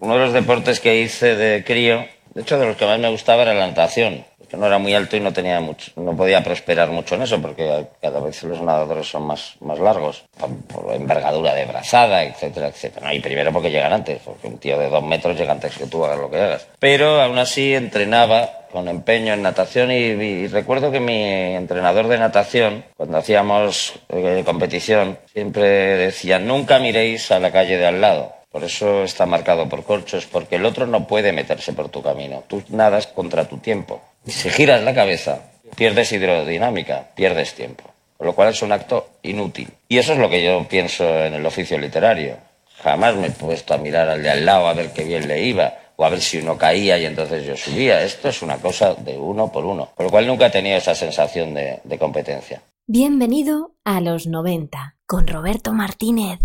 uno 0.00 0.14
de 0.18 0.20
los 0.20 0.34
deportes 0.34 0.80
que 0.80 1.00
hice 1.00 1.34
de 1.34 1.64
crío, 1.64 2.04
de 2.34 2.42
hecho 2.42 2.58
de 2.58 2.66
los 2.66 2.76
que 2.76 2.84
más 2.84 2.98
me 2.98 3.08
gustaba 3.08 3.40
era 3.40 3.54
la 3.54 3.68
natación. 3.68 4.26
Porque 4.36 4.58
no 4.58 4.66
era 4.66 4.76
muy 4.76 4.92
alto 4.92 5.16
y 5.16 5.20
no, 5.20 5.32
tenía 5.32 5.60
mucho, 5.60 5.92
podía 6.18 6.44
prosperar 6.44 6.90
mucho 6.90 7.14
en 7.14 7.22
eso, 7.22 7.40
porque 7.40 7.86
cada 8.02 8.20
vez 8.20 8.42
los 8.42 8.60
nadadores 8.60 9.08
son 9.08 9.22
más, 9.22 9.54
más 9.60 9.78
largos, 9.78 10.24
por, 10.70 10.94
envergadura 10.94 11.54
de 11.54 11.64
brazada, 11.64 12.24
etcétera, 12.24 12.68
etcétera. 12.68 13.06
No, 13.06 13.14
y 13.14 13.20
primero 13.20 13.50
porque 13.50 13.70
llegan 13.70 13.94
antes, 13.94 14.20
porque 14.22 14.48
un 14.48 14.58
tío 14.58 14.78
de 14.78 14.90
dos 14.90 15.02
metros 15.02 15.38
llega 15.38 15.52
antes 15.52 15.78
que 15.78 15.86
tú 15.86 16.04
hagas 16.04 16.18
lo 16.18 16.30
que 16.30 16.36
hagas. 16.36 16.68
Pero 16.78 17.22
aún 17.22 17.38
así 17.38 17.74
entrenaba 17.74 18.66
con 18.70 18.88
empeño 18.88 19.32
en 19.32 19.40
natación 19.40 19.90
y, 19.90 19.94
y 19.94 20.46
recuerdo 20.48 20.90
que 20.90 21.00
mi 21.00 21.22
entrenador 21.54 22.08
de 22.08 22.18
natación, 22.18 22.84
cuando 22.98 23.16
hacíamos 23.16 23.94
eh, 24.10 24.42
competición, 24.44 25.18
siempre 25.32 25.68
decía, 25.96 26.38
nunca 26.38 26.78
miréis 26.78 27.32
a 27.32 27.38
la 27.38 27.50
calle 27.50 27.78
de 27.78 27.86
al 27.86 28.02
lado. 28.02 28.38
Por 28.50 28.64
eso 28.64 29.04
está 29.04 29.26
marcado 29.26 29.68
por 29.68 29.84
corchos, 29.84 30.26
porque 30.26 30.56
el 30.56 30.64
otro 30.64 30.86
no 30.86 31.06
puede 31.06 31.32
meterse 31.32 31.74
por 31.74 31.90
tu 31.90 32.02
camino. 32.02 32.42
Tú 32.48 32.62
nadas 32.70 33.06
contra 33.06 33.46
tu 33.46 33.58
tiempo. 33.58 34.00
Y 34.26 34.30
si 34.30 34.48
giras 34.48 34.82
la 34.82 34.94
cabeza, 34.94 35.42
pierdes 35.76 36.12
hidrodinámica, 36.12 37.08
pierdes 37.14 37.54
tiempo. 37.54 37.84
con 38.16 38.26
lo 38.26 38.34
cual 38.34 38.48
es 38.48 38.62
un 38.62 38.72
acto 38.72 39.10
inútil. 39.22 39.68
Y 39.88 39.98
eso 39.98 40.12
es 40.12 40.18
lo 40.18 40.28
que 40.28 40.42
yo 40.44 40.66
pienso 40.68 41.04
en 41.24 41.34
el 41.34 41.46
oficio 41.46 41.78
literario. 41.78 42.36
Jamás 42.82 43.14
me 43.14 43.28
he 43.28 43.30
puesto 43.30 43.74
a 43.74 43.78
mirar 43.78 44.08
al 44.08 44.22
de 44.22 44.30
al 44.30 44.44
lado 44.44 44.66
a 44.66 44.72
ver 44.74 44.92
qué 44.92 45.04
bien 45.04 45.28
le 45.28 45.42
iba 45.44 45.72
o 45.94 46.04
a 46.04 46.08
ver 46.10 46.20
si 46.20 46.38
uno 46.38 46.58
caía 46.58 46.98
y 46.98 47.06
entonces 47.06 47.46
yo 47.46 47.56
subía. 47.56 48.02
Esto 48.02 48.28
es 48.28 48.42
una 48.42 48.56
cosa 48.56 48.94
de 48.94 49.16
uno 49.16 49.52
por 49.52 49.64
uno, 49.64 49.90
con 49.94 50.06
lo 50.06 50.10
cual 50.10 50.26
nunca 50.26 50.46
he 50.46 50.50
tenido 50.50 50.76
esa 50.76 50.94
sensación 50.96 51.54
de, 51.54 51.78
de 51.84 51.98
competencia. 51.98 52.60
Bienvenido 52.86 53.72
a 53.84 54.00
los 54.00 54.26
90 54.26 54.96
con 55.06 55.26
Roberto 55.28 55.72
Martínez. 55.72 56.40